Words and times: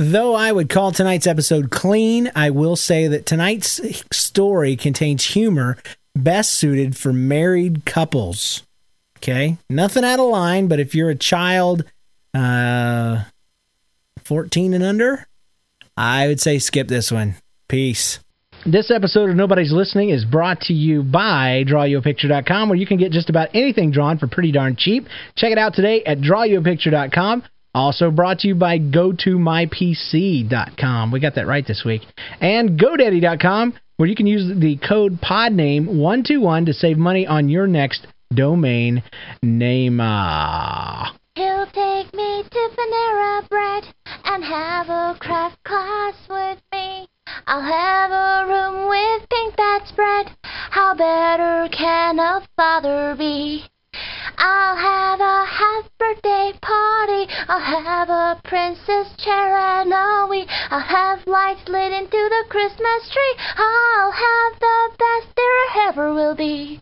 Though 0.00 0.36
I 0.36 0.52
would 0.52 0.68
call 0.68 0.92
tonight's 0.92 1.26
episode 1.26 1.72
clean, 1.72 2.30
I 2.36 2.50
will 2.50 2.76
say 2.76 3.08
that 3.08 3.26
tonight's 3.26 3.80
story 4.12 4.76
contains 4.76 5.24
humor 5.24 5.76
best 6.14 6.52
suited 6.52 6.96
for 6.96 7.12
married 7.12 7.84
couples. 7.84 8.62
Okay? 9.16 9.56
Nothing 9.68 10.04
out 10.04 10.20
of 10.20 10.26
line, 10.26 10.68
but 10.68 10.78
if 10.78 10.94
you're 10.94 11.10
a 11.10 11.16
child 11.16 11.84
uh 12.32 13.24
14 14.22 14.72
and 14.72 14.84
under, 14.84 15.26
I 15.96 16.28
would 16.28 16.38
say 16.38 16.60
skip 16.60 16.86
this 16.86 17.10
one. 17.10 17.34
Peace. 17.68 18.20
This 18.64 18.92
episode 18.92 19.30
of 19.30 19.34
Nobody's 19.34 19.72
Listening 19.72 20.10
is 20.10 20.24
brought 20.24 20.60
to 20.62 20.74
you 20.74 21.02
by 21.02 21.64
drawyouapicture.com 21.66 22.68
where 22.68 22.78
you 22.78 22.86
can 22.86 22.98
get 22.98 23.10
just 23.10 23.30
about 23.30 23.48
anything 23.52 23.90
drawn 23.90 24.16
for 24.16 24.28
pretty 24.28 24.52
darn 24.52 24.76
cheap. 24.78 25.08
Check 25.34 25.50
it 25.50 25.58
out 25.58 25.74
today 25.74 26.04
at 26.04 26.18
drawyouapicture.com. 26.18 27.42
Also 27.74 28.10
brought 28.10 28.40
to 28.40 28.48
you 28.48 28.54
by 28.54 28.78
GoToMyPC.com. 28.78 31.10
We 31.10 31.20
got 31.20 31.34
that 31.36 31.46
right 31.46 31.66
this 31.66 31.84
week. 31.84 32.02
And 32.40 32.78
GoDaddy.com, 32.78 33.74
where 33.96 34.08
you 34.08 34.16
can 34.16 34.26
use 34.26 34.50
the 34.58 34.76
code 34.78 35.20
PODNAME121 35.20 36.64
to 36.66 36.72
save 36.72 36.96
money 36.98 37.26
on 37.26 37.48
your 37.48 37.66
next 37.66 38.06
domain 38.34 39.02
name. 39.42 40.00
Ah. 40.00 41.14
He'll 41.34 41.66
take 41.66 42.12
me 42.14 42.42
to 42.42 42.70
Panera 42.76 43.48
Bread 43.48 43.84
and 44.24 44.42
have 44.42 44.88
a 44.88 45.16
craft 45.20 45.62
class 45.64 46.14
with 46.28 46.58
me. 46.72 47.06
I'll 47.46 47.62
have 47.62 48.10
a 48.10 48.46
room 48.48 48.88
with 48.88 49.28
pink 49.28 49.54
bedspread. 49.56 50.30
How 50.42 50.94
better 50.94 51.68
can 51.70 52.18
a 52.18 52.40
father 52.56 53.14
be? 53.16 53.66
I'll 54.36 54.76
have 54.76 55.20
a 55.20 55.44
half 55.46 55.84
birthday 55.98 56.52
party. 56.60 57.26
I'll 57.48 57.60
have 57.60 58.10
a 58.10 58.40
princess 58.44 59.08
chair 59.18 59.56
and 59.56 59.92
a 59.92 60.28
Wii. 60.28 60.46
I'll 60.70 60.80
have 60.80 61.26
lights 61.26 61.68
lit 61.68 61.92
into 61.92 62.10
the 62.10 62.44
Christmas 62.50 63.10
tree. 63.10 63.34
I'll 63.56 64.12
have 64.12 64.60
the 64.60 64.90
best 64.98 65.36
there 65.36 65.88
ever 65.88 66.12
will 66.12 66.34
be. 66.34 66.80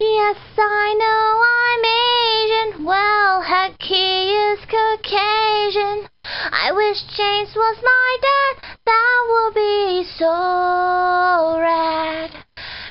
Yes, 0.00 0.36
I 0.58 0.94
know 0.98 1.44
I'm 1.58 1.84
Asian. 1.84 2.84
Well, 2.84 3.42
heck, 3.42 3.80
he 3.80 4.32
is 4.32 4.58
Caucasian. 4.66 6.08
I 6.24 6.72
wish 6.72 6.98
James 7.16 7.54
was 7.54 7.76
my 7.82 8.16
dad. 8.22 8.78
That 8.84 9.26
would 9.30 9.54
be 9.54 10.04
so 10.18 11.58
rad. 11.60 12.30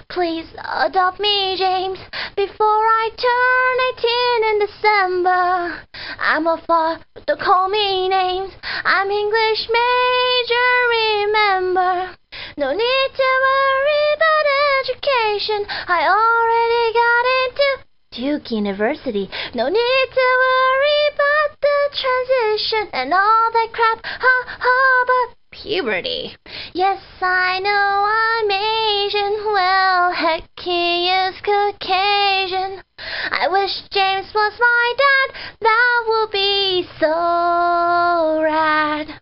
Please 0.10 0.48
adopt 0.64 1.20
me, 1.20 1.56
James, 1.58 2.00
before 2.36 2.66
I 2.66 3.10
turn 3.18 3.76
18 4.00 4.50
in 4.50 4.60
December. 4.66 5.84
I'm 6.18 6.48
a 6.48 6.64
far 6.66 7.00
to 7.28 7.36
call 7.36 7.68
me 7.68 8.08
names. 8.08 8.54
I'm 8.86 9.12
English 9.12 9.68
major, 9.68 10.72
remember. 10.90 12.16
No 12.58 12.72
need 12.72 13.10
to 13.20 13.30
worry 13.48 14.06
about 14.16 14.46
education. 14.80 15.66
I 15.88 16.08
already 16.08 16.86
got 17.04 17.24
into 17.44 17.68
Duke 18.12 18.52
University. 18.52 19.30
No 19.54 19.68
need 19.68 20.08
to 20.14 20.28
worry 20.46 21.02
about 21.14 21.60
the 21.60 21.78
transition 21.92 22.90
and 22.94 23.14
all 23.14 23.52
that 23.52 23.70
crap. 23.74 24.06
Ha 24.06 24.36
ha, 24.48 25.04
but 25.06 25.37
puberty. 25.62 26.36
Yes, 26.74 27.02
I 27.22 27.60
know 27.60 28.06
I'm 28.06 28.52
Asian. 28.52 29.46
Well, 29.54 30.12
heck, 30.14 30.44
he 30.60 31.10
is 31.10 31.36
Caucasian. 31.42 32.84
I 33.32 33.48
wish 33.50 33.72
James 33.92 34.32
was 34.34 34.54
my 34.60 34.94
dad. 34.98 35.36
That 35.62 36.04
would 36.08 36.32
be 36.32 36.88
so 37.00 38.42
rad. 38.44 39.22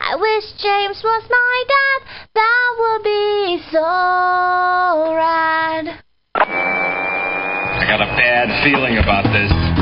I 0.00 0.16
wish 0.16 0.44
James 0.62 1.02
was 1.02 1.24
my 1.28 1.64
dad. 1.68 2.08
That 2.34 2.76
would 2.78 3.02
be 3.02 3.62
so 3.70 5.14
rad. 5.14 6.02
I 6.34 7.84
got 7.88 8.00
a 8.00 8.16
bad 8.16 8.64
feeling 8.64 8.98
about 8.98 9.24
this. 9.32 9.75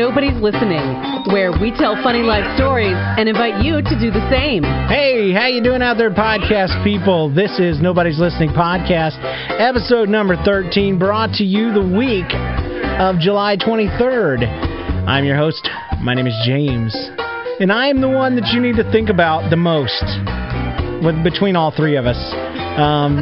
Nobody's 0.00 0.40
Listening, 0.40 0.80
where 1.30 1.52
we 1.52 1.76
tell 1.76 1.94
funny 2.02 2.22
life 2.22 2.56
stories 2.56 2.96
and 2.96 3.28
invite 3.28 3.62
you 3.62 3.82
to 3.82 4.00
do 4.00 4.10
the 4.10 4.26
same. 4.30 4.62
Hey, 4.62 5.30
how 5.30 5.46
you 5.46 5.62
doing 5.62 5.82
out 5.82 5.98
there, 5.98 6.10
podcast 6.10 6.82
people? 6.82 7.28
This 7.28 7.60
is 7.60 7.82
Nobody's 7.82 8.18
Listening 8.18 8.48
podcast, 8.48 9.20
episode 9.60 10.08
number 10.08 10.36
13, 10.42 10.98
brought 10.98 11.34
to 11.34 11.44
you 11.44 11.74
the 11.74 11.84
week 11.84 12.24
of 12.98 13.18
July 13.18 13.58
23rd. 13.58 14.48
I'm 15.06 15.26
your 15.26 15.36
host. 15.36 15.68
My 16.00 16.14
name 16.14 16.26
is 16.26 16.34
James, 16.46 16.96
and 17.60 17.70
I 17.70 17.88
am 17.88 18.00
the 18.00 18.08
one 18.08 18.36
that 18.36 18.54
you 18.54 18.60
need 18.62 18.76
to 18.76 18.90
think 18.90 19.10
about 19.10 19.50
the 19.50 19.56
most 19.56 20.02
with 21.04 21.22
between 21.22 21.56
all 21.56 21.76
three 21.76 21.96
of 21.96 22.06
us. 22.06 22.16
Um, 22.80 23.18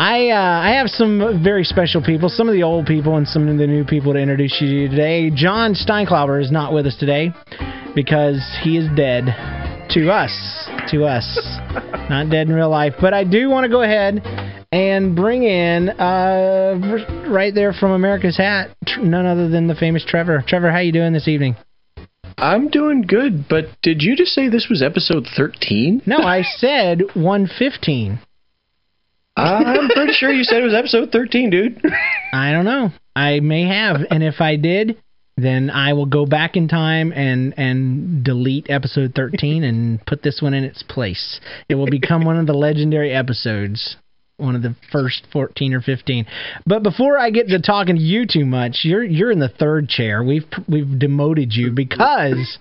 I 0.00 0.30
uh, 0.30 0.60
I 0.62 0.70
have 0.78 0.88
some 0.88 1.42
very 1.44 1.62
special 1.62 2.02
people, 2.02 2.30
some 2.30 2.48
of 2.48 2.54
the 2.54 2.62
old 2.62 2.86
people 2.86 3.18
and 3.18 3.28
some 3.28 3.46
of 3.46 3.58
the 3.58 3.66
new 3.66 3.84
people 3.84 4.14
to 4.14 4.18
introduce 4.18 4.56
you 4.58 4.88
to 4.88 4.88
today. 4.88 5.28
John 5.28 5.74
Steinklauber 5.74 6.42
is 6.42 6.50
not 6.50 6.72
with 6.72 6.86
us 6.86 6.96
today 6.96 7.34
because 7.94 8.40
he 8.62 8.78
is 8.78 8.88
dead 8.96 9.26
to 9.90 10.10
us, 10.10 10.32
to 10.90 11.04
us, 11.04 11.26
not 12.08 12.30
dead 12.30 12.48
in 12.48 12.54
real 12.54 12.70
life. 12.70 12.94
But 12.98 13.12
I 13.12 13.24
do 13.24 13.50
want 13.50 13.64
to 13.64 13.68
go 13.68 13.82
ahead 13.82 14.22
and 14.72 15.14
bring 15.14 15.42
in 15.42 15.90
uh, 15.90 17.26
right 17.28 17.54
there 17.54 17.74
from 17.74 17.90
America's 17.90 18.38
Hat, 18.38 18.74
none 19.02 19.26
other 19.26 19.50
than 19.50 19.66
the 19.66 19.74
famous 19.74 20.02
Trevor. 20.02 20.42
Trevor, 20.48 20.70
how 20.70 20.78
you 20.78 20.92
doing 20.92 21.12
this 21.12 21.28
evening? 21.28 21.56
I'm 22.38 22.68
doing 22.68 23.02
good, 23.02 23.50
but 23.50 23.66
did 23.82 24.00
you 24.00 24.16
just 24.16 24.32
say 24.32 24.48
this 24.48 24.68
was 24.70 24.82
episode 24.82 25.26
13? 25.36 26.04
No, 26.06 26.16
I 26.16 26.40
said 26.56 27.02
115. 27.12 28.18
I'm 29.40 29.88
pretty 29.88 30.12
sure 30.12 30.30
you 30.30 30.44
said 30.44 30.60
it 30.60 30.64
was 30.64 30.74
episode 30.74 31.10
13, 31.12 31.50
dude. 31.50 31.82
I 32.32 32.52
don't 32.52 32.64
know. 32.64 32.90
I 33.16 33.40
may 33.40 33.66
have, 33.66 33.96
and 34.10 34.22
if 34.22 34.40
I 34.40 34.56
did, 34.56 34.96
then 35.36 35.70
I 35.70 35.92
will 35.94 36.06
go 36.06 36.26
back 36.26 36.56
in 36.56 36.68
time 36.68 37.12
and 37.12 37.54
and 37.56 38.22
delete 38.24 38.68
episode 38.68 39.12
13 39.14 39.64
and 39.64 40.04
put 40.04 40.22
this 40.22 40.40
one 40.42 40.54
in 40.54 40.64
its 40.64 40.82
place. 40.82 41.40
It 41.68 41.76
will 41.76 41.88
become 41.90 42.24
one 42.24 42.36
of 42.36 42.46
the 42.46 42.52
legendary 42.52 43.12
episodes, 43.12 43.96
one 44.36 44.54
of 44.54 44.62
the 44.62 44.76
first 44.92 45.26
14 45.32 45.74
or 45.74 45.80
15. 45.80 46.26
But 46.66 46.82
before 46.82 47.18
I 47.18 47.30
get 47.30 47.48
to 47.48 47.60
talking 47.60 47.96
to 47.96 48.02
you 48.02 48.26
too 48.26 48.44
much, 48.44 48.80
you're 48.82 49.04
you're 49.04 49.30
in 49.30 49.40
the 49.40 49.48
third 49.48 49.88
chair. 49.88 50.22
We've 50.22 50.46
we've 50.68 50.98
demoted 50.98 51.54
you 51.54 51.70
because 51.72 52.58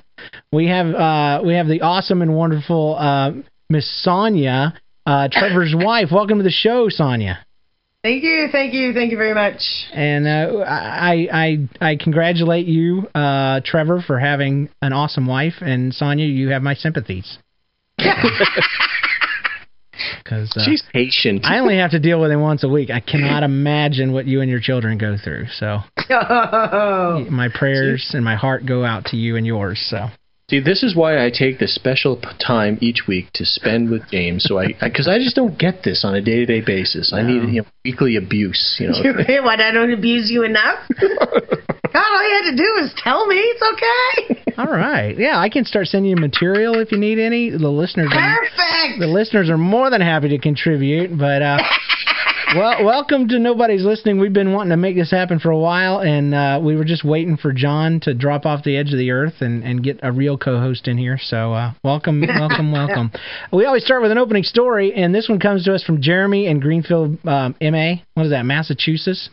we 0.52 0.68
have 0.68 0.88
uh 0.88 1.42
we 1.46 1.56
have 1.56 1.68
the 1.68 1.82
awesome 1.82 2.22
and 2.22 2.36
wonderful 2.36 2.96
uh 2.98 3.32
Miss 3.70 4.04
Sonia, 4.04 4.80
uh 5.06 5.28
Trevor's 5.32 5.74
wife. 5.78 6.10
Welcome 6.12 6.38
to 6.38 6.44
the 6.44 6.50
show, 6.52 6.90
Sonia. 6.90 7.46
Thank 8.02 8.24
you, 8.24 8.48
thank 8.50 8.74
you, 8.74 8.94
thank 8.94 9.12
you 9.12 9.18
very 9.18 9.34
much. 9.34 9.62
And 9.92 10.26
uh, 10.26 10.64
I, 10.66 11.28
I 11.82 11.92
I 11.92 11.96
congratulate 11.98 12.66
you, 12.66 13.08
uh, 13.14 13.60
Trevor, 13.66 14.02
for 14.06 14.18
having 14.18 14.70
an 14.82 14.94
awesome 14.94 15.28
wife, 15.28 15.56
and 15.60 15.94
Sonia, 15.94 16.26
you 16.26 16.50
have 16.50 16.62
my 16.62 16.76
sympathies. 16.76 17.38
Because 20.24 20.52
uh, 20.56 20.64
She's 20.64 20.84
patient. 20.94 21.42
I 21.44 21.60
only 21.60 21.78
have 21.78 21.92
to 21.92 22.00
deal 22.00 22.22
with 22.22 22.32
him 22.32 22.42
once 22.42 22.64
a 22.64 22.70
week. 22.70 22.90
I 22.90 23.00
cannot 23.00 23.44
imagine 23.44 24.14
what 24.14 24.26
you 24.26 24.42
and 24.42 24.50
your 24.50 24.60
children 24.60 24.98
go 24.98 25.18
through. 25.22 25.48
So 25.52 25.80
Oh, 26.10 27.26
my 27.30 27.50
prayers 27.54 28.12
and 28.14 28.24
my 28.24 28.36
heart 28.36 28.66
go 28.66 28.86
out 28.86 29.06
to 29.06 29.18
you 29.18 29.36
and 29.36 29.46
yours. 29.46 29.86
So 29.90 30.08
See, 30.50 30.60
this 30.60 30.82
is 30.82 30.96
why 30.96 31.24
I 31.24 31.30
take 31.30 31.60
this 31.60 31.76
special 31.76 32.20
time 32.44 32.80
each 32.82 33.04
week 33.08 33.28
to 33.34 33.46
spend 33.46 33.92
with 33.92 34.02
James. 34.10 34.46
So 34.46 34.58
I, 34.58 34.74
because 34.82 35.08
I, 35.08 35.20
just 35.20 35.36
don't 35.36 35.60
get 35.60 35.84
this 35.84 36.04
on 36.04 36.16
a 36.16 36.22
day 36.22 36.38
to 36.38 36.46
day 36.48 36.62
basis. 36.62 37.14
I 37.14 37.22
need 37.22 37.54
you 37.54 37.62
know, 37.62 37.68
weekly 37.86 38.16
abuse. 38.16 38.78
You 38.80 38.88
know, 38.88 38.98
what? 39.44 39.60
I 39.60 39.72
don't 39.72 39.94
abuse 39.94 40.32
you 40.32 40.44
enough? 40.44 40.80
God, 41.00 42.06
all 42.12 42.28
you 42.28 42.44
had 42.44 42.52
to 42.52 42.58
do 42.58 42.64
was 42.82 42.94
tell 42.98 43.28
me. 43.28 43.36
It's 43.36 43.64
okay. 43.74 44.54
All 44.58 44.72
right. 44.72 45.18
Yeah, 45.18 45.38
I 45.40 45.50
can 45.50 45.66
start 45.66 45.88
sending 45.88 46.10
you 46.10 46.18
material 46.18 46.80
if 46.80 46.92
you 46.92 46.98
need 46.98 47.20
any. 47.20 47.52
The 47.52 47.70
listeners 47.70 48.12
are, 48.12 48.38
Perfect. 48.40 49.00
the 49.00 49.08
listeners 49.08 49.50
are 49.52 49.58
more 49.58 49.90
than 49.92 50.02
happy 50.02 50.30
to 50.30 50.40
contribute, 50.40 51.16
but 51.16 51.42
uh 51.42 51.60
well, 52.56 52.84
welcome 52.84 53.28
to 53.28 53.38
Nobody's 53.38 53.84
Listening. 53.84 54.20
We've 54.20 54.34
been 54.34 54.54
wanting 54.54 54.72
to 54.72 54.78
make 54.78 54.96
this 54.96 55.12
happen 55.12 55.40
for 55.40 55.52
a 55.52 55.58
while, 55.58 56.00
and 56.00 56.34
uh, 56.34 56.60
we 56.64 56.76
were 56.76 56.84
just 56.84 57.04
waiting 57.04 57.38
for 57.38 57.54
John 57.54 58.00
to 58.02 58.14
drop 58.14 58.46
off 58.46 58.64
the 58.64 58.76
edge 58.78 58.92
of 58.92 58.98
the 58.98 59.12
earth 59.12 59.36
and, 59.42 59.64
and 59.64 59.84
get 59.84 60.00
a 60.02 60.12
real 60.12 60.38
co-host 60.38 60.88
in 60.88 60.98
here. 60.98 61.20
So, 61.22 61.54
uh, 61.54 61.74
welcome, 61.84 62.22
welcome, 62.22 62.72
welcome. 62.72 63.12
We 63.54 63.66
always 63.66 63.86
start 63.86 64.02
with 64.02 64.12
an 64.12 64.18
opening 64.18 64.44
story, 64.44 64.94
and 64.94 65.14
this 65.14 65.30
one 65.30 65.40
comes 65.40 65.66
to 65.66 65.76
us 65.76 65.84
from 65.84 66.02
Jeremy 66.02 66.48
in 66.48 66.60
Greenfield, 66.60 67.20
um, 67.26 67.56
MA. 67.62 67.96
What 68.16 68.26
is 68.26 68.32
that, 68.32 68.46
Massachusetts? 68.46 69.30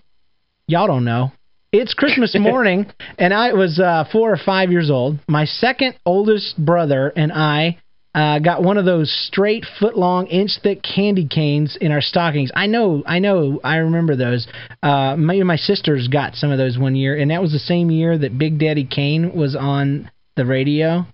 Y'all 0.67 0.87
don't 0.87 1.05
know. 1.05 1.33
It's 1.73 1.95
Christmas 1.95 2.35
morning, 2.39 2.87
and 3.19 3.33
I 3.33 3.55
was 3.55 3.81
uh, 3.81 4.05
four 4.13 4.31
or 4.31 4.39
five 4.39 4.71
years 4.71 4.91
old. 4.91 5.19
My 5.27 5.47
second 5.47 5.95
oldest 6.05 6.63
brother 6.63 7.13
and 7.17 7.33
I 7.33 7.79
uh, 8.17 8.39
got 8.39 8.63
one 8.63 8.79
of 8.79 8.87
those 8.87 9.13
straight 9.29 9.67
foot 9.79 9.97
long, 9.97 10.27
inch 10.29 10.53
thick 10.63 10.83
candy 10.83 11.29
canes 11.29 11.77
in 11.79 11.93
our 11.93 12.01
stockings. 12.01 12.51
I 12.55 12.67
know, 12.67 13.03
I 13.07 13.19
know, 13.19 13.61
I 13.63 13.77
remember 13.77 14.17
those. 14.17 14.49
Uh, 14.83 15.17
my 15.17 15.37
my 15.43 15.57
sisters 15.57 16.09
got 16.09 16.35
some 16.35 16.51
of 16.51 16.57
those 16.57 16.79
one 16.79 16.97
year, 16.97 17.15
and 17.15 17.31
that 17.31 17.43
was 17.43 17.53
the 17.53 17.59
same 17.59 17.91
year 17.91 18.17
that 18.17 18.39
Big 18.39 18.59
Daddy 18.59 18.85
Kane 18.85 19.37
was 19.37 19.55
on 19.55 20.11
the 20.35 20.47
radio. 20.47 21.05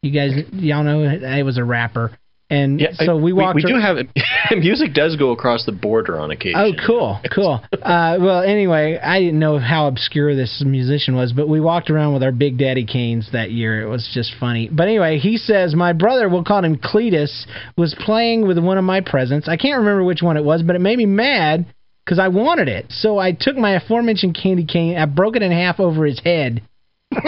You 0.00 0.12
guys, 0.12 0.44
y'all 0.52 0.84
know 0.84 1.02
it 1.02 1.42
was 1.42 1.58
a 1.58 1.64
rapper, 1.64 2.16
and 2.50 2.78
yeah. 2.78 2.92
so 2.92 3.16
we 3.16 3.32
walked. 3.32 3.56
We, 3.56 3.64
ar- 3.64 3.68
do 3.68 3.80
have 3.80 3.96
music 4.58 4.92
does 4.92 5.16
go 5.16 5.30
across 5.30 5.64
the 5.64 5.72
border 5.72 6.18
on 6.18 6.30
occasion. 6.30 6.60
Oh, 6.60 6.72
cool, 6.86 7.20
cool. 7.34 7.60
Uh, 7.72 8.18
well, 8.20 8.42
anyway, 8.42 8.98
I 8.98 9.20
didn't 9.20 9.38
know 9.38 9.58
how 9.58 9.86
obscure 9.86 10.36
this 10.36 10.62
musician 10.64 11.16
was, 11.16 11.32
but 11.32 11.48
we 11.48 11.60
walked 11.60 11.90
around 11.90 12.12
with 12.12 12.22
our 12.22 12.32
Big 12.32 12.58
Daddy 12.58 12.84
canes 12.84 13.30
that 13.32 13.50
year. 13.50 13.82
It 13.82 13.88
was 13.88 14.10
just 14.12 14.34
funny. 14.38 14.68
But 14.70 14.88
anyway, 14.88 15.18
he 15.18 15.36
says 15.36 15.74
my 15.74 15.92
brother, 15.92 16.28
we'll 16.28 16.44
call 16.44 16.64
him 16.64 16.76
Cletus, 16.76 17.46
was 17.76 17.94
playing 17.98 18.46
with 18.46 18.58
one 18.58 18.78
of 18.78 18.84
my 18.84 19.00
presents. 19.00 19.48
I 19.48 19.56
can't 19.56 19.78
remember 19.78 20.04
which 20.04 20.22
one 20.22 20.36
it 20.36 20.44
was, 20.44 20.62
but 20.62 20.76
it 20.76 20.80
made 20.80 20.98
me 20.98 21.06
mad 21.06 21.66
because 22.04 22.18
I 22.18 22.28
wanted 22.28 22.68
it. 22.68 22.86
So 22.90 23.18
I 23.18 23.32
took 23.32 23.56
my 23.56 23.72
aforementioned 23.72 24.38
candy 24.40 24.66
cane, 24.66 24.96
I 24.98 25.06
broke 25.06 25.36
it 25.36 25.42
in 25.42 25.50
half 25.50 25.80
over 25.80 26.04
his 26.04 26.20
head. 26.20 26.62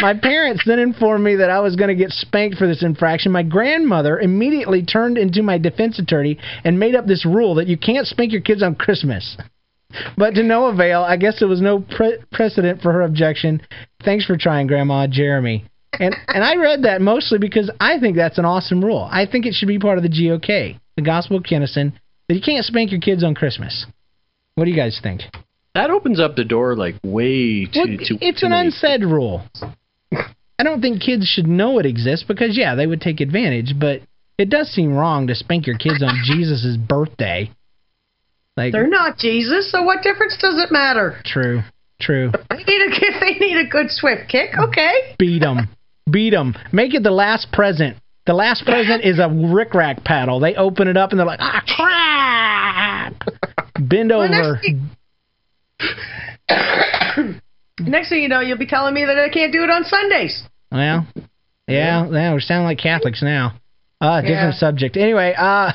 My 0.00 0.14
parents 0.14 0.62
then 0.66 0.78
informed 0.78 1.24
me 1.24 1.36
that 1.36 1.50
I 1.50 1.60
was 1.60 1.76
going 1.76 1.88
to 1.88 1.94
get 1.94 2.10
spanked 2.10 2.56
for 2.56 2.66
this 2.66 2.82
infraction. 2.82 3.32
My 3.32 3.42
grandmother 3.42 4.18
immediately 4.18 4.84
turned 4.84 5.18
into 5.18 5.42
my 5.42 5.58
defense 5.58 5.98
attorney 5.98 6.38
and 6.64 6.78
made 6.78 6.94
up 6.94 7.06
this 7.06 7.26
rule 7.26 7.54
that 7.56 7.66
you 7.66 7.76
can't 7.76 8.06
spank 8.06 8.32
your 8.32 8.40
kids 8.40 8.62
on 8.62 8.74
Christmas. 8.74 9.36
But 10.16 10.34
to 10.34 10.42
no 10.42 10.66
avail, 10.66 11.02
I 11.02 11.16
guess 11.16 11.38
there 11.38 11.48
was 11.48 11.60
no 11.60 11.80
pre- 11.80 12.18
precedent 12.32 12.82
for 12.82 12.92
her 12.92 13.02
objection. 13.02 13.62
Thanks 14.04 14.24
for 14.24 14.36
trying, 14.36 14.66
Grandma 14.66 15.06
Jeremy. 15.06 15.64
And 15.98 16.14
and 16.28 16.44
I 16.44 16.56
read 16.56 16.82
that 16.82 17.00
mostly 17.00 17.38
because 17.38 17.70
I 17.80 17.98
think 17.98 18.16
that's 18.16 18.38
an 18.38 18.44
awesome 18.44 18.84
rule. 18.84 19.08
I 19.10 19.26
think 19.26 19.46
it 19.46 19.54
should 19.54 19.68
be 19.68 19.78
part 19.78 19.98
of 19.98 20.02
the 20.02 20.10
GOK, 20.10 20.78
the 20.96 21.02
Gospel 21.02 21.38
of 21.38 21.44
Kennison, 21.44 21.92
that 22.28 22.34
you 22.34 22.42
can't 22.42 22.64
spank 22.64 22.90
your 22.90 23.00
kids 23.00 23.24
on 23.24 23.34
Christmas. 23.34 23.86
What 24.56 24.64
do 24.64 24.70
you 24.70 24.76
guys 24.76 25.00
think? 25.02 25.22
That 25.76 25.90
opens 25.90 26.18
up 26.20 26.36
the 26.36 26.44
door 26.44 26.74
like 26.76 26.96
way 27.04 27.66
too. 27.66 27.70
Well, 27.76 27.86
too 27.98 28.18
it's 28.20 28.40
too 28.40 28.46
an 28.46 28.52
many- 28.52 28.66
unsaid 28.68 29.02
rule. 29.04 29.42
I 30.58 30.62
don't 30.62 30.80
think 30.80 31.02
kids 31.02 31.26
should 31.26 31.46
know 31.46 31.78
it 31.78 31.86
exists 31.86 32.24
because 32.26 32.56
yeah, 32.56 32.74
they 32.74 32.86
would 32.86 33.00
take 33.00 33.20
advantage, 33.20 33.74
but 33.78 34.00
it 34.38 34.48
does 34.48 34.68
seem 34.72 34.94
wrong 34.96 35.26
to 35.26 35.34
spank 35.34 35.66
your 35.66 35.76
kids 35.76 36.02
on 36.02 36.14
Jesus' 36.24 36.76
birthday. 36.78 37.50
Like 38.56 38.72
They're 38.72 38.86
not 38.88 39.18
Jesus, 39.18 39.70
so 39.70 39.82
what 39.82 40.02
difference 40.02 40.38
does 40.40 40.58
it 40.58 40.72
matter? 40.72 41.20
true, 41.26 41.60
true. 42.00 42.30
They 42.48 42.56
need 42.56 42.80
a, 42.80 42.88
if 42.90 43.20
they 43.20 43.38
need 43.46 43.58
a 43.58 43.68
good 43.68 43.90
swift 43.90 44.30
kick, 44.30 44.50
okay. 44.58 45.14
Beat 45.18 45.40
them, 45.40 45.68
beat 46.10 46.30
them. 46.30 46.54
Make 46.72 46.94
it 46.94 47.02
the 47.02 47.10
last 47.10 47.52
present. 47.52 47.98
The 48.24 48.32
last 48.32 48.64
present 48.64 49.04
is 49.04 49.18
a 49.18 49.28
rickrack 49.28 50.04
paddle. 50.04 50.40
They 50.40 50.54
open 50.54 50.88
it 50.88 50.96
up 50.96 51.10
and 51.10 51.18
they're 51.20 51.26
like, 51.26 51.38
ah, 51.42 51.62
crap. 51.76 53.68
Bend 53.78 54.08
Well, 54.08 54.22
over. 54.22 54.28
next 54.54 54.62
thing- 54.62 54.90
Next 57.80 58.08
thing 58.08 58.22
you 58.22 58.28
know, 58.28 58.40
you'll 58.40 58.58
be 58.58 58.66
telling 58.66 58.94
me 58.94 59.04
that 59.04 59.18
I 59.18 59.28
can't 59.28 59.52
do 59.52 59.62
it 59.62 59.70
on 59.70 59.84
Sundays. 59.84 60.42
Well, 60.72 61.06
yeah, 61.68 62.08
yeah, 62.10 62.34
we 62.34 62.40
sound 62.40 62.64
like 62.64 62.78
Catholics 62.78 63.22
now. 63.22 63.54
Uh, 64.00 64.20
different 64.20 64.54
Yeah. 64.54 64.58
subject. 64.58 64.96
Anyway, 64.96 65.34
uh, 65.36 65.72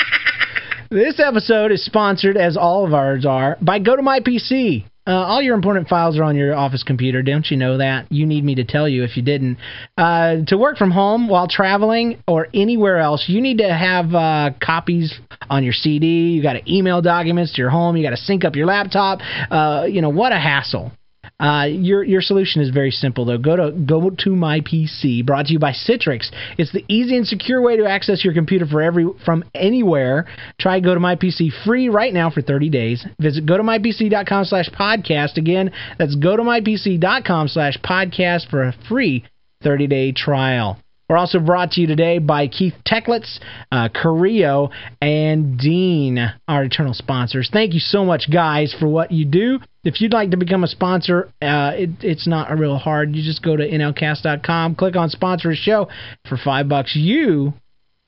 this 0.90 1.20
episode 1.20 1.72
is 1.72 1.84
sponsored, 1.84 2.36
as 2.36 2.56
all 2.56 2.84
of 2.86 2.94
ours 2.94 3.24
are, 3.26 3.56
by 3.60 3.78
Go 3.78 3.96
to 3.96 4.02
My 4.02 4.20
PC. 4.20 4.84
Uh, 5.06 5.12
all 5.12 5.40
your 5.40 5.54
important 5.54 5.88
files 5.88 6.18
are 6.18 6.24
on 6.24 6.36
your 6.36 6.54
office 6.54 6.82
computer. 6.82 7.22
Don't 7.22 7.46
you 7.50 7.56
know 7.56 7.78
that? 7.78 8.10
You 8.10 8.26
need 8.26 8.44
me 8.44 8.56
to 8.56 8.64
tell 8.64 8.88
you 8.88 9.04
if 9.04 9.16
you 9.16 9.22
didn't. 9.22 9.58
Uh, 9.96 10.36
to 10.48 10.58
work 10.58 10.76
from 10.76 10.90
home 10.90 11.28
while 11.28 11.46
traveling 11.46 12.22
or 12.26 12.48
anywhere 12.52 12.98
else, 12.98 13.24
you 13.28 13.40
need 13.40 13.58
to 13.58 13.72
have 13.72 14.14
uh, 14.14 14.50
copies 14.60 15.14
on 15.48 15.62
your 15.62 15.72
CD. 15.72 16.30
You 16.30 16.42
got 16.42 16.54
to 16.54 16.72
email 16.72 17.02
documents 17.02 17.52
to 17.54 17.62
your 17.62 17.70
home. 17.70 17.96
You 17.96 18.02
got 18.02 18.10
to 18.10 18.16
sync 18.16 18.44
up 18.44 18.56
your 18.56 18.66
laptop. 18.66 19.20
Uh, 19.50 19.86
you 19.88 20.00
know 20.00 20.10
what 20.10 20.32
a 20.32 20.38
hassle. 20.38 20.92
Uh, 21.38 21.66
your 21.68 22.02
your 22.02 22.22
solution 22.22 22.62
is 22.62 22.70
very 22.70 22.90
simple 22.90 23.26
though. 23.26 23.36
Go 23.36 23.56
to 23.56 23.72
go 23.72 24.08
to 24.08 24.36
my 24.36 24.60
PC. 24.60 25.24
Brought 25.24 25.46
to 25.46 25.52
you 25.52 25.58
by 25.58 25.72
Citrix. 25.72 26.30
It's 26.56 26.72
the 26.72 26.84
easy 26.88 27.16
and 27.16 27.26
secure 27.26 27.60
way 27.60 27.76
to 27.76 27.86
access 27.86 28.24
your 28.24 28.32
computer 28.32 28.64
for 28.66 28.80
every 28.80 29.06
from 29.24 29.44
anywhere. 29.54 30.26
Try 30.58 30.80
Go 30.80 30.94
to 30.94 31.00
My 31.00 31.16
PC 31.16 31.50
free 31.64 31.88
right 31.88 32.12
now 32.12 32.30
for 32.30 32.40
30 32.40 32.70
days. 32.70 33.06
Visit 33.20 33.44
go 33.44 33.56
to 33.56 33.62
mypc.com/podcast. 33.62 34.72
podcast. 34.72 35.36
Again, 35.36 35.72
that's 35.98 36.14
go 36.14 36.36
to 36.36 36.42
mypc.com/podcast 36.42 37.80
podcast 37.82 38.48
for 38.48 38.62
a 38.62 38.72
free 38.88 39.24
30 39.62 39.86
day 39.86 40.12
trial. 40.12 40.78
We're 41.08 41.18
also 41.18 41.38
brought 41.38 41.72
to 41.72 41.80
you 41.80 41.86
today 41.86 42.18
by 42.18 42.48
Keith 42.48 42.74
Techlitz, 42.84 43.38
uh, 43.70 43.88
Carrillo, 43.90 44.70
and 45.00 45.56
Dean, 45.56 46.18
our 46.48 46.64
eternal 46.64 46.94
sponsors. 46.94 47.48
Thank 47.52 47.74
you 47.74 47.80
so 47.80 48.04
much, 48.04 48.28
guys, 48.30 48.74
for 48.78 48.88
what 48.88 49.12
you 49.12 49.24
do. 49.24 49.60
If 49.84 50.00
you'd 50.00 50.12
like 50.12 50.32
to 50.32 50.36
become 50.36 50.64
a 50.64 50.68
sponsor, 50.68 51.28
uh, 51.40 51.72
it, 51.74 51.90
it's 52.00 52.26
not 52.26 52.50
a 52.50 52.56
real 52.56 52.76
hard. 52.76 53.14
You 53.14 53.22
just 53.22 53.40
go 53.40 53.56
to 53.56 53.62
nlcast.com, 53.62 54.74
click 54.74 54.96
on 54.96 55.10
sponsor 55.10 55.50
a 55.50 55.54
show. 55.54 55.88
For 56.28 56.36
five 56.36 56.68
bucks, 56.68 56.96
you 56.96 57.54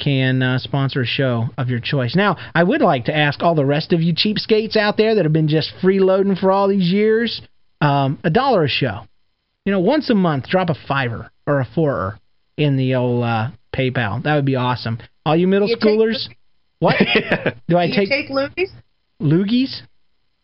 can 0.01 0.43
uh, 0.43 0.59
sponsor 0.59 1.03
a 1.03 1.07
show 1.07 1.51
of 1.57 1.69
your 1.69 1.81
choice. 1.81 2.17
Now, 2.17 2.37
I 2.53 2.65
would 2.65 2.81
like 2.81 3.05
to 3.05 3.17
ask 3.17 3.43
all 3.45 3.55
the 3.55 3.65
rest 3.65 3.93
of 3.93 4.03
you 4.03 4.13
cheapskates 4.13 4.77
out 4.77 4.97
there 4.97 5.15
that 5.15 5.25
have 5.25 5.33
been 5.33 5.47
just 5.47 5.73
freeloading 5.81 6.39
for 6.39 6.51
all 6.51 6.67
these 6.67 6.93
years, 6.93 7.43
um, 7.81 8.19
a 8.25 8.31
dollar 8.31 8.65
a 8.65 8.69
show. 8.69 9.03
You 9.65 9.71
know, 9.71 9.81
once 9.81 10.11
a 10.11 10.15
month, 10.15 10.49
drop 10.49 10.69
a 10.69 10.75
fiver 10.89 11.31
or 11.47 11.61
a 11.61 11.65
fourer 11.65 12.19
in 12.59 12.77
the 12.77 12.95
old 12.97 13.25
uh, 13.25 13.49
PayPal. 13.75 14.23
That 14.25 14.35
would 14.37 14.45
be 14.45 14.57
awesome. 14.57 14.99
All 15.25 15.35
you 15.37 15.47
middle 15.49 15.69
You 15.69 15.77
take 15.77 15.85
schoolers, 15.85 16.29
what 16.81 16.97
do 17.69 17.77
I 17.79 17.87
Do 17.87 17.93
you 17.93 17.97
take? 18.01 18.09
take 18.09 18.29
loonies? 18.31 18.71
Loogies? 19.23 19.81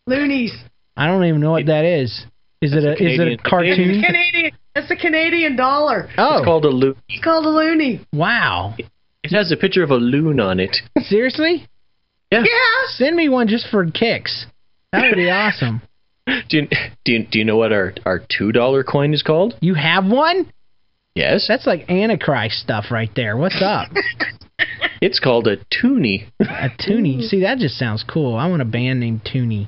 Loonies. 0.07 0.53
I 0.97 1.07
don't 1.07 1.23
even 1.25 1.41
know 1.41 1.51
what 1.51 1.65
that 1.67 1.85
is. 1.85 2.25
Is 2.61 2.73
it 2.73 2.83
a, 2.83 2.89
That's 2.89 3.01
a 3.01 3.03
is 3.05 3.19
it 3.19 3.21
a 3.21 3.37
Canadian- 3.37 3.39
cartoon? 3.45 4.01
Canadian. 4.03 4.51
That's 4.73 4.87
the 4.89 4.95
Canadian 4.95 5.55
dollar. 5.55 6.09
Oh, 6.17 6.37
It's 6.37 6.45
called 6.45 6.65
a 6.65 6.69
loon. 6.69 6.95
It's 7.09 7.23
called 7.23 7.45
a 7.45 7.49
loony. 7.49 8.05
wow! 8.11 8.75
It 9.23 9.31
has 9.31 9.51
a 9.51 9.57
picture 9.57 9.83
of 9.83 9.89
a 9.91 9.95
loon 9.95 10.39
on 10.39 10.59
it. 10.59 10.75
Seriously? 10.99 11.67
Yeah. 12.31 12.43
Yeah. 12.43 12.87
Send 12.89 13.15
me 13.15 13.29
one 13.29 13.47
just 13.47 13.67
for 13.69 13.85
kicks. 13.89 14.45
That 14.91 15.09
would 15.09 15.15
be 15.15 15.29
awesome. 15.29 15.81
Do 16.49 16.57
you, 16.57 16.67
do 17.03 17.11
you, 17.13 17.23
do 17.27 17.37
you 17.39 17.45
know 17.45 17.55
what 17.57 17.71
our, 17.71 17.93
our 18.05 18.19
two 18.35 18.51
dollar 18.51 18.83
coin 18.83 19.13
is 19.13 19.21
called? 19.21 19.55
You 19.61 19.75
have 19.75 20.05
one? 20.05 20.51
Yes. 21.15 21.45
That's 21.47 21.65
like 21.65 21.89
Antichrist 21.89 22.59
stuff 22.59 22.85
right 22.91 23.09
there. 23.15 23.37
What's 23.37 23.61
up? 23.61 23.89
It's 25.01 25.19
called 25.19 25.47
a 25.47 25.57
toonie. 25.69 26.31
A 26.39 26.69
Toonie. 26.79 27.21
See, 27.27 27.41
that 27.41 27.57
just 27.57 27.77
sounds 27.77 28.03
cool. 28.07 28.35
I 28.35 28.47
want 28.47 28.61
a 28.61 28.65
band 28.65 28.99
named 28.99 29.21
Toonie, 29.31 29.67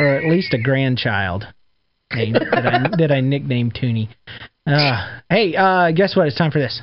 or 0.00 0.06
at 0.06 0.30
least 0.30 0.52
a 0.52 0.58
grandchild 0.60 1.46
named 2.12 2.34
that 2.34 2.66
I 2.66 2.96
that 2.98 3.12
I 3.12 3.20
nicknamed 3.20 3.78
Toonie. 3.80 4.10
Uh, 4.66 5.20
hey, 5.30 5.54
uh, 5.54 5.92
guess 5.92 6.16
what? 6.16 6.26
It's 6.26 6.36
time 6.36 6.50
for 6.50 6.58
this. 6.58 6.82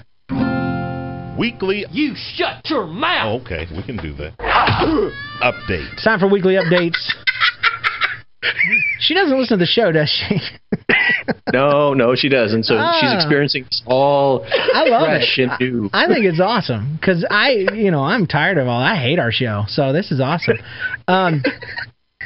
Weekly. 1.37 1.85
You 1.91 2.13
shut 2.15 2.67
your 2.69 2.87
mouth. 2.87 3.41
Oh, 3.41 3.45
okay, 3.45 3.67
we 3.75 3.83
can 3.83 3.97
do 3.97 4.13
that. 4.15 4.37
Update. 5.43 5.93
It's 5.93 6.03
time 6.05 6.19
for 6.19 6.27
weekly 6.27 6.55
updates. 6.55 7.11
She 8.99 9.13
doesn't 9.13 9.37
listen 9.37 9.57
to 9.57 9.61
the 9.61 9.65
show, 9.65 9.91
does 9.91 10.09
she? 10.09 10.37
No, 11.53 11.93
no, 11.93 12.15
she 12.15 12.29
doesn't. 12.29 12.63
So 12.63 12.73
she's 12.73 13.09
Ah. 13.11 13.15
experiencing 13.15 13.65
this 13.65 13.83
all 13.85 14.43
I 14.73 14.85
love 14.89 15.05
fresh 15.05 15.37
it. 15.37 15.49
and 15.49 15.59
new. 15.59 15.89
I 15.93 16.07
think 16.07 16.25
it's 16.25 16.39
awesome 16.39 16.97
because 16.99 17.23
I, 17.29 17.49
you 17.73 17.91
know, 17.91 18.03
I'm 18.03 18.25
tired 18.25 18.57
of 18.57 18.67
all. 18.67 18.81
I 18.81 18.95
hate 18.95 19.19
our 19.19 19.31
show, 19.31 19.63
so 19.67 19.93
this 19.93 20.11
is 20.11 20.19
awesome. 20.19 20.57
Um, 21.07 21.43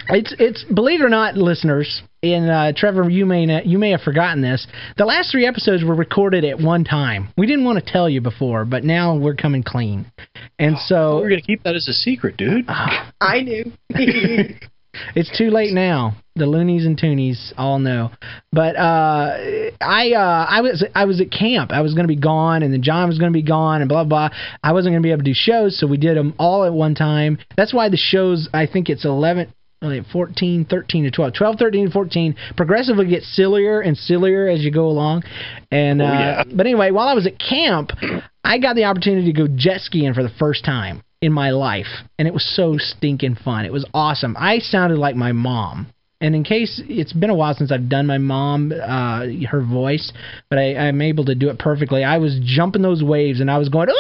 it's 0.09 0.33
it's 0.39 0.63
believe 0.63 1.01
it 1.01 1.03
or 1.03 1.09
not, 1.09 1.35
listeners, 1.35 2.01
and 2.23 2.49
uh, 2.49 2.71
Trevor, 2.73 3.09
you 3.09 3.25
may 3.25 3.45
not, 3.45 3.65
you 3.65 3.77
may 3.77 3.89
have 3.91 4.01
forgotten 4.01 4.41
this. 4.41 4.65
The 4.95 5.03
last 5.05 5.31
three 5.31 5.45
episodes 5.45 5.83
were 5.83 5.95
recorded 5.95 6.45
at 6.45 6.59
one 6.61 6.85
time. 6.85 7.27
We 7.37 7.47
didn't 7.47 7.65
want 7.65 7.83
to 7.83 7.91
tell 7.91 8.07
you 8.09 8.21
before, 8.21 8.63
but 8.63 8.85
now 8.85 9.17
we're 9.17 9.35
coming 9.35 9.63
clean. 9.63 10.05
And 10.59 10.77
so 10.77 11.17
We're 11.19 11.29
gonna 11.29 11.41
keep 11.41 11.63
that 11.63 11.75
as 11.75 11.87
a 11.89 11.93
secret, 11.93 12.37
dude. 12.37 12.65
I 12.69 13.41
knew. 13.41 13.71
it's 15.15 15.35
too 15.37 15.49
late 15.49 15.73
now. 15.73 16.15
The 16.35 16.45
loonies 16.45 16.85
and 16.85 16.97
toonies 16.99 17.51
all 17.57 17.79
know. 17.79 18.11
But 18.51 18.75
uh, 18.75 19.37
I 19.81 20.11
uh, 20.11 20.45
I 20.47 20.61
was 20.61 20.85
I 20.93 21.05
was 21.05 21.19
at 21.19 21.31
camp. 21.31 21.71
I 21.71 21.81
was 21.81 21.93
going 21.95 22.03
to 22.03 22.13
be 22.13 22.19
gone, 22.19 22.61
and 22.61 22.71
then 22.71 22.83
John 22.83 23.07
was 23.07 23.17
going 23.17 23.31
to 23.31 23.37
be 23.37 23.41
gone, 23.43 23.81
and 23.81 23.89
blah 23.89 24.03
blah. 24.03 24.29
I 24.63 24.73
wasn't 24.73 24.93
going 24.93 25.01
to 25.01 25.05
be 25.07 25.11
able 25.11 25.23
to 25.23 25.31
do 25.31 25.33
shows, 25.33 25.79
so 25.79 25.87
we 25.87 25.97
did 25.97 26.15
them 26.15 26.35
all 26.37 26.63
at 26.63 26.73
one 26.73 26.93
time. 26.93 27.39
That's 27.55 27.73
why 27.73 27.89
the 27.89 27.97
shows. 27.97 28.49
I 28.53 28.67
think 28.67 28.89
it's 28.89 29.03
eleven. 29.05 29.51
like 29.81 30.05
14, 30.11 30.65
13 30.65 31.03
to 31.03 31.11
12. 31.11 31.33
12, 31.33 31.55
13, 31.57 31.83
and 31.85 31.93
14 31.93 32.35
progressively 32.55 33.07
get 33.07 33.23
sillier 33.23 33.79
and 33.81 33.97
sillier 33.97 34.47
as 34.47 34.61
you 34.61 34.71
go 34.71 34.87
along. 34.87 35.23
And 35.71 36.01
Oh, 36.01 36.05
uh, 36.05 36.43
but 36.53 36.65
anyway, 36.65 36.91
while 36.91 37.07
I 37.07 37.13
was 37.13 37.25
at 37.27 37.39
camp, 37.39 37.91
I 38.43 38.59
got 38.59 38.75
the 38.75 38.85
opportunity 38.85 39.31
to 39.31 39.37
go 39.37 39.47
jet 39.47 39.81
skiing 39.81 40.13
for 40.13 40.23
the 40.23 40.31
first 40.39 40.65
time 40.65 41.01
in 41.21 41.33
my 41.33 41.49
life, 41.51 41.87
and 42.19 42.27
it 42.27 42.33
was 42.33 42.45
so 42.55 42.77
stinking 42.77 43.35
fun. 43.35 43.65
It 43.65 43.73
was 43.73 43.85
awesome. 43.93 44.35
I 44.37 44.59
sounded 44.59 44.99
like 44.99 45.15
my 45.15 45.31
mom. 45.31 45.87
And 46.19 46.35
in 46.35 46.43
case 46.43 46.81
it's 46.87 47.13
been 47.13 47.29
a 47.29 47.35
while 47.35 47.53
since 47.53 47.71
I've 47.71 47.89
done 47.89 48.07
my 48.07 48.17
mom, 48.17 48.71
uh, 48.71 49.27
her 49.49 49.61
voice, 49.61 50.11
but 50.49 50.57
I, 50.57 50.75
I'm 50.75 50.99
able 51.01 51.25
to 51.25 51.35
do 51.35 51.49
it 51.49 51.59
perfectly. 51.59 52.03
I 52.03 52.17
was 52.17 52.39
jumping 52.43 52.81
those 52.81 53.03
waves 53.03 53.39
and 53.39 53.51
I 53.51 53.59
was 53.59 53.69
going, 53.69 53.89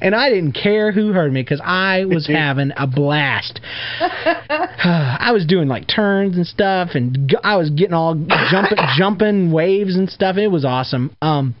and 0.00 0.14
I 0.14 0.28
didn't 0.28 0.52
care 0.52 0.92
who 0.92 1.12
heard 1.12 1.32
me 1.32 1.42
because 1.42 1.62
I 1.64 2.04
was 2.04 2.26
having 2.32 2.72
a 2.76 2.86
blast. 2.86 3.60
I 4.00 5.30
was 5.32 5.46
doing 5.46 5.68
like 5.68 5.86
turns 5.88 6.36
and 6.36 6.46
stuff, 6.46 6.90
and 6.94 7.34
I 7.42 7.56
was 7.56 7.70
getting 7.70 7.94
all 7.94 8.14
jumping, 8.50 8.78
jumping 8.96 9.50
waves 9.50 9.96
and 9.96 10.10
stuff. 10.10 10.36
It 10.36 10.48
was 10.48 10.64
awesome. 10.64 11.16
Um, 11.22 11.54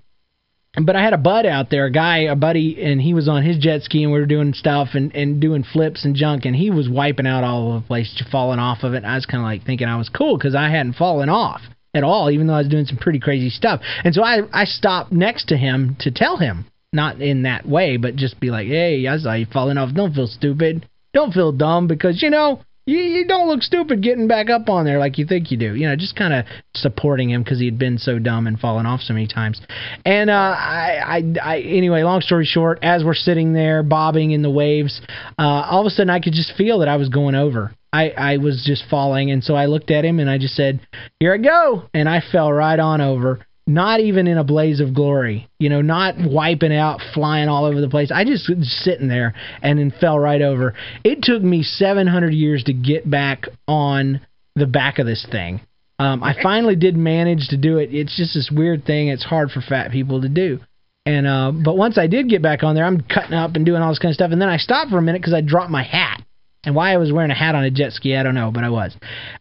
but 0.86 0.96
I 0.96 1.02
had 1.02 1.12
a 1.12 1.18
bud 1.18 1.46
out 1.46 1.70
there, 1.70 1.86
a 1.86 1.90
guy, 1.90 2.18
a 2.18 2.36
buddy, 2.36 2.82
and 2.82 3.00
he 3.00 3.14
was 3.14 3.28
on 3.28 3.42
his 3.42 3.58
jet 3.58 3.82
ski, 3.82 4.02
and 4.02 4.12
we 4.12 4.20
were 4.20 4.26
doing 4.26 4.52
stuff 4.52 4.88
and 4.94 5.14
and 5.14 5.40
doing 5.40 5.64
flips 5.64 6.04
and 6.04 6.14
junk, 6.14 6.44
and 6.44 6.54
he 6.54 6.70
was 6.70 6.88
wiping 6.88 7.26
out 7.26 7.44
all 7.44 7.68
over 7.68 7.80
the 7.80 7.86
place, 7.86 8.22
falling 8.30 8.58
off 8.58 8.82
of 8.82 8.94
it. 8.94 8.98
And 8.98 9.06
I 9.06 9.14
was 9.14 9.26
kind 9.26 9.42
of 9.42 9.46
like 9.46 9.64
thinking 9.64 9.88
I 9.88 9.96
was 9.96 10.08
cool 10.08 10.36
because 10.36 10.54
I 10.54 10.68
hadn't 10.70 10.94
fallen 10.94 11.28
off 11.28 11.62
at 11.94 12.04
all, 12.04 12.30
even 12.30 12.46
though 12.46 12.54
I 12.54 12.58
was 12.58 12.68
doing 12.68 12.84
some 12.84 12.98
pretty 12.98 13.18
crazy 13.18 13.50
stuff. 13.50 13.80
And 14.04 14.14
so 14.14 14.22
I 14.22 14.40
I 14.52 14.64
stopped 14.64 15.12
next 15.12 15.46
to 15.48 15.56
him 15.56 15.96
to 16.00 16.10
tell 16.10 16.36
him, 16.36 16.66
not 16.92 17.20
in 17.20 17.42
that 17.42 17.66
way, 17.66 17.96
but 17.96 18.16
just 18.16 18.40
be 18.40 18.50
like, 18.50 18.66
hey, 18.66 19.06
I 19.06 19.16
saw 19.18 19.34
you 19.34 19.46
falling 19.46 19.78
off. 19.78 19.94
Don't 19.94 20.14
feel 20.14 20.26
stupid. 20.26 20.86
Don't 21.14 21.32
feel 21.32 21.52
dumb 21.52 21.86
because 21.86 22.22
you 22.22 22.30
know 22.30 22.60
you, 22.88 23.00
you 23.00 23.26
don't 23.26 23.48
look 23.48 23.62
stupid 23.62 24.02
getting 24.02 24.28
back 24.28 24.48
up 24.48 24.70
on 24.70 24.86
there 24.86 24.98
like 24.98 25.18
you 25.18 25.26
think 25.26 25.50
you 25.50 25.58
do. 25.58 25.74
You 25.74 25.88
know, 25.88 25.96
just 25.96 26.16
kind 26.16 26.32
of 26.32 26.46
supporting 26.74 27.28
him 27.28 27.42
because 27.42 27.60
he'd 27.60 27.78
been 27.78 27.98
so 27.98 28.18
dumb 28.18 28.46
and 28.46 28.58
fallen 28.58 28.86
off 28.86 29.00
so 29.00 29.12
many 29.12 29.26
times. 29.26 29.60
And 30.06 30.30
uh, 30.30 30.32
I, 30.32 31.02
I, 31.04 31.34
I, 31.42 31.60
anyway, 31.60 32.02
long 32.02 32.22
story 32.22 32.46
short, 32.46 32.78
as 32.82 33.04
we're 33.04 33.14
sitting 33.14 33.52
there 33.52 33.82
bobbing 33.82 34.30
in 34.30 34.40
the 34.40 34.50
waves, 34.50 35.02
uh, 35.38 35.42
all 35.42 35.82
of 35.82 35.86
a 35.86 35.90
sudden 35.90 36.08
I 36.08 36.20
could 36.20 36.32
just 36.32 36.54
feel 36.56 36.78
that 36.78 36.88
I 36.88 36.96
was 36.96 37.10
going 37.10 37.34
over. 37.34 37.72
I, 37.92 38.10
I 38.10 38.36
was 38.38 38.64
just 38.66 38.84
falling, 38.90 39.30
and 39.30 39.42
so 39.42 39.54
I 39.54 39.66
looked 39.66 39.90
at 39.90 40.04
him 40.04 40.20
and 40.20 40.28
I 40.28 40.36
just 40.36 40.54
said, 40.54 40.80
"Here 41.20 41.32
I 41.32 41.38
go," 41.38 41.84
and 41.94 42.06
I 42.06 42.20
fell 42.20 42.52
right 42.52 42.78
on 42.78 43.00
over. 43.00 43.46
Not 43.68 44.00
even 44.00 44.26
in 44.26 44.38
a 44.38 44.44
blaze 44.44 44.80
of 44.80 44.94
glory, 44.94 45.46
you 45.58 45.68
know, 45.68 45.82
not 45.82 46.14
wiping 46.18 46.74
out, 46.74 47.02
flying 47.12 47.50
all 47.50 47.66
over 47.66 47.82
the 47.82 47.88
place. 47.88 48.10
I 48.10 48.24
just 48.24 48.48
was 48.48 48.72
sitting 48.82 49.08
there 49.08 49.34
and 49.60 49.78
then 49.78 49.92
fell 50.00 50.18
right 50.18 50.40
over. 50.40 50.72
It 51.04 51.22
took 51.22 51.42
me 51.42 51.62
700 51.62 52.32
years 52.32 52.64
to 52.64 52.72
get 52.72 53.08
back 53.08 53.44
on 53.68 54.22
the 54.56 54.66
back 54.66 54.98
of 54.98 55.04
this 55.04 55.26
thing. 55.30 55.60
Um, 55.98 56.22
I 56.22 56.34
finally 56.42 56.76
did 56.76 56.96
manage 56.96 57.48
to 57.48 57.58
do 57.58 57.76
it. 57.76 57.92
It's 57.92 58.16
just 58.16 58.32
this 58.32 58.50
weird 58.50 58.86
thing. 58.86 59.08
It's 59.08 59.24
hard 59.24 59.50
for 59.50 59.60
fat 59.60 59.90
people 59.90 60.22
to 60.22 60.30
do. 60.30 60.60
And 61.04 61.26
uh, 61.26 61.52
but 61.52 61.76
once 61.76 61.98
I 61.98 62.06
did 62.06 62.30
get 62.30 62.40
back 62.40 62.62
on 62.62 62.74
there, 62.74 62.86
I'm 62.86 63.02
cutting 63.02 63.34
up 63.34 63.54
and 63.54 63.66
doing 63.66 63.82
all 63.82 63.90
this 63.90 63.98
kind 63.98 64.10
of 64.10 64.14
stuff. 64.14 64.30
And 64.30 64.40
then 64.40 64.48
I 64.48 64.56
stopped 64.56 64.90
for 64.90 64.98
a 64.98 65.02
minute 65.02 65.20
because 65.20 65.34
I 65.34 65.42
dropped 65.42 65.70
my 65.70 65.82
hat. 65.82 66.22
And 66.64 66.74
why 66.74 66.92
I 66.92 66.96
was 66.96 67.12
wearing 67.12 67.30
a 67.30 67.34
hat 67.34 67.54
on 67.54 67.64
a 67.64 67.70
jet 67.70 67.92
ski, 67.92 68.16
I 68.16 68.22
don't 68.22 68.34
know, 68.34 68.50
but 68.50 68.64
I 68.64 68.70
was. 68.70 68.96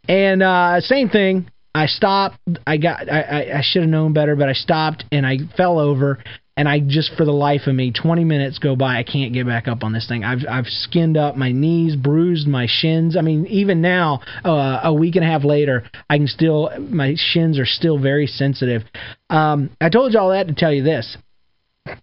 And 0.07 0.43
uh, 0.43 0.81
same 0.81 1.09
thing. 1.09 1.49
I 1.77 1.85
stopped. 1.85 2.39
I 2.65 2.77
got. 2.77 3.09
I, 3.11 3.21
I, 3.21 3.57
I 3.59 3.61
should 3.61 3.83
have 3.83 3.89
known 3.89 4.13
better, 4.13 4.35
but 4.35 4.49
I 4.49 4.53
stopped 4.53 5.05
and 5.11 5.25
I 5.25 5.37
fell 5.55 5.79
over. 5.79 6.23
And 6.55 6.67
I 6.67 6.79
just, 6.79 7.13
for 7.15 7.23
the 7.23 7.31
life 7.31 7.67
of 7.67 7.75
me, 7.75 7.91
20 7.91 8.23
minutes 8.23 8.57
go 8.57 8.75
by. 8.75 8.97
I 8.97 9.03
can't 9.03 9.31
get 9.31 9.45
back 9.45 9.67
up 9.67 9.83
on 9.83 9.93
this 9.93 10.07
thing. 10.07 10.23
I've 10.23 10.39
I've 10.49 10.65
skinned 10.65 11.15
up 11.15 11.35
my 11.35 11.51
knees, 11.51 11.95
bruised 11.95 12.47
my 12.47 12.65
shins. 12.67 13.15
I 13.15 13.21
mean, 13.21 13.45
even 13.45 13.79
now, 13.79 14.21
uh, 14.43 14.79
a 14.83 14.91
week 14.91 15.15
and 15.17 15.23
a 15.23 15.27
half 15.27 15.43
later, 15.43 15.83
I 16.09 16.17
can 16.17 16.25
still. 16.25 16.71
My 16.79 17.13
shins 17.15 17.59
are 17.59 17.65
still 17.65 17.99
very 17.99 18.25
sensitive. 18.25 18.81
Um, 19.29 19.69
I 19.79 19.89
told 19.89 20.13
you 20.13 20.19
all 20.19 20.31
that 20.31 20.47
to 20.47 20.55
tell 20.55 20.73
you 20.73 20.81
this. 20.81 21.15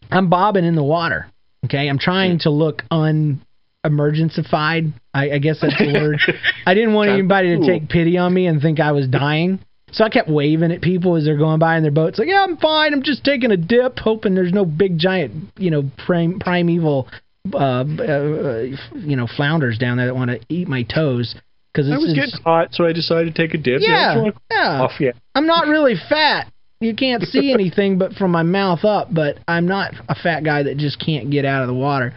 I'm 0.08 0.30
bobbing 0.30 0.64
in 0.64 0.76
the 0.76 0.84
water. 0.84 1.26
Okay, 1.64 1.88
I'm 1.88 1.98
trying 1.98 2.38
to 2.40 2.50
look 2.50 2.82
un 2.92 3.40
emergencified. 3.84 4.92
I, 5.12 5.30
I 5.32 5.38
guess 5.38 5.58
that's 5.60 5.76
the 5.78 5.92
word. 5.92 6.20
I 6.66 6.74
didn't 6.74 6.94
want 6.94 7.10
anybody 7.10 7.58
to 7.58 7.66
take 7.66 7.88
pity 7.88 8.18
on 8.18 8.32
me 8.32 8.46
and 8.46 8.60
think 8.60 8.80
I 8.80 8.92
was 8.92 9.06
dying. 9.06 9.60
So 9.92 10.02
I 10.02 10.08
kept 10.08 10.28
waving 10.28 10.72
at 10.72 10.82
people 10.82 11.14
as 11.14 11.24
they're 11.24 11.38
going 11.38 11.60
by 11.60 11.76
in 11.76 11.82
their 11.84 11.92
boats, 11.92 12.18
like, 12.18 12.26
"Yeah, 12.26 12.42
I'm 12.42 12.56
fine. 12.56 12.92
I'm 12.92 13.02
just 13.02 13.22
taking 13.22 13.52
a 13.52 13.56
dip, 13.56 14.00
hoping 14.00 14.34
there's 14.34 14.52
no 14.52 14.64
big 14.64 14.98
giant, 14.98 15.52
you 15.56 15.70
know, 15.70 15.88
prime, 16.04 16.40
primeval, 16.40 17.06
uh, 17.52 17.84
uh, 17.84 18.64
you 18.94 19.14
know, 19.14 19.28
flounders 19.28 19.78
down 19.78 19.98
there 19.98 20.06
that 20.06 20.16
want 20.16 20.30
to 20.30 20.40
eat 20.48 20.66
my 20.66 20.82
toes." 20.82 21.36
Because 21.72 21.90
I 21.90 21.96
was 21.96 22.12
getting 22.12 22.40
hot, 22.44 22.68
so 22.72 22.86
I 22.86 22.92
decided 22.92 23.34
to 23.34 23.42
take 23.42 23.54
a 23.54 23.58
dip. 23.58 23.82
Yeah, 23.82 24.24
yeah. 24.50 24.82
Off, 24.82 24.92
yeah. 25.00 25.12
I'm 25.34 25.46
not 25.46 25.66
really 25.66 25.94
fat. 26.08 26.52
You 26.84 26.94
can't 26.94 27.22
see 27.22 27.52
anything 27.52 27.98
but 27.98 28.12
from 28.12 28.30
my 28.30 28.42
mouth 28.42 28.84
up, 28.84 29.08
but 29.12 29.38
I'm 29.48 29.66
not 29.66 29.94
a 30.08 30.14
fat 30.14 30.44
guy 30.44 30.64
that 30.64 30.76
just 30.76 31.00
can't 31.04 31.30
get 31.30 31.44
out 31.44 31.62
of 31.62 31.68
the 31.68 31.74
water. 31.74 32.14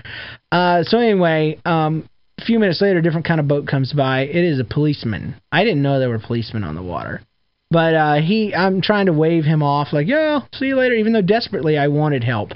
Uh, 0.51 0.83
so 0.83 0.99
anyway, 0.99 1.59
um, 1.65 2.09
a 2.37 2.45
few 2.45 2.59
minutes 2.59 2.81
later, 2.81 2.99
a 2.99 3.01
different 3.01 3.25
kind 3.25 3.39
of 3.39 3.47
boat 3.47 3.67
comes 3.67 3.93
by. 3.93 4.21
It 4.21 4.43
is 4.43 4.59
a 4.59 4.63
policeman. 4.63 5.35
I 5.51 5.63
didn't 5.63 5.81
know 5.81 5.99
there 5.99 6.09
were 6.09 6.19
policemen 6.19 6.63
on 6.63 6.75
the 6.75 6.83
water. 6.83 7.21
But 7.69 7.95
uh, 7.95 8.15
he, 8.21 8.53
I'm 8.55 8.81
trying 8.81 9.07
to 9.07 9.13
wave 9.13 9.43
him 9.43 9.61
off, 9.61 9.91
like, 9.91 10.07
yeah, 10.07 10.41
see 10.53 10.67
you 10.67 10.77
later, 10.77 10.95
even 10.95 11.13
though 11.13 11.21
desperately 11.21 11.77
I 11.77 11.87
wanted 11.87 12.23
help. 12.23 12.51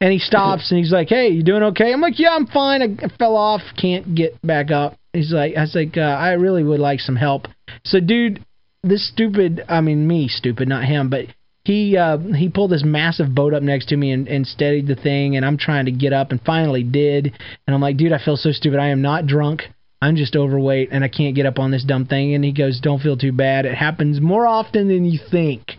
And 0.00 0.12
he 0.12 0.18
stops 0.18 0.70
and 0.70 0.78
he's 0.78 0.92
like, 0.92 1.08
hey, 1.08 1.28
you 1.28 1.42
doing 1.42 1.62
okay? 1.64 1.92
I'm 1.92 2.00
like, 2.00 2.18
yeah, 2.18 2.30
I'm 2.30 2.46
fine. 2.46 2.80
I, 2.80 3.04
I 3.04 3.08
fell 3.18 3.36
off, 3.36 3.60
can't 3.80 4.14
get 4.14 4.40
back 4.42 4.70
up. 4.70 4.96
He's 5.12 5.32
like, 5.32 5.56
I 5.56 5.62
was 5.62 5.74
like, 5.74 5.96
uh, 5.96 6.00
I 6.00 6.32
really 6.32 6.62
would 6.62 6.80
like 6.80 7.00
some 7.00 7.16
help. 7.16 7.46
So, 7.84 8.00
dude, 8.00 8.44
this 8.82 9.06
stupid, 9.08 9.64
I 9.68 9.80
mean, 9.80 10.06
me, 10.06 10.28
stupid, 10.28 10.68
not 10.68 10.84
him, 10.84 11.10
but 11.10 11.26
he 11.64 11.96
uh, 11.96 12.18
he 12.18 12.48
pulled 12.48 12.70
this 12.70 12.84
massive 12.84 13.34
boat 13.34 13.54
up 13.54 13.62
next 13.62 13.88
to 13.88 13.96
me 13.96 14.12
and, 14.12 14.28
and 14.28 14.46
steadied 14.46 14.86
the 14.86 14.94
thing, 14.94 15.36
and 15.36 15.44
I'm 15.44 15.56
trying 15.56 15.86
to 15.86 15.92
get 15.92 16.12
up 16.12 16.30
and 16.30 16.40
finally 16.42 16.82
did. 16.82 17.32
And 17.66 17.74
I'm 17.74 17.80
like, 17.80 17.96
dude, 17.96 18.12
I 18.12 18.22
feel 18.22 18.36
so 18.36 18.52
stupid. 18.52 18.78
I 18.78 18.88
am 18.88 19.02
not 19.02 19.26
drunk. 19.26 19.62
I'm 20.04 20.16
just 20.16 20.36
overweight 20.36 20.90
and 20.92 21.02
I 21.02 21.08
can't 21.08 21.34
get 21.34 21.46
up 21.46 21.58
on 21.58 21.70
this 21.70 21.82
dumb 21.82 22.04
thing. 22.04 22.34
And 22.34 22.44
he 22.44 22.52
goes, 22.52 22.78
don't 22.78 23.00
feel 23.00 23.16
too 23.16 23.32
bad. 23.32 23.64
It 23.64 23.74
happens 23.74 24.20
more 24.20 24.46
often 24.46 24.88
than 24.88 25.06
you 25.06 25.18
think. 25.30 25.78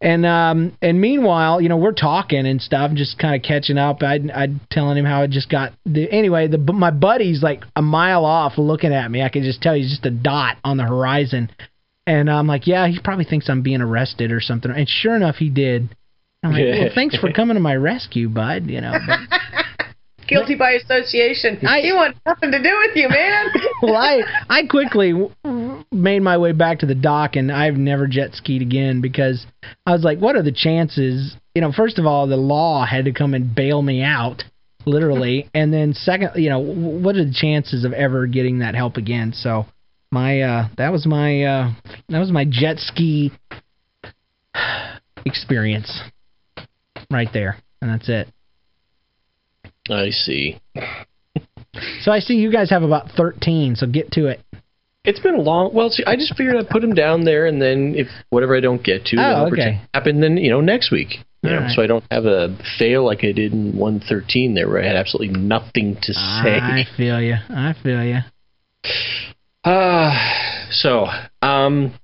And 0.00 0.26
um 0.26 0.76
and 0.82 1.00
meanwhile, 1.00 1.62
you 1.62 1.70
know, 1.70 1.78
we're 1.78 1.92
talking 1.92 2.46
and 2.46 2.60
stuff, 2.60 2.92
just 2.92 3.18
kind 3.18 3.34
of 3.34 3.42
catching 3.42 3.78
up. 3.78 4.02
I 4.02 4.18
I 4.34 4.48
telling 4.70 4.98
him 4.98 5.06
how 5.06 5.22
I 5.22 5.26
just 5.26 5.48
got 5.48 5.72
the 5.86 6.10
anyway. 6.12 6.48
The 6.48 6.58
my 6.58 6.90
buddy's 6.90 7.42
like 7.42 7.62
a 7.74 7.80
mile 7.80 8.26
off, 8.26 8.58
looking 8.58 8.92
at 8.92 9.10
me. 9.10 9.22
I 9.22 9.30
can 9.30 9.42
just 9.42 9.62
tell 9.62 9.72
he's 9.72 9.88
just 9.88 10.04
a 10.04 10.10
dot 10.10 10.58
on 10.62 10.76
the 10.76 10.84
horizon. 10.84 11.50
And 12.06 12.30
I'm 12.30 12.46
like, 12.46 12.66
yeah, 12.66 12.86
he 12.86 12.98
probably 13.02 13.24
thinks 13.24 13.48
I'm 13.48 13.62
being 13.62 13.80
arrested 13.80 14.30
or 14.30 14.40
something. 14.40 14.70
And 14.70 14.88
sure 14.88 15.16
enough, 15.16 15.36
he 15.36 15.48
did. 15.48 15.94
I'm 16.42 16.52
like, 16.52 16.64
well, 16.64 16.90
thanks 16.94 17.16
for 17.16 17.32
coming 17.36 17.54
to 17.54 17.60
my 17.60 17.74
rescue, 17.74 18.28
bud. 18.28 18.66
You 18.66 18.80
know. 18.82 18.92
But, 19.06 19.20
Guilty 20.28 20.54
by 20.54 20.72
association. 20.72 21.58
I- 21.66 21.80
he 21.80 21.92
wanted 21.92 22.16
nothing 22.26 22.50
to 22.50 22.62
do 22.62 22.76
with 22.86 22.96
you, 22.96 23.08
man. 23.08 23.46
well, 23.82 23.96
I 23.96 24.22
I 24.48 24.66
quickly 24.66 25.12
made 25.92 26.22
my 26.22 26.38
way 26.38 26.52
back 26.52 26.78
to 26.80 26.86
the 26.86 26.94
dock, 26.94 27.36
and 27.36 27.52
I've 27.52 27.76
never 27.76 28.06
jet 28.06 28.34
skied 28.34 28.62
again 28.62 29.00
because 29.00 29.46
I 29.86 29.92
was 29.92 30.02
like, 30.02 30.18
what 30.18 30.36
are 30.36 30.42
the 30.42 30.52
chances? 30.52 31.36
You 31.54 31.60
know, 31.62 31.72
first 31.72 31.98
of 31.98 32.06
all, 32.06 32.26
the 32.26 32.36
law 32.36 32.86
had 32.86 33.04
to 33.04 33.12
come 33.12 33.34
and 33.34 33.54
bail 33.54 33.82
me 33.82 34.02
out, 34.02 34.44
literally, 34.86 35.48
and 35.54 35.72
then 35.72 35.92
second, 35.92 36.30
you 36.36 36.48
know, 36.48 36.58
what 36.58 37.16
are 37.16 37.24
the 37.24 37.34
chances 37.34 37.84
of 37.84 37.92
ever 37.92 38.26
getting 38.26 38.60
that 38.60 38.74
help 38.74 38.96
again? 38.96 39.32
So 39.34 39.66
my 40.14 40.40
uh, 40.40 40.68
that 40.78 40.92
was 40.92 41.04
my 41.06 41.42
uh, 41.42 41.72
that 42.08 42.18
was 42.20 42.30
my 42.30 42.44
jet 42.48 42.78
ski 42.78 43.32
experience 45.26 46.00
right 47.10 47.28
there, 47.32 47.56
and 47.82 47.90
that's 47.90 48.08
it. 48.08 48.28
I 49.90 50.10
see. 50.10 50.60
So 52.02 52.12
I 52.12 52.20
see 52.20 52.34
you 52.34 52.52
guys 52.52 52.70
have 52.70 52.82
about 52.84 53.10
thirteen, 53.16 53.74
so 53.74 53.86
get 53.86 54.12
to 54.12 54.26
it. 54.28 54.40
It's 55.04 55.20
been 55.20 55.34
a 55.34 55.40
long. 55.40 55.74
Well, 55.74 55.90
see, 55.90 56.04
I 56.06 56.14
just 56.16 56.34
figured 56.36 56.56
I'd 56.56 56.68
put 56.70 56.80
them 56.80 56.94
down 56.94 57.24
there, 57.24 57.46
and 57.46 57.60
then 57.60 57.94
if 57.96 58.06
whatever 58.30 58.56
I 58.56 58.60
don't 58.60 58.82
get 58.82 59.04
to, 59.06 59.16
Oh, 59.18 59.44
then 59.44 59.52
okay. 59.52 59.80
happened. 59.92 60.22
Then 60.22 60.36
you 60.38 60.48
know 60.50 60.60
next 60.60 60.90
week, 60.92 61.18
you 61.42 61.50
know, 61.50 61.60
right. 61.62 61.70
so 61.74 61.82
I 61.82 61.86
don't 61.86 62.04
have 62.10 62.24
a 62.24 62.56
fail 62.78 63.04
like 63.04 63.18
I 63.24 63.32
did 63.32 63.52
in 63.52 63.76
113 63.76 64.54
there, 64.54 64.68
where 64.68 64.82
I 64.82 64.86
had 64.86 64.96
absolutely 64.96 65.36
nothing 65.38 65.96
to 66.02 66.12
say. 66.14 66.58
I 66.62 66.84
feel 66.96 67.20
you. 67.20 67.34
I 67.50 67.74
feel 67.82 68.02
you. 68.04 68.20
Uh, 69.64 70.12
so, 70.70 71.06
um, 71.42 71.94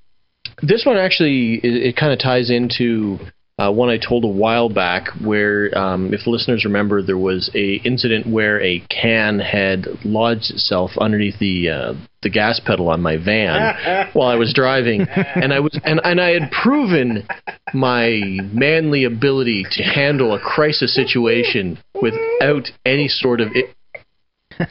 this 0.62 0.84
one 0.84 0.96
actually 0.96 1.54
it, 1.62 1.88
it 1.88 1.96
kind 1.96 2.12
of 2.12 2.18
ties 2.18 2.50
into 2.50 3.18
uh, 3.60 3.70
one 3.70 3.90
I 3.90 3.98
told 3.98 4.24
a 4.24 4.28
while 4.28 4.70
back, 4.70 5.08
where 5.22 5.76
um, 5.76 6.14
if 6.14 6.26
listeners 6.26 6.64
remember, 6.64 7.02
there 7.02 7.18
was 7.18 7.50
a 7.54 7.74
incident 7.84 8.26
where 8.26 8.58
a 8.62 8.80
can 8.88 9.38
had 9.38 9.86
lodged 10.02 10.50
itself 10.50 10.92
underneath 10.98 11.38
the 11.38 11.68
uh, 11.68 11.94
the 12.22 12.30
gas 12.30 12.58
pedal 12.58 12.88
on 12.88 13.02
my 13.02 13.18
van 13.18 14.08
while 14.14 14.28
I 14.28 14.36
was 14.36 14.54
driving, 14.54 15.02
and 15.10 15.52
I 15.52 15.60
was 15.60 15.78
and, 15.84 16.00
and 16.02 16.20
I 16.20 16.30
had 16.30 16.50
proven 16.50 17.28
my 17.74 18.20
manly 18.50 19.04
ability 19.04 19.66
to 19.72 19.82
handle 19.82 20.34
a 20.34 20.40
crisis 20.40 20.94
situation 20.94 21.78
without 22.00 22.70
any 22.86 23.08
sort 23.08 23.42
of. 23.42 23.48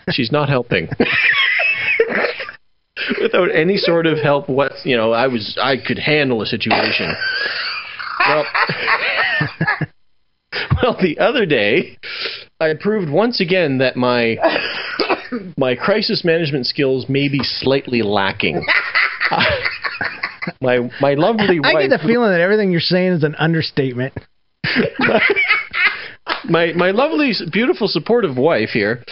She's 0.09 0.31
not 0.31 0.49
helping. 0.49 0.89
without 3.31 3.55
any 3.55 3.77
sort 3.77 4.05
of 4.05 4.17
help 4.17 4.49
what 4.49 4.73
you 4.83 4.95
know 4.95 5.11
i 5.11 5.27
was 5.27 5.57
i 5.61 5.75
could 5.77 5.99
handle 5.99 6.41
a 6.41 6.45
situation 6.45 7.15
well, 8.27 8.45
well, 10.83 10.97
the 10.99 11.17
other 11.19 11.45
day, 11.45 11.97
I 12.59 12.73
proved 12.79 13.11
once 13.11 13.39
again 13.39 13.77
that 13.79 13.95
my 13.95 14.37
my 15.57 15.75
crisis 15.75 16.25
management 16.25 16.67
skills 16.67 17.07
may 17.07 17.29
be 17.29 17.39
slightly 17.43 18.01
lacking. 18.01 18.65
My 20.61 20.89
my 20.99 21.13
lovely 21.13 21.59
wife. 21.59 21.75
I 21.75 21.87
get 21.87 21.89
the 21.89 22.07
feeling 22.07 22.31
that 22.31 22.41
everything 22.41 22.71
you're 22.71 22.81
saying 22.81 23.13
is 23.13 23.23
an 23.23 23.35
understatement. 23.35 24.13
my 24.97 25.19
my 26.49 26.73
my 26.73 26.91
lovely, 26.91 27.33
beautiful, 27.51 27.87
supportive 27.87 28.37
wife 28.37 28.69
here 28.69 29.03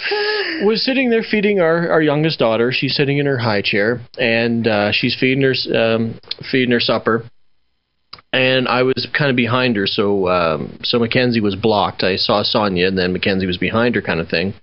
was 0.63 0.83
sitting 0.83 1.09
there 1.09 1.23
feeding 1.23 1.59
our, 1.59 1.89
our 1.89 2.01
youngest 2.01 2.39
daughter. 2.39 2.71
She's 2.71 2.95
sitting 2.95 3.17
in 3.17 3.25
her 3.25 3.37
high 3.37 3.61
chair 3.61 4.01
and 4.17 4.67
uh, 4.67 4.91
she's 4.91 5.15
feeding 5.19 5.43
her 5.43 5.53
um, 5.75 6.19
feeding 6.51 6.71
her 6.71 6.79
supper 6.79 7.23
and 8.33 8.67
I 8.67 8.83
was 8.83 9.07
kind 9.17 9.29
of 9.29 9.35
behind 9.35 9.75
her, 9.77 9.87
so 9.87 10.27
um, 10.27 10.79
so 10.83 10.99
Mackenzie 10.99 11.39
was 11.39 11.55
blocked. 11.55 12.03
I 12.03 12.17
saw 12.17 12.43
Sonia, 12.43 12.87
and 12.87 12.97
then 12.97 13.13
Mackenzie 13.13 13.45
was 13.45 13.57
behind 13.57 13.95
her, 13.95 14.01
kind 14.01 14.19
of 14.19 14.27
thing. 14.27 14.53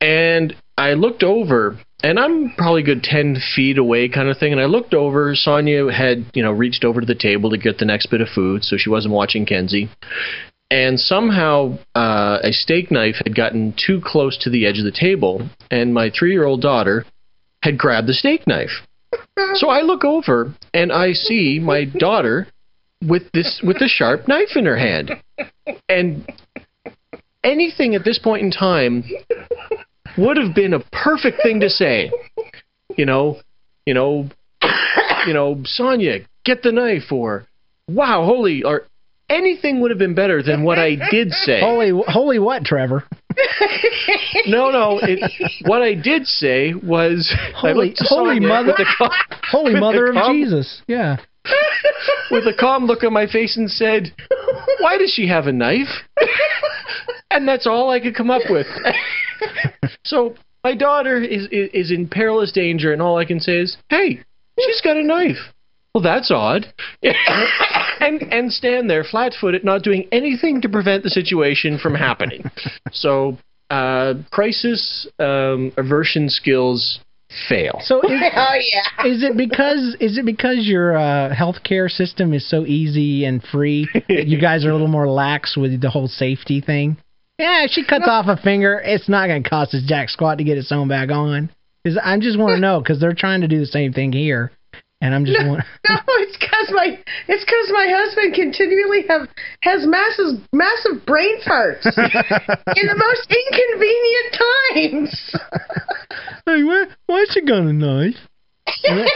And 0.00 0.54
I 0.76 0.92
looked 0.92 1.22
over, 1.22 1.78
and 2.02 2.18
I'm 2.18 2.52
probably 2.56 2.82
good 2.82 3.02
ten 3.02 3.36
feet 3.54 3.78
away, 3.78 4.08
kind 4.08 4.28
of 4.28 4.38
thing. 4.38 4.52
And 4.52 4.60
I 4.60 4.66
looked 4.66 4.92
over. 4.92 5.34
Sonia 5.34 5.90
had, 5.90 6.26
you 6.34 6.42
know, 6.42 6.52
reached 6.52 6.84
over 6.84 7.00
to 7.00 7.06
the 7.06 7.14
table 7.14 7.50
to 7.50 7.58
get 7.58 7.78
the 7.78 7.84
next 7.86 8.06
bit 8.10 8.20
of 8.20 8.28
food, 8.28 8.64
so 8.64 8.76
she 8.78 8.90
wasn't 8.90 9.14
watching 9.14 9.46
Kenzie. 9.46 9.88
And 10.70 11.00
somehow 11.00 11.78
uh, 11.96 12.38
a 12.42 12.52
steak 12.52 12.90
knife 12.90 13.16
had 13.24 13.34
gotten 13.34 13.74
too 13.76 14.00
close 14.04 14.38
to 14.38 14.50
the 14.50 14.66
edge 14.66 14.78
of 14.78 14.84
the 14.84 14.92
table, 14.92 15.48
and 15.70 15.92
my 15.92 16.10
three-year-old 16.10 16.62
daughter 16.62 17.04
had 17.62 17.76
grabbed 17.76 18.06
the 18.06 18.14
steak 18.14 18.46
knife. 18.46 18.86
So 19.54 19.68
I 19.68 19.80
look 19.82 20.04
over 20.04 20.54
and 20.72 20.92
I 20.92 21.12
see 21.12 21.58
my 21.60 21.84
daughter 21.84 22.46
with 23.04 23.32
this 23.32 23.60
with 23.64 23.78
a 23.78 23.88
sharp 23.88 24.28
knife 24.28 24.54
in 24.54 24.66
her 24.66 24.76
hand. 24.76 25.10
And 25.88 26.30
anything 27.42 27.94
at 27.94 28.04
this 28.04 28.18
point 28.18 28.42
in 28.42 28.50
time 28.50 29.04
would 30.16 30.36
have 30.36 30.54
been 30.54 30.74
a 30.74 30.84
perfect 30.92 31.42
thing 31.42 31.60
to 31.60 31.68
say. 31.68 32.12
You 32.96 33.06
know, 33.06 33.40
you 33.86 33.94
know, 33.94 34.28
you 35.26 35.34
know, 35.34 35.60
Sonia, 35.64 36.20
get 36.44 36.62
the 36.62 36.72
knife 36.72 37.10
or 37.10 37.46
wow, 37.88 38.24
holy 38.24 38.62
or 38.62 38.86
anything 39.30 39.80
would 39.80 39.90
have 39.90 39.98
been 39.98 40.14
better 40.14 40.42
than 40.42 40.64
what 40.64 40.78
I 40.78 40.96
did 41.10 41.30
say. 41.32 41.60
Holy 41.60 41.90
holy 42.06 42.38
what, 42.38 42.64
Trevor? 42.64 43.04
no, 44.46 44.70
no. 44.70 45.00
It, 45.02 45.20
what 45.66 45.82
I 45.82 45.94
did 45.94 46.26
say 46.26 46.74
was 46.74 47.32
holy, 47.54 47.94
holy 47.98 48.40
mother, 48.40 48.74
holy 49.50 49.78
mother 49.78 50.08
of 50.08 50.14
calm, 50.14 50.36
Jesus. 50.36 50.82
Yeah. 50.86 51.16
with 52.30 52.44
a 52.46 52.54
calm 52.58 52.84
look 52.84 53.02
on 53.02 53.12
my 53.12 53.26
face 53.26 53.56
and 53.56 53.70
said, 53.70 54.12
Why 54.80 54.98
does 54.98 55.12
she 55.12 55.28
have 55.28 55.46
a 55.46 55.52
knife? 55.52 55.88
and 57.30 57.48
that's 57.48 57.66
all 57.66 57.90
I 57.90 58.00
could 58.00 58.14
come 58.14 58.30
up 58.30 58.42
with. 58.50 58.66
so 60.04 60.34
my 60.62 60.74
daughter 60.74 61.22
is, 61.22 61.44
is, 61.50 61.70
is 61.72 61.90
in 61.90 62.08
perilous 62.08 62.52
danger, 62.52 62.92
and 62.92 63.00
all 63.00 63.16
I 63.16 63.24
can 63.24 63.40
say 63.40 63.58
is, 63.58 63.76
Hey, 63.88 64.20
she's 64.58 64.80
got 64.82 64.96
a 64.96 65.04
knife. 65.04 65.54
Well, 65.94 66.02
that's 66.02 66.30
odd. 66.30 66.72
and 67.02 68.22
and 68.22 68.52
stand 68.52 68.88
there 68.88 69.04
flat 69.04 69.34
footed, 69.40 69.64
not 69.64 69.82
doing 69.82 70.06
anything 70.12 70.60
to 70.62 70.68
prevent 70.68 71.02
the 71.02 71.10
situation 71.10 71.78
from 71.78 71.94
happening. 71.94 72.50
So, 72.92 73.38
uh, 73.70 74.14
crisis 74.30 75.08
um, 75.18 75.72
aversion 75.76 76.28
skills 76.28 77.00
fail. 77.48 77.80
So 77.84 78.02
is, 78.02 78.10
oh 78.36 78.54
yeah. 78.54 79.06
Is 79.06 79.22
it 79.22 79.36
because 79.36 79.96
is 80.00 80.18
it 80.18 80.24
because 80.24 80.66
your 80.66 80.96
uh, 80.96 81.34
healthcare 81.34 81.88
system 81.88 82.34
is 82.34 82.48
so 82.48 82.66
easy 82.66 83.24
and 83.24 83.42
free 83.42 83.88
that 84.08 84.26
you 84.26 84.40
guys 84.40 84.64
are 84.64 84.70
a 84.70 84.72
little 84.72 84.88
more 84.88 85.08
lax 85.08 85.56
with 85.56 85.80
the 85.80 85.90
whole 85.90 86.08
safety 86.08 86.60
thing? 86.60 86.96
Yeah, 87.38 87.64
if 87.64 87.70
she 87.70 87.84
cuts 87.84 88.04
no. 88.06 88.12
off 88.12 88.26
a 88.28 88.36
finger, 88.40 88.80
it's 88.84 89.08
not 89.08 89.26
going 89.26 89.42
to 89.42 89.48
cost 89.48 89.74
us 89.74 89.82
jack 89.86 90.10
squat 90.10 90.38
to 90.38 90.44
get 90.44 90.58
it 90.58 90.66
sewn 90.66 90.88
back 90.88 91.10
on. 91.10 91.50
Is 91.84 91.98
I 92.02 92.18
just 92.18 92.38
want 92.38 92.54
to 92.54 92.60
know 92.60 92.80
because 92.80 93.00
they're 93.00 93.14
trying 93.14 93.40
to 93.40 93.48
do 93.48 93.58
the 93.58 93.66
same 93.66 93.92
thing 93.92 94.12
here. 94.12 94.52
And 95.00 95.14
I'm 95.14 95.24
just 95.24 95.40
no, 95.40 95.54
no 95.88 95.96
it's 96.20 96.36
because 96.36 96.70
my 96.72 96.98
it's 97.28 97.44
because 97.44 97.70
my 97.72 97.88
husband 97.88 98.34
continually 98.34 99.06
have 99.08 99.28
has 99.62 99.86
massive 99.86 100.44
massive 100.52 101.06
brain 101.06 101.40
farts 101.40 101.86
in 102.76 102.86
the 102.86 102.96
most 102.96 103.26
inconvenient 103.32 104.28
times. 104.36 105.36
hey, 106.46 106.62
where 106.64 106.88
why 107.06 107.24
she 107.30 107.40
got 107.40 107.62
a 107.62 107.72
knife? 107.72 108.16
yeah, 108.84 109.06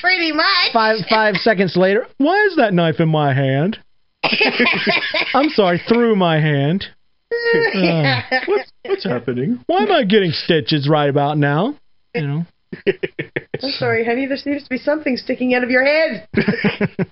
pretty 0.00 0.32
much. 0.32 0.72
Five 0.72 0.98
five 1.08 1.36
seconds 1.36 1.76
later, 1.76 2.06
why 2.18 2.44
is 2.46 2.56
that 2.56 2.74
knife 2.74 2.98
in 2.98 3.08
my 3.08 3.32
hand? 3.32 3.78
I'm 5.34 5.50
sorry, 5.50 5.80
through 5.88 6.16
my 6.16 6.40
hand. 6.40 6.86
Uh, 7.32 8.20
what's, 8.46 8.72
what's 8.84 9.04
happening? 9.04 9.62
Why 9.66 9.82
am 9.82 9.90
I 9.90 10.04
getting 10.04 10.32
stitches 10.32 10.88
right 10.88 11.08
about 11.08 11.38
now? 11.38 11.76
You 12.14 12.26
know. 12.26 12.46
I'm 12.86 13.70
sorry, 13.70 14.04
honey. 14.04 14.26
There 14.26 14.36
seems 14.36 14.64
to 14.64 14.70
be 14.70 14.78
something 14.78 15.16
sticking 15.16 15.54
out 15.54 15.64
of 15.64 15.70
your 15.70 15.84
head. 15.84 16.28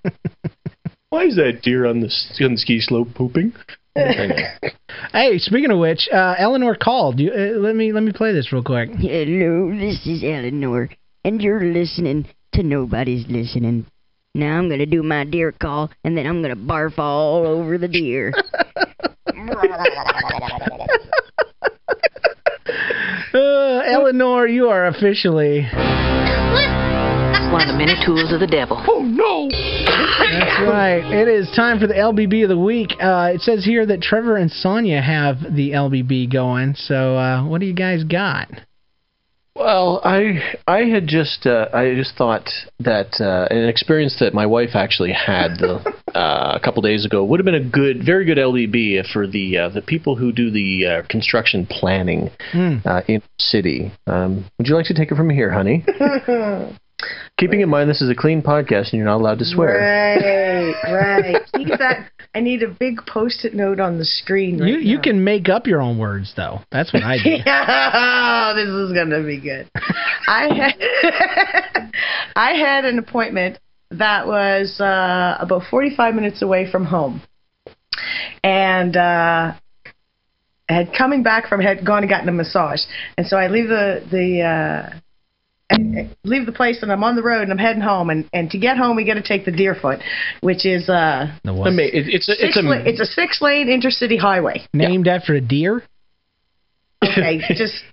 Why 1.11 1.25
is 1.25 1.37
that 1.37 1.61
deer 1.62 1.87
on 1.87 2.01
the, 2.01 2.11
on 2.44 2.53
the 2.53 2.59
ski 2.59 2.81
slope 2.81 3.09
pooping? 3.14 3.53
hey, 3.96 5.38
speaking 5.38 5.73
of 5.73 5.79
which, 5.79 6.09
uh, 6.12 6.37
Eleanor 6.38 6.77
called. 6.77 7.18
You, 7.18 7.33
uh, 7.33 7.59
let 7.59 7.75
me 7.75 7.92
let 7.92 8.05
me 8.05 8.12
play 8.12 8.33
this 8.33 8.53
real 8.53 8.62
quick. 8.62 8.90
Hello, 8.90 9.77
this 9.77 10.07
is 10.07 10.23
Eleanor, 10.23 10.88
and 11.25 11.42
you're 11.42 11.64
listening 11.64 12.29
to 12.55 12.62
Nobody's 12.62 13.27
Listening. 13.29 13.87
Now 14.33 14.59
I'm 14.59 14.68
gonna 14.68 14.87
do 14.87 15.03
my 15.03 15.25
deer 15.25 15.51
call, 15.51 15.90
and 16.05 16.16
then 16.16 16.27
I'm 16.27 16.40
gonna 16.40 16.55
barf 16.55 16.99
all 16.99 17.44
over 17.44 17.79
the 17.79 17.88
deer. 17.88 18.33
Eleanor, 23.90 24.46
you 24.46 24.68
are 24.68 24.87
officially 24.87 25.62
one 27.50 27.62
of 27.62 27.66
the 27.66 27.74
many 27.76 27.94
tools 28.07 28.33
of 28.33 28.38
the 28.38 28.46
devil. 28.46 28.81
Oh 28.88 29.03
no! 29.03 29.48
That's 29.50 30.62
right. 30.62 31.03
It 31.05 31.26
is 31.26 31.50
time 31.57 31.81
for 31.81 31.88
the 31.88 31.94
LBB 31.94 32.44
of 32.44 32.50
the 32.50 32.59
week. 32.59 32.92
Uh, 33.03 33.33
it 33.35 33.40
says 33.40 33.64
here 33.64 33.85
that 33.87 34.00
Trevor 34.00 34.37
and 34.37 34.48
Sonia 34.48 35.00
have 35.03 35.38
the 35.40 35.72
LBB 35.72 36.33
going. 36.33 36.76
So, 36.76 37.16
uh, 37.16 37.44
what 37.44 37.61
do 37.61 37.66
you 37.66 37.74
guys 37.74 38.05
got? 38.05 38.48
Well, 39.57 40.00
I 40.05 40.55
I 40.68 40.85
had 40.85 41.09
just 41.09 41.44
uh, 41.44 41.66
I 41.74 41.94
just 41.96 42.14
thought 42.14 42.48
that 42.79 43.20
uh, 43.20 43.53
an 43.53 43.68
experience 43.68 44.18
that 44.20 44.33
my 44.33 44.46
wife 44.46 44.70
actually 44.74 45.12
had 45.12 45.59
the, 45.59 45.92
uh, 46.14 46.53
a 46.55 46.61
couple 46.62 46.83
days 46.83 47.05
ago 47.05 47.25
would 47.25 47.40
have 47.40 47.44
been 47.44 47.55
a 47.55 47.64
good, 47.64 48.05
very 48.05 48.25
good 48.25 48.38
LDB 48.38 49.05
for 49.12 49.27
the 49.27 49.59
uh, 49.59 49.68
the 49.68 49.83
people 49.83 50.16
who 50.16 50.33
do 50.33 50.51
the 50.51 50.87
uh, 50.87 51.07
construction 51.09 51.66
planning 51.66 52.31
mm. 52.53 52.85
uh, 52.87 53.03
in 53.09 53.23
city. 53.38 53.92
Um, 54.07 54.46
would 54.59 54.66
you 54.66 54.75
like 54.75 54.87
to 54.87 54.94
take 54.94 55.11
it 55.11 55.16
from 55.16 55.31
here, 55.31 55.51
honey? 55.51 55.85
Keeping 57.38 57.62
in 57.62 57.70
mind 57.70 57.88
this 57.88 58.03
is 58.03 58.11
a 58.11 58.14
clean 58.14 58.42
podcast 58.42 58.92
and 58.92 58.94
you're 58.94 59.07
not 59.07 59.16
allowed 59.16 59.38
to 59.38 59.44
swear. 59.44 59.79
Right, 59.79 60.75
right. 60.92 61.42
Keep 61.57 61.68
that. 61.79 62.11
I 62.35 62.40
need 62.40 62.62
a 62.62 62.68
big 62.68 63.01
post-it 63.07 63.55
note 63.55 63.81
on 63.81 63.99
the 63.99 64.05
screen. 64.05 64.61
Right 64.61 64.81
you 64.81 64.96
now. 64.96 65.03
can 65.03 65.25
make 65.25 65.49
up 65.49 65.66
your 65.66 65.81
own 65.81 65.99
words 65.99 66.35
though. 66.37 66.61
That's 66.70 66.92
what 66.92 67.03
I 67.03 67.16
do. 67.16 67.31
yeah, 67.46 68.53
this 68.55 68.68
is 68.68 68.92
gonna 68.92 69.23
be 69.25 69.40
good. 69.40 69.70
I 70.29 70.55
had 70.55 71.92
I 72.37 72.53
had 72.53 72.85
an 72.85 72.99
appointment 72.99 73.59
that 73.90 74.26
was 74.26 74.81
uh, 74.81 75.37
about 75.40 75.62
45 75.70 76.14
minutes 76.14 76.42
away 76.42 76.70
from 76.70 76.85
home, 76.85 77.22
and 78.44 78.96
uh, 78.96 79.53
had 80.68 80.92
coming 80.96 81.22
back 81.22 81.48
from 81.48 81.61
had 81.61 81.85
gone 81.85 82.03
and 82.03 82.09
gotten 82.09 82.29
a 82.29 82.33
massage, 82.33 82.81
and 83.16 83.26
so 83.26 83.37
I 83.37 83.48
leave 83.48 83.68
the 83.68 84.05
the. 84.11 84.42
Uh, 84.42 85.00
leave 86.24 86.46
the 86.46 86.53
place 86.53 86.83
and 86.83 86.90
I'm 86.90 87.05
on 87.05 87.14
the 87.14 87.22
road 87.22 87.42
and 87.42 87.53
I'm 87.53 87.59
heading 87.59 87.81
home 87.81 88.11
and 88.11 88.29
and 88.33 88.50
to 88.50 88.59
get 88.59 88.76
home 88.76 88.96
we 88.96 89.05
got 89.05 89.14
to 89.14 89.22
take 89.22 89.44
the 89.44 89.53
Deerfoot, 89.53 90.00
which 90.40 90.66
is 90.66 90.88
uh 90.88 91.33
the 91.44 91.55
what? 91.55 91.72
it's 91.74 92.29
a, 92.29 92.44
it's 92.44 92.57
a 92.57 92.62
la- 92.62 92.83
it's 92.85 92.98
a 92.98 93.05
six 93.05 93.40
lane 93.40 93.68
intercity 93.68 94.18
highway 94.18 94.66
named 94.72 95.07
yeah. 95.07 95.14
after 95.14 95.33
a 95.37 95.40
deer. 95.40 95.85
Okay, 97.05 97.40
just 97.50 97.85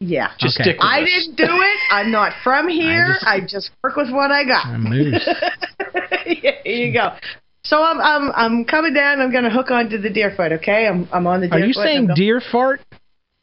Yeah. 0.00 0.30
Just 0.38 0.56
Okay. 0.60 0.70
stick 0.70 0.76
with 0.78 0.86
I 0.86 1.02
us. 1.02 1.08
didn't 1.08 1.36
do 1.36 1.44
it. 1.62 1.78
I'm 1.90 2.10
not 2.10 2.32
from 2.42 2.68
here. 2.68 3.16
I 3.26 3.40
just- 3.40 3.52
just, 3.52 3.70
work 3.82 3.96
with 3.96 4.10
what 4.10 4.30
I 4.30 4.44
got. 4.44 4.78
Moose. 4.78 5.28
Here 6.24 6.54
you 6.64 6.92
go. 6.92 7.14
So 7.64 7.82
I'm 7.82 8.00
I'm 8.00 8.32
I'm 8.32 8.64
coming 8.64 8.94
down. 8.94 9.20
I'm 9.20 9.30
gonna 9.32 9.50
hook 9.50 9.70
onto 9.70 9.98
the 9.98 10.10
deer 10.10 10.32
foot. 10.36 10.52
Okay, 10.52 10.86
I'm 10.86 11.08
I'm 11.12 11.26
on 11.26 11.40
the 11.40 11.48
Deer 11.48 11.56
Are 11.56 11.60
you 11.60 11.66
I'm 11.66 11.72
saying 11.72 12.06
going- 12.06 12.16
deer 12.16 12.40
fart? 12.52 12.80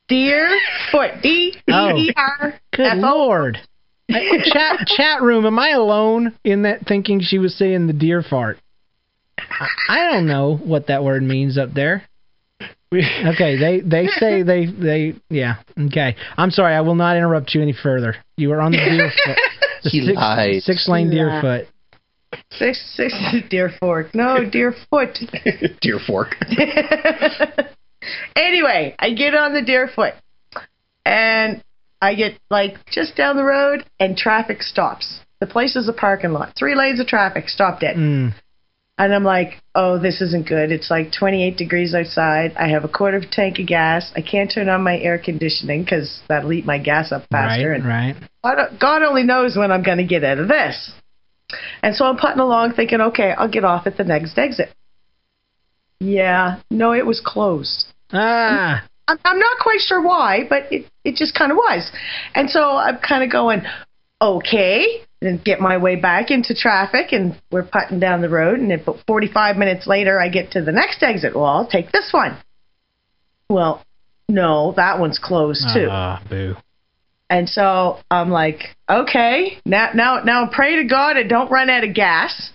Deerfoot? 0.08 1.22
D 1.22 1.52
D 1.68 1.74
E 1.74 2.14
R 2.16 2.38
oh. 2.42 2.52
Good 2.76 2.98
lord. 2.98 3.58
I- 4.12 4.40
chat 4.52 4.88
chat 4.98 5.22
room. 5.22 5.46
Am 5.46 5.58
I 5.60 5.70
alone 5.72 6.38
in 6.44 6.62
that 6.64 6.86
thinking 6.88 7.22
she 7.22 7.38
was 7.40 7.56
saying 7.56 7.88
the 7.88 7.94
deer 7.94 8.22
fart? 8.28 8.60
I, 9.38 9.68
I 9.90 10.12
don't 10.12 10.28
know 10.28 10.56
what 10.58 10.88
that 10.88 11.04
word 11.04 11.24
means 11.24 11.58
up 11.58 11.74
there. 11.74 12.04
Okay, 13.34 13.58
they 13.58 13.82
they 13.82 14.08
say 14.08 14.44
they 14.52 14.66
they 14.68 15.16
yeah. 15.30 15.56
Okay, 15.88 16.16
I'm 16.38 16.52
sorry. 16.52 16.74
I 16.76 16.82
will 16.82 16.96
not 16.96 17.18
interrupt 17.18 17.54
you 17.54 17.62
any 17.62 17.74
further. 17.74 18.16
You 18.38 18.52
are 18.54 18.62
on 18.62 18.72
the 18.72 18.78
deer 18.78 19.12
foot. 19.26 19.38
The 19.84 19.90
He 19.90 20.02
six, 20.06 20.16
lied. 20.16 20.64
six 20.64 20.88
lane 20.88 21.10
He 21.12 21.16
deer 21.18 21.28
lied. 21.28 21.42
foot. 21.42 21.68
Six 22.52 22.82
six 22.96 23.14
Deerfoot. 23.50 24.14
No 24.14 24.50
Deerfoot. 24.50 25.18
Deer 25.82 26.00
fork. 26.06 26.36
anyway, 28.36 28.96
I 29.00 29.14
get 29.14 29.36
on 29.36 29.54
the 29.54 29.62
Deerfoot, 29.62 30.14
and 31.06 31.64
I 32.02 32.16
get 32.16 32.38
like 32.50 32.78
just 32.88 33.16
down 33.16 33.38
the 33.38 33.44
road, 33.44 33.86
and 34.00 34.18
traffic 34.18 34.62
stops. 34.64 35.20
The 35.40 35.48
place 35.48 35.76
is 35.76 35.88
a 35.88 35.94
parking 35.94 36.32
lot. 36.32 36.54
Three 36.58 36.76
lanes 36.76 37.00
of 37.00 37.08
traffic 37.08 37.50
stopped 37.50 37.84
it. 37.84 37.96
Mm. 37.98 38.34
And 38.98 39.14
I'm 39.14 39.26
like, 39.26 39.62
oh, 39.74 40.00
this 40.00 40.22
isn't 40.22 40.48
good. 40.48 40.72
It's 40.72 40.90
like 40.90 41.12
28 41.12 41.58
degrees 41.58 41.94
outside. 41.94 42.54
I 42.56 42.70
have 42.70 42.86
a 42.86 42.88
quarter 42.88 43.18
of 43.18 43.24
a 43.24 43.30
tank 43.30 43.60
of 43.60 43.68
gas. 43.68 44.10
I 44.16 44.22
can't 44.22 44.50
turn 44.50 44.70
on 44.70 44.84
my 44.84 44.98
air 44.98 45.20
conditioning 45.20 45.84
because 45.84 46.22
that'll 46.30 46.54
eat 46.54 46.66
my 46.66 46.78
gas 46.78 47.12
up 47.12 47.24
faster. 47.30 47.72
Right, 47.72 47.80
and 47.80 47.86
right. 47.86 48.16
God, 48.44 48.80
God 48.80 49.04
only 49.04 49.24
knows 49.24 49.58
when 49.58 49.72
I'm 49.72 49.84
going 49.84 49.98
to 49.98 50.06
get 50.06 50.24
out 50.24 50.40
of 50.40 50.48
this. 50.48 50.94
And 51.84 51.94
so 51.94 52.06
I'm 52.06 52.18
putting 52.18 52.40
along 52.40 52.74
thinking, 52.74 53.02
okay, 53.02 53.34
I'll 53.38 53.50
get 53.52 53.66
off 53.66 53.86
at 53.86 53.98
the 53.98 54.06
next 54.06 54.38
exit. 54.38 54.74
Yeah, 56.00 56.60
no, 56.70 56.94
it 56.94 57.06
was 57.06 57.22
closed. 57.24 57.88
Ah, 58.14 58.86
I'm, 59.08 59.18
I'm 59.24 59.40
not 59.40 59.60
quite 59.62 59.80
sure 59.80 60.02
why, 60.02 60.46
but 60.50 60.72
it, 60.72 60.90
it 61.04 61.16
just 61.16 61.36
kind 61.36 61.52
of 61.52 61.58
was. 61.58 61.92
And 62.34 62.50
so 62.50 62.76
I'm 62.78 62.98
kind 62.98 63.24
of 63.24 63.32
going, 63.32 63.64
okay, 64.22 65.05
and 65.26 65.44
get 65.44 65.60
my 65.60 65.78
way 65.78 65.96
back 65.96 66.32
into 66.32 66.56
traffic, 66.56 67.12
and 67.12 67.40
we're 67.52 67.64
putting 67.64 68.00
down 68.00 68.22
the 68.22 68.30
road. 68.30 68.60
And 68.60 68.72
about 68.72 69.00
45 69.08 69.58
minutes 69.58 69.88
later, 69.88 70.20
I 70.20 70.30
get 70.30 70.52
to 70.52 70.62
the 70.62 70.72
next 70.72 71.04
exit. 71.04 71.36
Well, 71.36 71.46
I'll 71.46 71.68
take 71.68 71.92
this 71.92 72.10
one. 72.12 72.38
Well, 73.50 73.84
no, 74.28 74.74
that 74.76 75.00
one's 75.00 75.20
closed 75.20 75.66
too. 75.74 75.88
Ah, 75.90 76.22
boo. 76.30 76.56
And 77.30 77.50
so 77.50 78.00
I'm 78.10 78.30
like, 78.30 78.76
okay, 78.90 79.60
now 79.66 79.90
now 79.96 80.22
now 80.24 80.50
pray 80.52 80.78
to 80.78 80.88
God 80.88 81.18
I 81.18 81.24
don't 81.24 81.50
run 81.50 81.70
out 81.70 81.84
of 81.84 81.94
gas, 81.94 82.52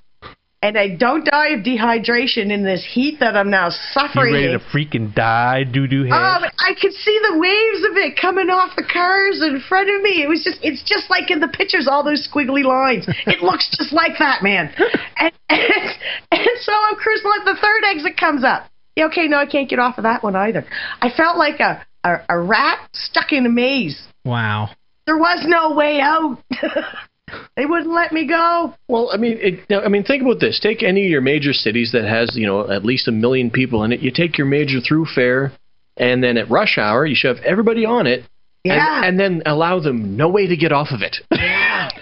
and 0.63 0.77
I 0.77 0.89
don't 0.89 1.25
die 1.25 1.49
of 1.49 1.61
dehydration 1.61 2.53
in 2.53 2.65
this 2.65 2.85
heat 2.85 3.21
that 3.21 3.35
I'm 3.37 3.51
now 3.51 3.71
suffering. 3.71 4.35
You 4.35 4.41
ready 4.41 4.59
to 4.59 4.59
freaking 4.59 5.15
die, 5.15 5.65
doo 5.65 5.87
doo 5.87 6.03
head? 6.03 6.11
But 6.11 6.53
I 6.59 6.75
could 6.79 6.93
see 6.93 7.19
the 7.31 7.39
waves 7.39 7.85
of 7.91 7.97
it 7.97 8.19
coming 8.21 8.51
off 8.51 8.77
the 8.77 8.85
cars 8.85 9.41
in 9.43 9.63
front 9.67 9.89
of 9.89 10.03
me. 10.03 10.23
It 10.23 10.29
was 10.29 10.45
just, 10.45 10.59
it's 10.63 10.83
just 10.83 11.09
like 11.09 11.31
in 11.31 11.41
the 11.41 11.49
pictures, 11.49 11.89
all 11.89 12.05
those 12.05 12.29
squiggly 12.29 12.63
lines. 12.63 13.07
It 13.27 13.43
looks 13.43 13.75
just 13.77 13.93
like 13.93 14.19
that, 14.19 14.43
man. 14.43 14.73
And, 15.23 15.33
and, 15.51 15.91
and 16.33 16.49
so 16.61 16.73
I'm 16.73 16.95
cruising, 16.95 17.29
like 17.29 17.45
the 17.45 17.61
third 17.61 17.83
exit 17.85 18.17
comes 18.17 18.43
up. 18.43 18.71
Yeah, 18.97 19.07
okay, 19.07 19.29
no, 19.29 19.37
I 19.37 19.45
can't 19.45 19.69
get 19.69 19.79
off 19.79 19.99
of 19.99 20.05
that 20.05 20.23
one 20.23 20.35
either. 20.35 20.65
I 21.03 21.11
felt 21.11 21.37
like 21.37 21.61
a, 21.61 21.85
a, 22.05 22.21
a 22.29 22.41
rat 22.41 22.89
stuck 22.95 23.33
in 23.33 23.45
a 23.45 23.51
maze. 23.51 24.01
Wow. 24.25 24.71
There 25.05 25.19
was 25.19 25.45
no 25.47 25.75
way 25.75 26.01
out. 26.01 26.39
they 27.57 27.67
wouldn't 27.67 27.93
let 27.95 28.13
me 28.13 28.27
go. 28.27 28.75
Well, 28.89 29.11
I 29.13 29.17
mean, 29.17 29.39
it, 29.41 29.61
now, 29.71 29.81
I 29.81 29.89
mean, 29.89 30.05
think 30.05 30.23
about 30.23 30.41
this. 30.41 30.59
Take 30.61 30.83
any 30.83 31.05
of 31.07 31.11
your 31.11 31.21
major 31.21 31.53
cities 31.53 31.91
that 31.93 32.05
has, 32.05 32.37
you 32.37 32.47
know, 32.47 32.71
at 32.71 32.85
least 32.85 33.09
a 33.09 33.13
million 33.13 33.51
people 33.51 33.85
in 33.85 33.93
it. 33.93 34.01
You 34.01 34.11
take 34.11 34.39
your 34.39 34.47
major 34.47 34.79
thoroughfare, 34.87 35.53
and 35.97 36.23
then 36.23 36.37
at 36.37 36.51
rush 36.51 36.79
hour, 36.79 37.05
you 37.07 37.15
shove 37.15 37.37
everybody 37.45 37.85
on 37.85 38.07
it, 38.07 38.25
Yeah. 38.65 38.99
and, 38.99 39.07
and 39.07 39.21
then 39.21 39.43
allow 39.47 39.81
them 39.81 40.17
no 40.17 40.29
way 40.29 40.47
to 40.47 40.57
get 40.57 40.73
off 40.73 40.89
of 40.91 41.03
it. 41.03 41.17
Yeah. 41.33 41.89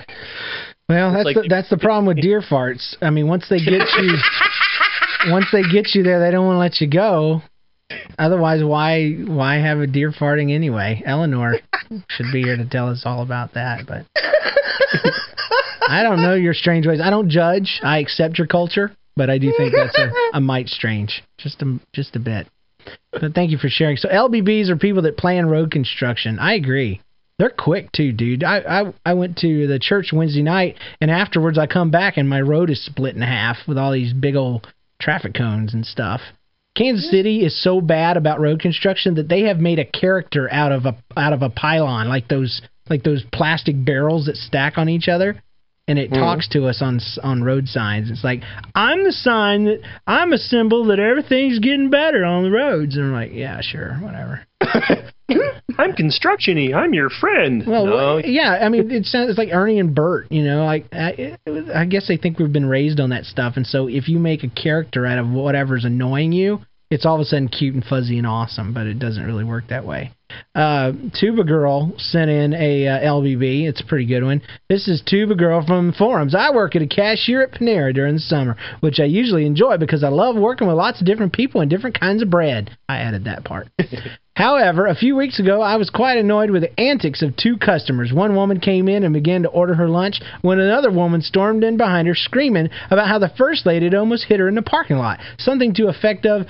Well, 0.89 1.13
that's 1.13 1.25
like- 1.27 1.35
the, 1.37 1.47
that's 1.51 1.69
the 1.69 1.77
problem 1.77 2.07
with 2.07 2.23
deer 2.23 2.41
farts. 2.41 2.97
I 3.03 3.11
mean, 3.11 3.29
once 3.29 3.47
they 3.51 3.59
get 3.59 3.83
you, 3.99 4.17
once 5.31 5.45
they 5.53 5.61
get 5.61 5.95
you 5.95 6.03
there, 6.03 6.19
they 6.19 6.31
don't 6.31 6.47
want 6.47 6.55
to 6.57 6.61
let 6.61 6.81
you 6.81 6.89
go. 6.89 7.43
Otherwise, 8.19 8.63
why 8.63 9.13
why 9.13 9.57
have 9.57 9.79
a 9.79 9.87
deer 9.87 10.13
farting 10.13 10.53
anyway? 10.53 11.03
Eleanor 11.07 11.59
should 12.09 12.27
be 12.33 12.43
here 12.43 12.57
to 12.57 12.69
tell 12.69 12.89
us 12.89 13.03
all 13.07 13.23
about 13.23 13.55
that. 13.55 13.87
But 13.87 14.05
I 15.89 16.03
don't 16.03 16.21
know 16.21 16.35
your 16.35 16.55
strange 16.55 16.87
ways. 16.87 17.01
I 17.03 17.11
don't 17.11 17.31
judge. 17.31 17.81
I 17.83 17.99
accept 17.99 18.39
your 18.39 18.47
culture, 18.47 18.91
but 19.17 19.31
I 19.31 19.39
do 19.39 19.55
think 19.57 19.73
that's 19.75 19.99
a, 19.99 20.11
a 20.35 20.41
mite 20.41 20.69
strange, 20.69 21.23
just 21.39 21.63
a 21.63 21.81
just 21.95 22.15
a 22.17 22.21
bit. 22.21 22.47
But 23.13 23.35
thank 23.35 23.51
you 23.51 23.59
for 23.59 23.69
sharing. 23.69 23.97
So 23.97 24.09
LBBs 24.09 24.69
are 24.69 24.77
people 24.77 25.03
that 25.03 25.17
plan 25.17 25.47
road 25.47 25.71
construction. 25.71 26.39
I 26.39 26.55
agree. 26.55 27.01
They're 27.39 27.51
quick 27.51 27.93
too, 27.93 28.13
dude. 28.13 28.45
I, 28.45 28.59
I 28.59 28.93
I 29.07 29.15
went 29.15 29.39
to 29.39 29.67
the 29.67 29.79
church 29.79 30.13
Wednesday 30.13 30.43
night, 30.43 30.77
and 31.01 31.11
afterwards 31.11 31.57
I 31.57 31.67
come 31.67 31.91
back 31.91 32.17
and 32.17 32.29
my 32.29 32.41
road 32.41 32.69
is 32.69 32.85
split 32.85 33.15
in 33.15 33.23
half 33.23 33.57
with 33.67 33.79
all 33.79 33.93
these 33.93 34.13
big 34.13 34.37
old 34.37 34.67
traffic 35.01 35.35
cones 35.35 35.73
and 35.73 35.87
stuff. 35.87 36.21
Kansas 36.79 37.11
City 37.11 37.45
is 37.45 37.61
so 37.61 37.81
bad 37.81 38.17
about 38.17 38.41
road 38.41 38.61
construction 38.61 39.15
that 39.17 39.29
they 39.29 39.43
have 39.43 39.59
made 39.59 39.81
a 39.81 39.85
character 39.85 40.49
out 40.53 40.71
of 40.71 40.87
a 40.87 40.97
out 41.17 41.33
of 41.33 41.43
a 41.43 41.51
pylon, 41.51 42.09
like 42.09 42.29
those 42.29 42.63
like 42.89 43.03
those 43.03 43.25
plastic 43.33 43.85
barrels 43.85 44.27
that 44.27 44.37
stack 44.37 44.79
on 44.79 44.89
each 44.89 45.09
other, 45.09 45.43
and 45.89 45.99
it 45.99 46.11
Mhm. 46.11 46.19
talks 46.21 46.49
to 46.51 46.67
us 46.67 46.81
on 46.81 47.01
on 47.25 47.43
road 47.43 47.69
signs. 47.69 48.11
It's 48.11 48.23
like 48.23 48.43
I'm 48.75 49.03
the 49.03 49.13
sign 49.13 49.65
that 49.65 49.81
I'm 50.07 50.33
a 50.33 50.39
symbol 50.39 50.85
that 50.85 51.01
everything's 51.01 51.59
getting 51.59 51.91
better 51.91 52.25
on 52.25 52.45
the 52.45 52.51
roads, 52.51 52.97
and 52.97 53.07
I'm 53.07 53.13
like, 53.13 53.33
yeah, 53.35 53.61
sure, 53.61 53.95
whatever. 54.01 54.43
I'm 55.79 55.93
constructiony. 55.93 56.75
I'm 56.75 56.95
your 56.95 57.11
friend. 57.11 57.65
Well, 57.67 57.87
no, 57.87 58.19
yeah, 58.19 58.59
I 58.63 58.69
mean, 58.71 58.91
it 58.91 59.05
sounds 59.05 59.29
it's 59.31 59.39
like 59.39 59.51
Ernie 59.53 59.79
and 59.79 59.95
Bert. 59.95 60.27
You 60.31 60.43
know, 60.43 60.65
like 60.65 60.87
I, 60.93 61.37
I 61.75 61.85
guess 61.85 62.09
they 62.09 62.17
think 62.17 62.39
we've 62.39 62.53
been 62.53 62.67
raised 62.67 62.99
on 62.99 63.11
that 63.11 63.25
stuff, 63.25 63.57
and 63.57 63.67
so 63.67 63.89
if 63.89 64.09
you 64.09 64.19
make 64.19 64.43
a 64.43 64.49
character 64.49 65.05
out 65.07 65.19
of 65.19 65.29
whatever's 65.29 65.85
annoying 65.85 66.33
you, 66.33 66.61
it's 66.91 67.05
all 67.05 67.17
of 67.17 67.21
a 67.21 67.25
sudden 67.25 67.49
cute 67.49 67.75
and 67.75 67.85
fuzzy 67.85 68.19
and 68.19 68.27
awesome. 68.27 68.73
But 68.73 68.87
it 68.87 68.99
doesn't 68.99 69.25
really 69.25 69.45
work 69.45 69.69
that 69.69 69.87
way. 69.87 70.13
Uh, 70.55 70.93
Tuba 71.19 71.45
Girl 71.45 71.95
sent 71.97 72.31
in 72.31 72.53
a 72.53 72.87
uh, 72.87 73.01
LBB. 73.01 73.67
It's 73.67 73.81
a 73.81 73.87
pretty 73.87 74.07
good 74.07 74.23
one. 74.23 74.43
This 74.69 74.89
is 74.89 75.03
Tuba 75.07 75.35
Girl 75.35 75.65
from 75.65 75.89
the 75.89 75.93
forums. 75.95 76.35
I 76.35 76.51
work 76.55 76.77
at 76.77 76.83
a 76.83 76.87
cashier 76.87 77.43
at 77.43 77.53
Panera 77.53 77.95
during 77.95 78.15
the 78.15 78.21
summer, 78.21 78.57
which 78.81 79.01
I 79.01 79.05
usually 79.05 79.47
enjoy 79.47 79.79
because 79.79 80.05
I 80.05 80.09
love 80.09 80.37
working 80.37 80.67
with 80.67 80.77
lots 80.77 81.01
of 81.01 81.07
different 81.07 81.33
people 81.33 81.61
and 81.61 81.71
different 81.71 81.99
kinds 81.99 82.23
of 82.23 82.31
bread. 82.31 82.77
I 82.89 82.99
added 82.99 83.25
that 83.25 83.45
part. 83.45 83.69
However, 84.37 84.87
a 84.87 84.95
few 84.95 85.17
weeks 85.17 85.41
ago, 85.41 85.63
I 85.63 85.77
was 85.77 85.91
quite 85.91 86.17
annoyed 86.17 86.51
with 86.51 86.63
the 86.63 86.81
antics 86.81 87.23
of 87.23 87.37
two 87.37 87.57
customers. 87.57 88.13
One 88.13 88.37
woman 88.37 88.61
came 88.61 88.89
in 88.89 89.03
and 89.03 89.13
began 89.13 89.43
to 89.43 89.49
order 89.49 89.75
her 89.75 89.89
lunch 89.89 90.21
when 90.43 90.61
another 90.61 90.93
woman 90.93 91.23
stormed 91.23 91.65
in 91.65 91.77
behind 91.77 92.07
her 92.07 92.15
screaming 92.15 92.69
about 92.89 93.09
how 93.09 93.19
the 93.19 93.33
first 93.37 93.67
lady 93.67 93.87
had 93.87 93.97
almost 93.97 94.27
hit 94.27 94.39
her 94.39 94.47
in 94.47 94.55
the 94.55 94.63
parking 94.63 94.99
lot. 94.99 95.19
Something 95.39 95.75
to 95.75 95.89
effect 95.89 96.25
of, 96.25 96.47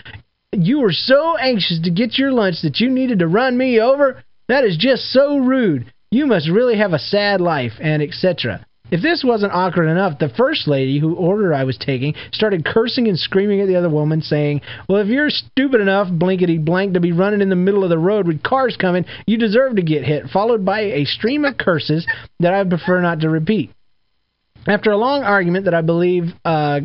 you 0.52 0.80
were 0.80 0.92
so 0.92 1.36
anxious 1.36 1.80
to 1.84 1.90
get 1.90 2.18
your 2.18 2.32
lunch 2.32 2.56
that 2.62 2.80
you 2.80 2.90
needed 2.90 3.18
to 3.18 3.28
run 3.28 3.56
me 3.56 3.80
over? 3.80 4.22
That 4.48 4.64
is 4.64 4.76
just 4.78 5.10
so 5.12 5.36
rude. 5.36 5.92
You 6.10 6.26
must 6.26 6.48
really 6.48 6.78
have 6.78 6.92
a 6.92 6.98
sad 6.98 7.40
life, 7.40 7.72
and 7.80 8.02
etc. 8.02 8.64
If 8.90 9.02
this 9.02 9.22
wasn't 9.22 9.52
awkward 9.52 9.88
enough, 9.88 10.18
the 10.18 10.30
first 10.30 10.66
lady 10.66 10.98
who 10.98 11.14
order 11.14 11.52
I 11.52 11.64
was 11.64 11.76
taking 11.76 12.14
started 12.32 12.64
cursing 12.64 13.06
and 13.06 13.18
screaming 13.18 13.60
at 13.60 13.66
the 13.66 13.76
other 13.76 13.90
woman, 13.90 14.22
saying, 14.22 14.62
Well, 14.88 15.02
if 15.02 15.08
you're 15.08 15.28
stupid 15.28 15.82
enough, 15.82 16.08
blankety 16.10 16.56
blank, 16.56 16.94
to 16.94 17.00
be 17.00 17.12
running 17.12 17.42
in 17.42 17.50
the 17.50 17.56
middle 17.56 17.84
of 17.84 17.90
the 17.90 17.98
road 17.98 18.26
with 18.26 18.42
cars 18.42 18.78
coming, 18.80 19.04
you 19.26 19.36
deserve 19.36 19.76
to 19.76 19.82
get 19.82 20.04
hit, 20.04 20.30
followed 20.32 20.64
by 20.64 20.80
a 20.80 21.04
stream 21.04 21.44
of 21.44 21.58
curses 21.58 22.06
that 22.40 22.54
I 22.54 22.64
prefer 22.64 23.02
not 23.02 23.20
to 23.20 23.28
repeat. 23.28 23.70
After 24.66 24.90
a 24.90 24.96
long 24.96 25.22
argument 25.22 25.66
that 25.66 25.74
I 25.74 25.82
believe 25.82 26.32
uh, 26.44 26.80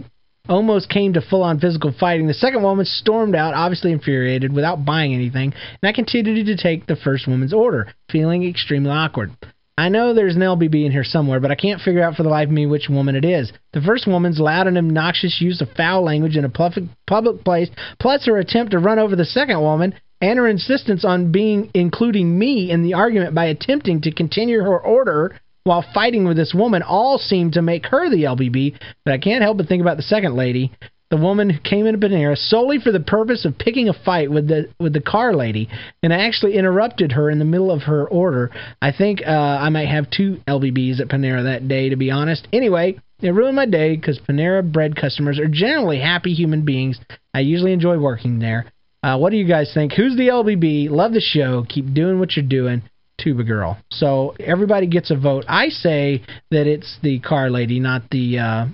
almost 0.49 0.89
came 0.89 1.13
to 1.13 1.21
full 1.21 1.41
on 1.43 1.59
physical 1.59 1.93
fighting, 1.97 2.27
the 2.27 2.33
second 2.33 2.63
woman 2.63 2.85
stormed 2.85 3.35
out, 3.35 3.53
obviously 3.53 3.91
infuriated, 3.91 4.51
without 4.51 4.83
buying 4.83 5.13
anything, 5.13 5.53
and 5.53 5.89
I 5.89 5.93
continued 5.93 6.45
to 6.45 6.57
take 6.57 6.85
the 6.85 6.97
first 6.97 7.27
woman's 7.27 7.53
order, 7.53 7.93
feeling 8.11 8.47
extremely 8.47 8.91
awkward. 8.91 9.31
I 9.77 9.89
know 9.89 10.13
there's 10.13 10.35
an 10.35 10.41
LBB 10.41 10.85
in 10.85 10.91
here 10.91 11.03
somewhere, 11.03 11.39
but 11.39 11.49
I 11.49 11.55
can't 11.55 11.81
figure 11.81 12.03
out 12.03 12.15
for 12.15 12.23
the 12.23 12.29
life 12.29 12.47
of 12.47 12.53
me 12.53 12.67
which 12.67 12.89
woman 12.89 13.15
it 13.15 13.25
is. 13.25 13.51
The 13.71 13.81
first 13.81 14.05
woman's 14.05 14.39
loud 14.39 14.67
and 14.67 14.77
obnoxious 14.77 15.41
use 15.41 15.61
of 15.61 15.69
foul 15.75 16.03
language 16.03 16.37
in 16.37 16.45
a 16.45 16.49
public, 16.49 17.43
place, 17.43 17.69
plus 17.99 18.25
her 18.25 18.37
attempt 18.37 18.71
to 18.73 18.79
run 18.79 18.99
over 18.99 19.15
the 19.15 19.25
second 19.25 19.61
woman, 19.61 19.95
and 20.21 20.37
her 20.37 20.47
insistence 20.47 21.03
on 21.03 21.31
being 21.31 21.71
including 21.73 22.37
me 22.37 22.69
in 22.69 22.83
the 22.83 22.93
argument 22.93 23.33
by 23.33 23.45
attempting 23.45 24.01
to 24.01 24.13
continue 24.13 24.59
her 24.59 24.79
order 24.79 25.39
while 25.63 25.85
fighting 25.93 26.25
with 26.25 26.37
this 26.37 26.53
woman 26.53 26.81
all 26.81 27.17
seem 27.17 27.51
to 27.51 27.61
make 27.61 27.85
her 27.87 28.09
the 28.09 28.23
LBB, 28.23 28.77
but 29.05 29.13
I 29.13 29.17
can't 29.17 29.43
help 29.43 29.57
but 29.57 29.67
think 29.67 29.81
about 29.81 29.97
the 29.97 30.03
second 30.03 30.35
lady. 30.35 30.71
The 31.09 31.17
woman 31.17 31.49
who 31.51 31.59
came 31.59 31.85
into 31.85 32.05
Panera 32.05 32.35
solely 32.35 32.79
for 32.79 32.91
the 32.91 32.99
purpose 32.99 33.45
of 33.45 33.57
picking 33.57 33.87
a 33.87 33.93
fight 33.93 34.31
with 34.31 34.47
the 34.47 34.69
with 34.79 34.93
the 34.93 35.01
car 35.01 35.35
lady, 35.35 35.69
and 36.01 36.11
I 36.11 36.25
actually 36.25 36.55
interrupted 36.55 37.11
her 37.11 37.29
in 37.29 37.37
the 37.37 37.45
middle 37.45 37.69
of 37.69 37.83
her 37.83 38.07
order. 38.07 38.49
I 38.81 38.91
think 38.91 39.21
uh, 39.21 39.29
I 39.29 39.69
might 39.69 39.89
have 39.89 40.09
two 40.09 40.41
LBBs 40.47 40.99
at 40.99 41.09
Panera 41.09 41.43
that 41.43 41.67
day, 41.67 41.89
to 41.89 41.95
be 41.95 42.09
honest. 42.09 42.47
Anyway, 42.51 42.99
it 43.21 43.29
ruined 43.29 43.55
my 43.55 43.67
day 43.67 43.95
because 43.95 44.19
Panera 44.19 44.69
Bread 44.69 44.95
customers 44.95 45.37
are 45.37 45.47
generally 45.47 45.99
happy 45.99 46.33
human 46.33 46.65
beings. 46.65 46.99
I 47.33 47.41
usually 47.41 47.73
enjoy 47.73 47.99
working 47.99 48.39
there. 48.39 48.65
Uh, 49.03 49.17
what 49.17 49.29
do 49.29 49.37
you 49.37 49.47
guys 49.47 49.71
think? 49.73 49.93
Who's 49.93 50.17
the 50.17 50.29
LBB? 50.29 50.89
Love 50.89 51.13
the 51.13 51.21
show. 51.21 51.65
Keep 51.69 51.93
doing 51.93 52.19
what 52.19 52.35
you're 52.35 52.45
doing. 52.45 52.81
Tuba 53.23 53.43
Girl. 53.43 53.77
So 53.91 54.35
everybody 54.39 54.87
gets 54.87 55.11
a 55.11 55.15
vote. 55.15 55.45
I 55.47 55.69
say 55.69 56.23
that 56.51 56.67
it's 56.67 56.97
the 57.01 57.19
car 57.19 57.49
lady, 57.49 57.79
not 57.79 58.09
the 58.11 58.39
uh, 58.39 58.65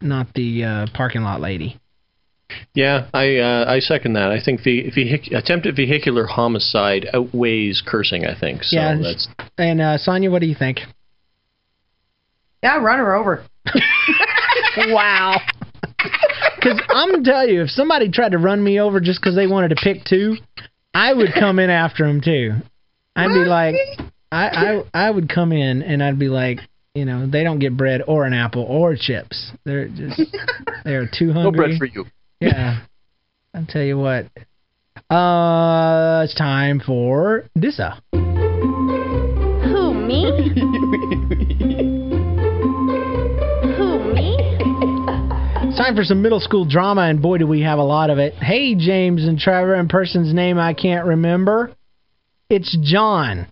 not 0.00 0.34
the 0.34 0.64
uh, 0.64 0.86
parking 0.94 1.22
lot 1.22 1.40
lady. 1.40 1.78
Yeah, 2.74 3.08
I 3.14 3.36
uh, 3.36 3.64
I 3.66 3.78
second 3.80 4.14
that. 4.14 4.30
I 4.30 4.42
think 4.44 4.60
vehic- 4.60 4.94
vehic- 4.94 5.34
attempted 5.34 5.76
vehicular 5.76 6.26
homicide 6.26 7.08
outweighs 7.14 7.82
cursing. 7.86 8.26
I 8.26 8.38
think 8.38 8.64
so. 8.64 8.76
yeah. 8.76 8.96
That's 9.00 9.28
And 9.56 9.80
uh, 9.80 9.98
Sonia, 9.98 10.30
what 10.30 10.40
do 10.40 10.46
you 10.46 10.54
think? 10.54 10.80
Yeah, 12.62 12.76
run 12.78 12.98
her 12.98 13.14
over. 13.14 13.44
wow. 14.88 15.40
Because 16.56 16.80
I'm 16.90 17.10
gonna 17.10 17.24
tell 17.24 17.48
you, 17.48 17.62
if 17.62 17.70
somebody 17.70 18.10
tried 18.10 18.32
to 18.32 18.38
run 18.38 18.62
me 18.62 18.80
over 18.80 19.00
just 19.00 19.20
because 19.20 19.34
they 19.34 19.46
wanted 19.46 19.68
to 19.68 19.76
pick 19.76 20.04
two, 20.04 20.36
I 20.94 21.12
would 21.12 21.30
come 21.34 21.58
in 21.58 21.70
after 21.70 22.06
them 22.06 22.20
too. 22.20 22.52
I'd 23.14 23.28
be 23.28 23.44
like, 23.44 23.74
I, 24.30 24.48
I 24.48 25.06
I 25.06 25.10
would 25.10 25.28
come 25.28 25.52
in 25.52 25.82
and 25.82 26.02
I'd 26.02 26.18
be 26.18 26.28
like, 26.28 26.60
you 26.94 27.04
know, 27.04 27.26
they 27.26 27.44
don't 27.44 27.58
get 27.58 27.76
bread 27.76 28.02
or 28.06 28.24
an 28.24 28.32
apple 28.32 28.62
or 28.62 28.96
chips. 28.96 29.52
They're 29.64 29.88
just 29.88 30.20
they're 30.84 31.06
too 31.06 31.32
hungry. 31.32 31.50
no 31.50 31.50
bread 31.52 31.78
for 31.78 31.86
you. 31.86 32.06
Yeah. 32.40 32.80
I'll 33.54 33.66
tell 33.66 33.82
you 33.82 33.98
what. 33.98 34.26
Uh, 35.10 36.22
it's 36.24 36.34
time 36.34 36.80
for 36.84 37.44
Dissa. 37.58 38.00
Who, 38.12 39.94
me? 39.94 40.24
Who, 43.76 44.14
me? 44.14 44.36
It's 45.68 45.76
time 45.76 45.94
for 45.94 46.04
some 46.04 46.22
middle 46.22 46.40
school 46.40 46.64
drama, 46.64 47.02
and 47.02 47.20
boy, 47.20 47.38
do 47.38 47.46
we 47.46 47.60
have 47.60 47.78
a 47.78 47.84
lot 47.84 48.08
of 48.08 48.18
it. 48.18 48.32
Hey, 48.34 48.74
James 48.74 49.24
and 49.24 49.38
Trevor, 49.38 49.74
and 49.74 49.90
person's 49.90 50.32
name 50.32 50.58
I 50.58 50.72
can't 50.72 51.06
remember. 51.06 51.74
It's 52.52 52.76
John. 52.82 53.46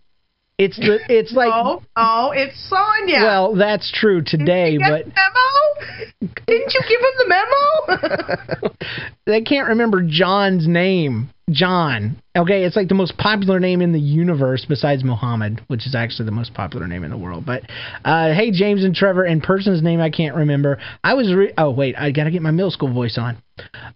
It's 0.59 0.77
the. 0.77 0.99
It's 1.09 1.33
like. 1.33 1.51
Oh, 1.51 1.83
oh, 1.97 2.33
it's 2.35 2.69
Sonya. 2.69 3.23
Well, 3.23 3.57
that's 3.57 3.91
true 3.91 4.21
today, 4.23 4.73
Did 4.73 4.81
but 4.81 5.07
memo? 5.07 6.35
Didn't 6.47 6.75
you 6.75 6.81
give 6.87 7.01
him 7.01 7.15
the 7.17 8.59
memo? 8.61 8.75
they 9.27 9.41
can't 9.41 9.69
remember 9.69 10.03
John's 10.07 10.69
name. 10.69 11.31
John. 11.49 12.21
Okay, 12.37 12.63
it's 12.63 12.77
like 12.77 12.87
the 12.87 12.95
most 12.95 13.17
popular 13.19 13.59
name 13.59 13.83
in 13.83 13.93
the 13.93 13.99
universe 13.99 14.65
besides 14.69 15.03
Muhammad, 15.03 15.63
which 15.67 15.85
is 15.85 15.97
actually 15.97 16.27
the 16.27 16.33
most 16.33 16.55
popular 16.55 16.87
name 16.87 17.03
in 17.03 17.11
the 17.11 17.19
world. 17.19 17.45
But 17.45 17.63
uh, 18.05 18.33
hey, 18.33 18.53
James 18.53 18.85
and 18.85 18.95
Trevor, 18.95 19.25
and 19.25 19.43
person's 19.43 19.83
name 19.83 20.01
I 20.01 20.11
can't 20.11 20.37
remember. 20.37 20.79
I 21.03 21.15
was 21.15 21.35
re- 21.35 21.53
oh 21.59 21.71
wait, 21.71 21.97
I 21.99 22.13
gotta 22.13 22.31
get 22.31 22.41
my 22.41 22.53
middle 22.53 22.71
school 22.71 22.93
voice 22.93 23.19
on. 23.19 23.43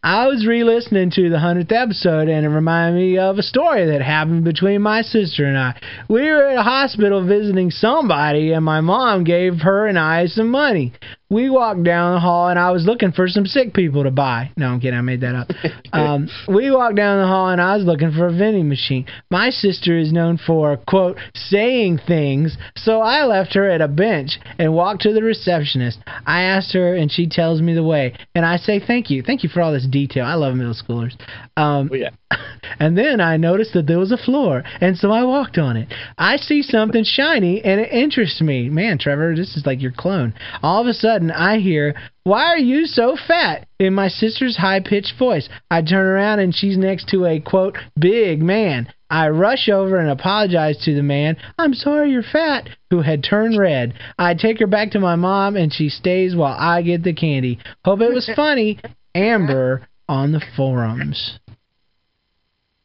I 0.03 0.27
was 0.27 0.47
re-listening 0.47 1.11
to 1.13 1.31
the 1.31 1.39
hundredth 1.39 1.73
episode, 1.73 2.29
and 2.29 2.45
it 2.45 2.49
reminded 2.49 2.99
me 2.99 3.19
of 3.19 3.39
a 3.39 3.43
story 3.43 3.87
that 3.87 4.03
happened 4.03 4.45
between 4.45 4.83
my 4.83 5.03
sister 5.03 5.45
and 5.47 5.57
I. 5.57 5.81
We 6.09 6.23
were 6.23 6.49
at 6.49 6.59
a 6.59 6.63
hospital 6.63 7.27
visiting 7.27 7.71
somebody, 7.71 8.53
and 8.53 8.65
my 8.65 8.81
mom 8.81 9.25
gave 9.25 9.61
her 9.61 9.87
and 9.87 9.99
I 9.99 10.27
some 10.27 10.51
money. 10.51 10.93
We 11.31 11.51
walked 11.51 11.83
down 11.83 12.15
the 12.15 12.21
hall, 12.21 12.49
and 12.49 12.59
I 12.59 12.71
was 12.71 12.85
looking 12.85 13.13
for 13.13 13.27
some 13.29 13.47
sick 13.47 13.73
people 13.73 14.05
to 14.05 14.11
buy. 14.11 14.51
No, 14.57 14.69
I'm 14.69 14.81
kidding. 14.81 14.99
I 14.99 15.03
made 15.03 15.23
that 15.23 15.35
up. 15.35 15.51
um, 15.93 16.29
we 16.47 16.71
walked 16.71 16.97
down 16.97 17.21
the 17.21 17.27
hall, 17.27 17.49
and 17.49 17.61
I 17.61 17.77
was 17.77 17.85
looking 17.85 18.13
for 18.13 18.24
a 18.27 18.37
vending 18.37 18.69
machine. 18.69 19.07
My 19.31 19.51
sister 19.51 19.97
is 19.99 20.13
known 20.13 20.39
for 20.39 20.77
quote 20.77 21.19
saying 21.35 22.01
things, 22.07 22.57
so 22.77 23.01
I 23.01 23.25
left 23.25 23.55
her 23.55 23.69
at 23.69 23.81
a 23.81 23.89
bench 23.89 24.39
and 24.59 24.75
walked 24.75 25.03
to 25.03 25.13
the 25.13 25.23
receptionist. 25.23 25.99
I 26.27 26.43
asked 26.43 26.73
her, 26.73 26.95
and 26.95 27.11
she 27.11 27.29
tells 27.29 27.61
me 27.61 27.75
the 27.75 27.83
way, 27.83 28.17
and 28.35 28.45
I 28.45 28.57
say 28.57 28.81
thank 28.85 29.11
you, 29.11 29.23
thank 29.23 29.43
you 29.43 29.49
for 29.49 29.63
all 29.63 29.73
this 29.73 29.87
detail. 29.87 30.25
I 30.25 30.35
love 30.35 30.55
middle 30.55 30.75
schoolers. 30.75 31.15
Um, 31.57 31.89
Oh 31.93 31.95
yeah. 31.95 32.11
and 32.81 32.97
then 32.97 33.21
I 33.21 33.37
noticed 33.37 33.73
that 33.75 33.87
there 33.87 33.99
was 33.99 34.13
a 34.13 34.17
floor, 34.17 34.63
and 34.81 34.97
so 34.97 35.11
I 35.11 35.23
walked 35.25 35.59
on 35.59 35.77
it. 35.77 35.93
I 36.19 36.37
see 36.37 36.63
something 36.63 37.05
shiny, 37.05 37.63
and 37.65 37.81
it 37.81 37.93
interests 37.93 38.41
me. 38.41 38.69
Man, 38.69 38.99
Trevor, 38.99 39.35
this 39.37 39.57
is 39.57 39.67
like 39.67 39.81
your 39.81 39.93
clone. 39.97 40.35
All 40.63 40.81
of 40.81 40.87
a 40.87 40.95
sudden, 40.95 41.31
I 41.31 41.59
hear, 41.59 41.95
Why 42.25 42.45
are 42.45 42.59
you 42.59 42.87
so 42.87 43.17
fat? 43.29 43.67
in 43.85 43.95
my 43.95 44.09
sister's 44.09 44.57
high 44.57 44.81
pitched 44.81 45.15
voice. 45.19 45.49
I 45.71 45.83
turn 45.83 46.07
around, 46.07 46.41
and 46.41 46.55
she's 46.55 46.77
next 46.77 47.09
to 47.09 47.27
a, 47.27 47.41
quote, 47.41 47.77
big 47.99 48.43
man. 48.43 48.89
I 49.11 49.29
rush 49.29 49.69
over 49.69 49.99
and 49.99 50.11
apologize 50.11 50.79
to 50.85 50.95
the 50.95 51.03
man. 51.03 51.37
I'm 51.59 51.75
sorry 51.75 52.11
you're 52.11 52.23
fat, 52.23 52.69
who 52.91 53.03
had 53.03 53.23
turned 53.23 53.59
red. 53.59 53.95
I 54.19 54.35
take 54.35 54.59
her 54.61 54.67
back 54.67 54.93
to 54.93 55.01
my 55.01 55.17
mom, 55.17 55.57
and 55.57 55.73
she 55.73 55.89
stays 55.89 56.35
while 56.35 56.57
I 56.59 56.83
get 56.83 57.05
the 57.05 57.13
candy. 57.13 57.59
Hope 57.85 58.01
it 58.01 58.13
was 58.13 58.31
funny. 58.35 58.81
Amber 59.15 59.87
on 60.09 60.33
the 60.33 60.43
forums. 60.57 61.39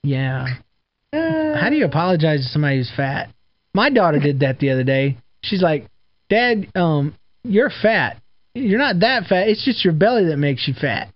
Yeah. 0.03 0.45
How 1.11 1.69
do 1.69 1.75
you 1.75 1.85
apologize 1.85 2.41
to 2.41 2.49
somebody 2.49 2.77
who's 2.77 2.91
fat? 2.95 3.29
My 3.73 3.89
daughter 3.89 4.19
did 4.19 4.41
that 4.41 4.59
the 4.59 4.69
other 4.69 4.83
day. 4.83 5.17
She's 5.41 5.61
like, 5.61 5.87
"Dad, 6.29 6.67
um, 6.75 7.15
you're 7.43 7.71
fat. 7.81 8.21
You're 8.53 8.79
not 8.79 8.99
that 8.99 9.25
fat. 9.25 9.47
It's 9.47 9.63
just 9.63 9.83
your 9.83 9.93
belly 9.93 10.25
that 10.25 10.37
makes 10.37 10.67
you 10.67 10.73
fat." 10.73 11.13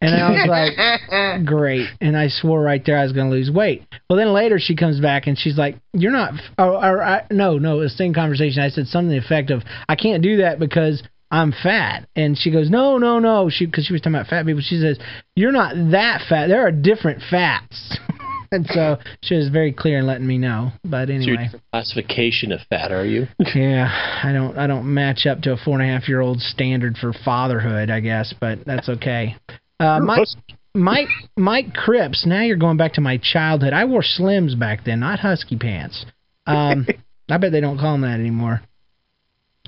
And 0.00 0.14
I 0.14 0.30
was 0.30 0.46
like, 0.46 1.44
"Great!" 1.44 1.88
And 2.00 2.16
I 2.16 2.28
swore 2.28 2.62
right 2.62 2.82
there 2.84 2.98
I 2.98 3.02
was 3.02 3.12
going 3.12 3.30
to 3.30 3.34
lose 3.34 3.50
weight. 3.50 3.82
Well, 4.08 4.16
then 4.16 4.32
later 4.32 4.58
she 4.60 4.76
comes 4.76 5.00
back 5.00 5.26
and 5.26 5.36
she's 5.36 5.58
like, 5.58 5.76
"You're 5.92 6.12
not." 6.12 6.34
f- 6.34 6.40
Or, 6.56 6.72
or 6.74 7.02
I, 7.02 7.26
no, 7.30 7.58
no, 7.58 7.78
it 7.78 7.80
was 7.80 7.92
the 7.92 7.98
same 7.98 8.14
conversation. 8.14 8.62
I 8.62 8.68
said 8.68 8.86
something 8.86 9.10
to 9.10 9.20
the 9.20 9.26
effect 9.26 9.50
of, 9.50 9.62
"I 9.88 9.96
can't 9.96 10.22
do 10.22 10.38
that 10.38 10.58
because." 10.58 11.02
I'm 11.30 11.52
fat, 11.52 12.08
and 12.16 12.38
she 12.38 12.50
goes, 12.50 12.70
no, 12.70 12.96
no, 12.96 13.18
no, 13.18 13.50
she 13.50 13.66
because 13.66 13.84
she 13.84 13.92
was 13.92 14.00
talking 14.00 14.14
about 14.14 14.28
fat 14.28 14.46
people. 14.46 14.62
She 14.62 14.80
says, 14.80 14.98
you're 15.36 15.52
not 15.52 15.74
that 15.90 16.22
fat. 16.26 16.46
There 16.46 16.66
are 16.66 16.72
different 16.72 17.20
fats. 17.28 17.98
and 18.50 18.66
so 18.70 18.98
she 19.22 19.34
was 19.34 19.48
very 19.48 19.72
clear 19.72 19.98
in 19.98 20.06
letting 20.06 20.26
me 20.26 20.38
know. 20.38 20.72
But 20.84 21.08
So 21.08 21.12
you're 21.12 21.22
anyway, 21.22 21.44
different 21.44 21.64
classification 21.72 22.52
of 22.52 22.60
fat, 22.70 22.92
are 22.92 23.04
you? 23.04 23.26
yeah, 23.54 24.20
I 24.22 24.32
don't 24.32 24.56
I 24.58 24.66
don't 24.66 24.92
match 24.92 25.26
up 25.26 25.40
to 25.42 25.52
a 25.52 25.56
four 25.56 25.80
and 25.80 25.88
a 25.88 25.92
half 25.92 26.08
year 26.08 26.20
old 26.20 26.40
standard 26.40 26.96
for 26.96 27.12
fatherhood, 27.24 27.90
I 27.90 28.00
guess, 28.00 28.34
but 28.40 28.64
that's 28.64 28.88
okay. 28.88 29.36
Uh, 29.80 30.00
Mike, 30.00 30.26
Mike 30.74 31.08
Mike 31.36 31.74
Cripps. 31.74 32.26
Now 32.26 32.42
you're 32.42 32.56
going 32.56 32.76
back 32.76 32.94
to 32.94 33.00
my 33.00 33.18
childhood. 33.22 33.72
I 33.72 33.84
wore 33.84 34.02
Slims 34.02 34.58
back 34.58 34.84
then, 34.84 35.00
not 35.00 35.18
husky 35.18 35.56
pants. 35.56 36.04
Um, 36.46 36.86
I 37.30 37.36
bet 37.36 37.52
they 37.52 37.60
don't 37.60 37.78
call 37.78 37.92
them 37.92 38.02
that 38.02 38.20
anymore. 38.20 38.62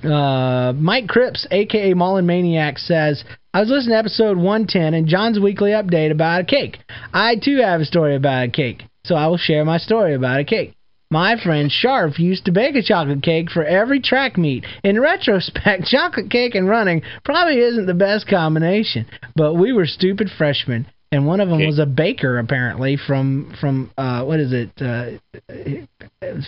Uh, 0.05 0.73
Mike 0.75 1.09
Cripps, 1.09 1.47
aka 1.51 1.95
Mullen 1.95 2.27
Maniac, 2.27 2.79
says, 2.79 3.25
I 3.53 3.61
was 3.61 3.69
listening 3.69 3.95
to 3.95 3.99
episode 3.99 4.37
110 4.37 4.95
and 4.95 5.07
John's 5.07 5.41
weekly 5.41 5.73
update 5.73 6.11
about 6.11 6.43
a 6.43 6.45
cake. 6.45 6.79
I 7.13 7.37
too 7.37 7.59
have 7.59 7.81
a 7.81 7.85
story 7.85 8.15
about 8.15 8.45
a 8.45 8.51
cake, 8.51 8.85
so 9.05 9.15
I 9.15 9.27
will 9.27 9.39
share 9.39 9.65
my 9.65 9.79
story 9.79 10.15
about 10.15 10.41
a 10.41 10.45
cake. 10.45 10.75
My 11.11 11.37
friend 11.43 11.71
Sharp 11.73 12.21
used 12.21 12.45
to 12.45 12.53
bake 12.53 12.77
a 12.77 12.83
chocolate 12.83 13.23
cake 13.23 13.51
for 13.51 13.65
every 13.65 14.01
track 14.01 14.39
meet. 14.39 14.65
In 14.85 15.01
retrospect, 15.01 15.85
chocolate 15.91 16.31
cake 16.31 16.55
and 16.55 16.69
running 16.69 17.03
probably 17.25 17.59
isn't 17.59 17.87
the 17.87 17.95
best 17.95 18.29
combination, 18.29 19.07
but 19.35 19.55
we 19.55 19.73
were 19.73 19.87
stupid 19.87 20.29
freshmen. 20.39 20.87
And 21.13 21.27
one 21.27 21.41
of 21.41 21.49
them 21.49 21.67
was 21.67 21.81
a 21.81 21.87
baker, 21.87 22.39
apparently, 22.39 22.97
from 22.97 23.53
from 23.61 23.91
uh, 23.99 24.23
what 24.23 24.39
is 24.39 24.53
it? 24.53 24.71
Uh, 24.81 25.19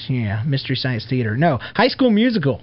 yeah, 0.08 0.44
Mystery 0.46 0.76
Science 0.76 1.04
Theater. 1.10 1.36
No, 1.36 1.58
High 1.74 1.88
School 1.88 2.10
Musical 2.10 2.62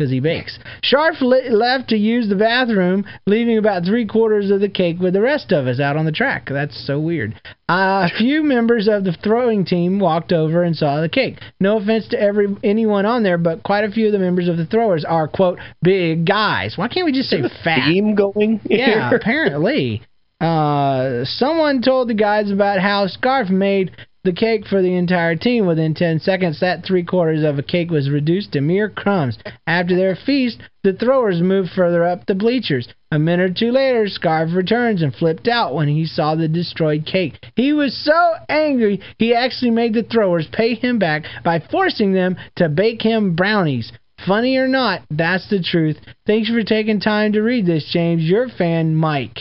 because 0.00 0.10
he 0.10 0.18
bakes. 0.18 0.58
Sharp 0.82 1.20
le- 1.20 1.50
left 1.50 1.90
to 1.90 1.96
use 1.96 2.30
the 2.30 2.34
bathroom, 2.34 3.04
leaving 3.26 3.58
about 3.58 3.84
three 3.84 4.06
quarters 4.06 4.50
of 4.50 4.60
the 4.60 4.68
cake 4.68 4.98
with 4.98 5.12
the 5.12 5.20
rest 5.20 5.52
of 5.52 5.66
us 5.66 5.78
out 5.78 5.98
on 5.98 6.06
the 6.06 6.12
track. 6.12 6.48
That's 6.50 6.86
so 6.86 6.98
weird. 6.98 7.34
Uh, 7.68 8.08
a 8.08 8.10
few 8.16 8.42
members 8.42 8.88
of 8.88 9.04
the 9.04 9.12
throwing 9.22 9.66
team 9.66 10.00
walked 10.00 10.32
over 10.32 10.62
and 10.62 10.74
saw 10.74 11.02
the 11.02 11.08
cake. 11.10 11.36
No 11.60 11.76
offense 11.76 12.08
to 12.08 12.20
every 12.20 12.56
anyone 12.64 13.04
on 13.04 13.22
there, 13.22 13.36
but 13.36 13.62
quite 13.62 13.84
a 13.84 13.90
few 13.90 14.06
of 14.06 14.12
the 14.12 14.18
members 14.18 14.48
of 14.48 14.56
the 14.56 14.64
throwers 14.64 15.04
are 15.04 15.28
quote 15.28 15.58
big 15.82 16.26
guys. 16.26 16.78
Why 16.78 16.88
can't 16.88 17.04
we 17.04 17.12
just 17.12 17.28
say 17.28 17.42
fat? 17.64 17.86
Theme 17.86 18.14
going? 18.14 18.60
Yeah, 18.70 19.10
apparently. 19.14 20.02
Uh, 20.40 21.24
someone 21.24 21.82
told 21.82 22.08
the 22.08 22.14
guys 22.14 22.50
about 22.50 22.80
how 22.80 23.06
Scarf 23.06 23.50
made 23.50 23.90
the 24.24 24.32
cake 24.32 24.66
for 24.66 24.82
the 24.82 24.94
entire 24.94 25.36
team. 25.36 25.66
Within 25.66 25.94
10 25.94 26.20
seconds, 26.20 26.60
that 26.60 26.84
three 26.84 27.04
quarters 27.04 27.42
of 27.42 27.58
a 27.58 27.62
cake 27.62 27.90
was 27.90 28.10
reduced 28.10 28.52
to 28.52 28.60
mere 28.60 28.88
crumbs. 28.88 29.38
After 29.66 29.96
their 29.96 30.16
feast, 30.16 30.60
the 30.82 30.92
throwers 30.92 31.40
moved 31.40 31.70
further 31.70 32.04
up 32.04 32.26
the 32.26 32.34
bleachers. 32.34 32.88
A 33.12 33.18
minute 33.18 33.50
or 33.50 33.54
two 33.54 33.72
later, 33.72 34.08
Scarf 34.08 34.50
returns 34.54 35.02
and 35.02 35.14
flipped 35.14 35.48
out 35.48 35.74
when 35.74 35.88
he 35.88 36.04
saw 36.04 36.34
the 36.34 36.48
destroyed 36.48 37.06
cake. 37.06 37.44
He 37.56 37.72
was 37.72 37.96
so 38.04 38.34
angry, 38.48 39.00
he 39.18 39.34
actually 39.34 39.72
made 39.72 39.94
the 39.94 40.02
throwers 40.02 40.48
pay 40.52 40.74
him 40.74 40.98
back 40.98 41.24
by 41.44 41.60
forcing 41.70 42.12
them 42.12 42.36
to 42.56 42.68
bake 42.68 43.02
him 43.02 43.34
brownies. 43.34 43.92
Funny 44.26 44.56
or 44.56 44.68
not, 44.68 45.02
that's 45.10 45.48
the 45.48 45.62
truth. 45.62 45.96
Thanks 46.26 46.50
for 46.50 46.62
taking 46.62 47.00
time 47.00 47.32
to 47.32 47.40
read 47.40 47.66
this, 47.66 47.88
James. 47.90 48.22
Your 48.22 48.48
fan, 48.48 48.94
Mike. 48.94 49.38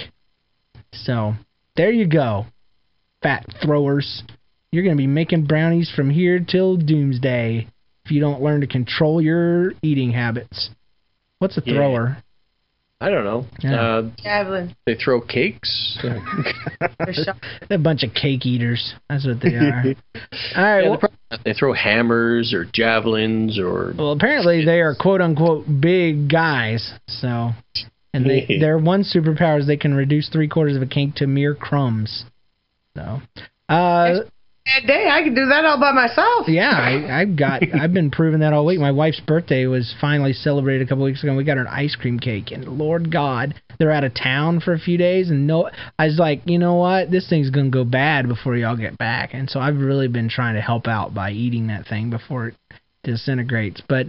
So 0.94 1.34
there 1.76 1.92
you 1.92 2.08
go, 2.08 2.46
fat 3.22 3.46
throwers. 3.62 4.24
You're 4.72 4.84
going 4.84 4.96
to 4.96 5.02
be 5.02 5.08
making 5.08 5.46
brownies 5.46 5.92
from 5.96 6.10
here 6.10 6.40
till 6.40 6.78
doomsday 6.78 7.68
if 8.06 8.12
you 8.12 8.22
don't 8.22 8.42
learn 8.42 8.62
to 8.62 8.68
control 8.68 9.22
your 9.22 9.74
eating 9.82 10.12
habits. 10.12 10.70
What's 11.40 11.58
a 11.58 11.64
Yeah. 11.66 11.74
thrower? 11.74 12.18
I 13.02 13.10
don't 13.10 13.24
know. 13.24 13.46
Yeah. 13.62 13.82
Uh, 13.82 14.10
Javelin. 14.22 14.76
they 14.86 14.96
throw 14.96 15.22
cakes. 15.22 15.98
They're 16.04 16.22
a 17.70 17.78
bunch 17.78 18.04
of 18.04 18.14
cake 18.14 18.46
eaters. 18.46 18.94
That's 19.10 19.26
what 19.26 19.40
they 19.42 19.56
are. 19.56 19.84
All 20.58 20.64
right. 20.64 20.84
Yeah, 20.84 20.90
well, 20.90 21.00
they 21.32 21.38
they 21.46 21.54
throw 21.54 21.72
hammers 21.72 22.54
or 22.54 22.66
javelins 22.66 23.58
or 23.58 23.94
well, 23.98 24.12
apparently 24.12 24.66
they 24.66 24.82
are 24.82 24.96
quote 25.00 25.22
unquote 25.22 25.66
big 25.80 26.30
guys. 26.30 26.92
So, 27.08 27.52
and 28.14 28.26
they 28.26 28.46
their 28.60 28.78
one 28.78 29.04
superpower 29.06 29.62
is 29.62 29.66
they 29.66 29.78
can 29.78 29.94
reduce 29.94 30.28
three 30.28 30.50
quarters 30.50 30.76
of 30.76 30.82
a 30.82 30.86
cake 30.88 31.16
to 31.16 31.28
mere 31.28 31.56
crumbs. 31.56 32.26
So, 32.98 33.22
uh, 33.70 34.20
Bad 34.76 34.88
day. 34.88 35.08
I 35.10 35.24
can 35.24 35.34
do 35.34 35.48
that 35.48 35.66
all 35.66 35.80
by 35.80 35.92
myself. 35.92 36.48
yeah, 36.48 36.70
I, 36.70 37.22
I've 37.22 37.36
got 37.36 37.64
I've 37.74 37.94
been 37.94 38.12
proving 38.12 38.42
that 38.42 38.54
all 38.54 38.66
week. 38.66 38.80
My 38.80 38.92
wife's 38.92 39.20
birthday 39.20 39.66
was 39.66 39.96
finally 40.00 40.34
celebrated 40.34 40.86
a 40.86 40.90
couple 40.90 41.04
weeks 41.04 41.24
ago. 41.24 41.30
and 41.30 41.38
We 41.38 41.44
got 41.44 41.58
her 41.58 41.64
an 41.64 41.68
ice 41.68 41.96
cream 41.96 42.20
cake, 42.20 42.52
and 42.52 42.66
Lord 42.66 43.12
God, 43.12 43.56
they're 43.80 43.92
out 43.92 44.04
of 44.04 44.14
town 44.14 44.60
for 44.60 44.74
a 44.74 44.80
few 44.80 44.98
days, 44.98 45.30
and 45.30 45.48
no, 45.48 45.70
I 45.98 46.06
was 46.06 46.20
like, 46.20 46.42
you 46.46 46.60
know 46.60 46.76
what, 46.76 47.10
this 47.10 47.28
thing's 47.28 47.50
gonna 47.50 47.70
go 47.70 47.84
bad 47.84 48.28
before 48.28 48.56
y'all 48.56 48.78
get 48.78 48.98
back, 48.98 49.34
and 49.34 49.50
so 49.50 49.60
I've 49.60 49.78
really 49.78 50.08
been 50.08 50.30
trying 50.30 50.56
to 50.56 50.62
help 50.62 50.88
out 50.88 51.14
by 51.14 51.32
eating 51.32 51.68
that 51.68 51.88
thing 51.88 52.10
before 52.10 52.50
it 52.50 52.56
disintegrates. 53.04 53.82
But 53.88 54.08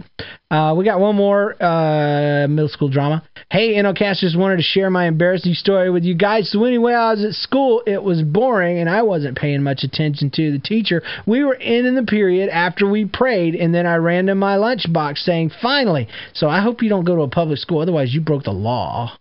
uh, 0.49 0.75
we 0.77 0.85
got 0.85 0.99
one 0.99 1.15
more 1.15 1.55
uh, 1.61 2.47
middle 2.47 2.69
school 2.69 2.89
drama. 2.89 3.23
Hey, 3.49 3.75
NLCast 3.75 4.19
just 4.19 4.37
wanted 4.37 4.57
to 4.57 4.63
share 4.63 4.89
my 4.89 5.07
embarrassing 5.07 5.53
story 5.53 5.89
with 5.89 6.03
you 6.03 6.15
guys. 6.15 6.51
So 6.51 6.63
anyway, 6.63 6.93
I 6.93 7.11
was 7.11 7.23
at 7.23 7.33
school. 7.33 7.83
It 7.85 8.03
was 8.03 8.21
boring, 8.21 8.79
and 8.79 8.89
I 8.89 9.01
wasn't 9.03 9.37
paying 9.37 9.63
much 9.63 9.83
attention 9.83 10.29
to 10.31 10.51
the 10.51 10.59
teacher. 10.59 11.01
We 11.25 11.43
were 11.43 11.55
in 11.55 11.85
in 11.85 11.95
the 11.95 12.03
period 12.03 12.49
after 12.49 12.89
we 12.89 13.05
prayed, 13.05 13.55
and 13.55 13.73
then 13.73 13.85
I 13.85 13.95
ran 13.95 14.27
to 14.27 14.35
my 14.35 14.57
lunchbox 14.57 15.19
saying, 15.19 15.51
"Finally." 15.61 16.07
So 16.33 16.49
I 16.49 16.61
hope 16.61 16.81
you 16.81 16.89
don't 16.89 17.05
go 17.05 17.15
to 17.15 17.23
a 17.23 17.29
public 17.29 17.59
school, 17.59 17.79
otherwise 17.79 18.13
you 18.13 18.21
broke 18.21 18.43
the 18.43 18.51
law. 18.51 19.17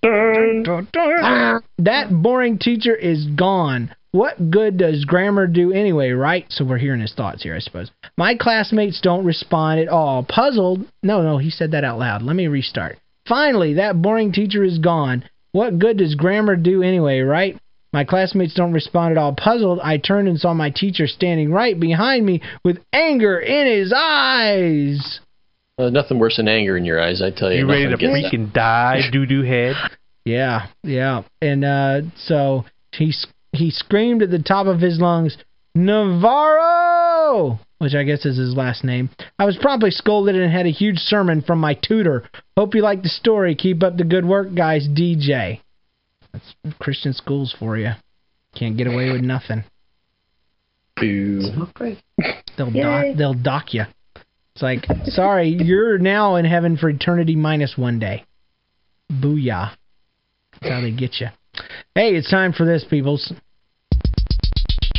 dun, 0.00 0.62
dun, 0.62 0.88
dun. 0.92 1.62
That 1.78 2.10
boring 2.12 2.58
teacher 2.58 2.94
is 2.94 3.26
gone. 3.26 3.94
What 4.12 4.50
good 4.50 4.76
does 4.76 5.04
grammar 5.06 5.46
do 5.46 5.72
anyway, 5.72 6.10
right? 6.10 6.44
So 6.50 6.64
we're 6.64 6.78
hearing 6.78 7.00
his 7.00 7.14
thoughts 7.14 7.42
here, 7.42 7.54
I 7.54 7.60
suppose. 7.60 7.90
My 8.18 8.34
classmates 8.34 9.00
don't 9.00 9.24
respond 9.24 9.80
at 9.80 9.88
all. 9.88 10.22
Puzzled. 10.22 10.84
No, 11.02 11.22
no, 11.22 11.38
he 11.38 11.48
said 11.50 11.70
that 11.72 11.84
out 11.84 11.98
loud. 11.98 12.20
Let 12.22 12.36
me 12.36 12.46
restart. 12.46 12.98
Finally, 13.26 13.74
that 13.74 14.02
boring 14.02 14.32
teacher 14.32 14.62
is 14.64 14.78
gone. 14.78 15.24
What 15.52 15.78
good 15.78 15.96
does 15.98 16.14
grammar 16.14 16.56
do 16.56 16.82
anyway, 16.82 17.20
right? 17.20 17.56
My 17.94 18.04
classmates 18.04 18.54
don't 18.54 18.72
respond 18.72 19.12
at 19.12 19.18
all. 19.18 19.34
Puzzled, 19.34 19.80
I 19.82 19.98
turned 19.98 20.28
and 20.28 20.38
saw 20.38 20.52
my 20.54 20.70
teacher 20.70 21.06
standing 21.06 21.50
right 21.52 21.78
behind 21.78 22.24
me 22.24 22.40
with 22.64 22.78
anger 22.92 23.38
in 23.38 23.66
his 23.66 23.92
eyes. 23.94 25.20
Uh, 25.78 25.88
nothing 25.90 26.18
worse 26.18 26.36
than 26.36 26.48
anger 26.48 26.76
in 26.76 26.84
your 26.84 27.00
eyes, 27.00 27.22
I 27.22 27.30
tell 27.30 27.50
you. 27.52 27.60
You 27.60 27.66
ready 27.68 27.84
to 27.84 27.90
Nothing 27.90 28.08
gets 28.14 28.30
that. 28.30 28.32
freaking 28.32 28.52
die, 28.52 29.00
doo 29.10 29.26
doo 29.26 29.42
head? 29.42 29.74
Yeah, 30.24 30.68
yeah. 30.84 31.24
And 31.40 31.64
uh, 31.64 32.00
so 32.16 32.64
he 32.92 33.08
s- 33.08 33.26
he 33.52 33.70
screamed 33.70 34.22
at 34.22 34.30
the 34.30 34.38
top 34.38 34.66
of 34.66 34.80
his 34.80 34.98
lungs, 34.98 35.36
Navarro! 35.74 37.58
Which 37.78 37.94
I 37.94 38.04
guess 38.04 38.24
is 38.24 38.38
his 38.38 38.54
last 38.54 38.84
name. 38.84 39.10
I 39.38 39.44
was 39.44 39.58
promptly 39.60 39.90
scolded 39.90 40.36
and 40.36 40.52
had 40.52 40.66
a 40.66 40.70
huge 40.70 40.98
sermon 40.98 41.42
from 41.42 41.58
my 41.58 41.74
tutor. 41.74 42.28
Hope 42.56 42.74
you 42.74 42.82
like 42.82 43.02
the 43.02 43.08
story. 43.08 43.54
Keep 43.54 43.82
up 43.82 43.96
the 43.96 44.04
good 44.04 44.24
work, 44.24 44.54
guys. 44.54 44.86
DJ. 44.88 45.60
That's 46.32 46.54
Christian 46.78 47.12
schools 47.12 47.54
for 47.58 47.76
you. 47.76 47.92
Can't 48.54 48.76
get 48.76 48.86
away 48.86 49.10
with 49.10 49.22
nothing. 49.22 49.64
Boo. 50.96 51.40
They'll 52.56 52.70
dock, 52.70 53.16
they'll 53.16 53.34
dock 53.34 53.74
you. 53.74 53.84
It's 54.54 54.62
like, 54.62 54.84
sorry, 55.06 55.48
you're 55.48 55.98
now 55.98 56.36
in 56.36 56.44
heaven 56.44 56.76
for 56.76 56.88
eternity 56.90 57.34
minus 57.36 57.76
one 57.76 57.98
day. 57.98 58.24
Booyah. 59.10 59.72
That's 60.52 60.72
how 60.72 60.80
they 60.82 60.90
get 60.90 61.20
you. 61.20 61.28
Hey, 61.94 62.14
it's 62.14 62.30
time 62.30 62.54
for 62.54 62.64
this, 62.64 62.86
peoples. 62.88 63.34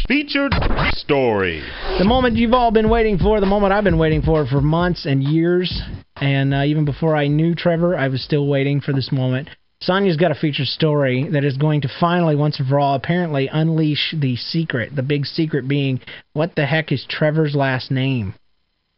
Featured 0.07 0.53
story. 0.91 1.63
The 1.97 2.05
moment 2.05 2.35
you've 2.35 2.53
all 2.53 2.69
been 2.69 2.89
waiting 2.89 3.17
for, 3.17 3.39
the 3.39 3.47
moment 3.47 3.73
I've 3.73 3.83
been 3.83 3.97
waiting 3.97 4.21
for 4.21 4.45
for 4.45 4.61
months 4.61 5.07
and 5.07 5.23
years. 5.23 5.81
And 6.17 6.53
uh, 6.53 6.63
even 6.65 6.85
before 6.85 7.15
I 7.15 7.27
knew 7.27 7.55
Trevor, 7.55 7.97
I 7.97 8.09
was 8.09 8.23
still 8.23 8.45
waiting 8.45 8.79
for 8.79 8.93
this 8.93 9.11
moment. 9.11 9.49
Sonya's 9.81 10.17
got 10.17 10.31
a 10.31 10.35
featured 10.35 10.67
story 10.67 11.27
that 11.31 11.43
is 11.43 11.57
going 11.57 11.81
to 11.81 11.89
finally, 11.99 12.35
once 12.35 12.59
and 12.59 12.69
for 12.69 12.79
all, 12.79 12.93
apparently 12.93 13.49
unleash 13.51 14.13
the 14.15 14.35
secret. 14.35 14.95
The 14.95 15.01
big 15.01 15.25
secret 15.25 15.67
being, 15.67 15.99
what 16.33 16.55
the 16.55 16.67
heck 16.67 16.91
is 16.91 17.05
Trevor's 17.09 17.55
last 17.55 17.89
name? 17.89 18.35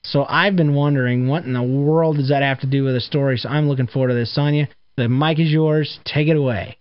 So 0.04 0.26
I've 0.28 0.58
been 0.58 0.76
wondering, 0.76 1.30
what 1.30 1.46
in 1.46 1.54
the 1.54 1.64
world 1.64 2.18
does 2.18 2.30
that 2.30 2.44
have 2.44 2.60
to 2.60 2.68
do 2.68 2.84
with 2.84 2.94
the 2.94 3.00
story? 3.00 3.38
So 3.38 3.48
I'm 3.48 3.70
looking 3.70 3.88
forward 3.88 4.10
to 4.10 4.16
this. 4.16 4.36
Sonya, 4.36 4.68
the 4.98 5.08
mic 5.08 5.40
is 5.40 5.50
yours. 5.50 6.00
Take 6.04 6.28
it 6.28 6.36
away. 6.36 6.78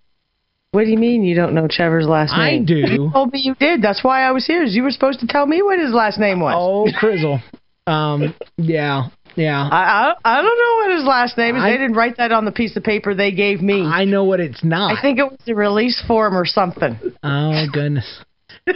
What 0.74 0.84
do 0.84 0.90
you 0.90 0.98
mean 0.98 1.22
you 1.22 1.36
don't 1.36 1.54
know 1.54 1.68
Trevor's 1.70 2.06
last 2.06 2.32
name? 2.32 2.40
I 2.40 2.50
name? 2.50 2.64
do. 2.64 2.74
You 2.76 3.10
told 3.12 3.32
me 3.32 3.38
you 3.40 3.54
did. 3.54 3.80
That's 3.80 4.02
why 4.02 4.22
I 4.24 4.32
was 4.32 4.44
here. 4.44 4.64
is 4.64 4.74
You 4.74 4.82
were 4.82 4.90
supposed 4.90 5.20
to 5.20 5.26
tell 5.28 5.46
me 5.46 5.62
what 5.62 5.78
his 5.78 5.92
last 5.92 6.18
name 6.18 6.40
was. 6.40 6.54
Oh, 6.56 6.88
Crizzle. 7.00 7.40
Um, 7.86 8.34
yeah, 8.56 9.08
yeah. 9.36 9.68
I, 9.70 9.76
I 10.24 10.38
I 10.38 10.42
don't 10.42 10.58
know 10.58 10.74
what 10.88 10.96
his 10.98 11.04
last 11.06 11.38
name 11.38 11.54
is. 11.56 11.62
I- 11.62 11.70
they 11.70 11.76
didn't 11.78 11.94
write 11.94 12.16
that 12.16 12.32
on 12.32 12.44
the 12.44 12.50
piece 12.52 12.76
of 12.76 12.82
paper 12.82 13.14
they 13.14 13.30
gave 13.30 13.60
me. 13.60 13.82
I 13.84 14.04
know 14.04 14.24
what 14.24 14.40
it's 14.40 14.64
not. 14.64 14.96
I 14.98 15.00
think 15.00 15.18
it 15.20 15.24
was 15.30 15.38
a 15.46 15.54
release 15.54 16.02
form 16.08 16.36
or 16.36 16.44
something. 16.44 16.98
Oh 17.22 17.66
goodness. 17.72 18.20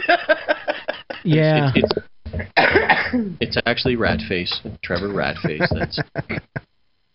Yeah. 1.23 1.71
It's, 1.75 1.93
it's 3.41 3.57
actually 3.65 3.95
Ratface. 3.97 4.53
Trevor 4.83 5.09
Ratface. 5.09 5.67
That's 5.71 5.99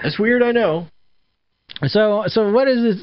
that's 0.01 0.19
weird. 0.19 0.43
I 0.43 0.53
know. 0.53 0.89
So 1.87 2.25
so 2.27 2.51
what 2.53 2.69
is 2.69 3.03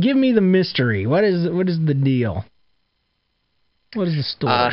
Give 0.00 0.16
me 0.16 0.32
the 0.32 0.40
mystery. 0.40 1.06
What 1.06 1.24
is 1.24 1.48
what 1.50 1.68
is 1.68 1.78
the 1.84 1.94
deal? 1.94 2.44
What 3.94 4.08
is 4.08 4.16
the 4.16 4.22
story? 4.22 4.52
Uh, 4.52 4.72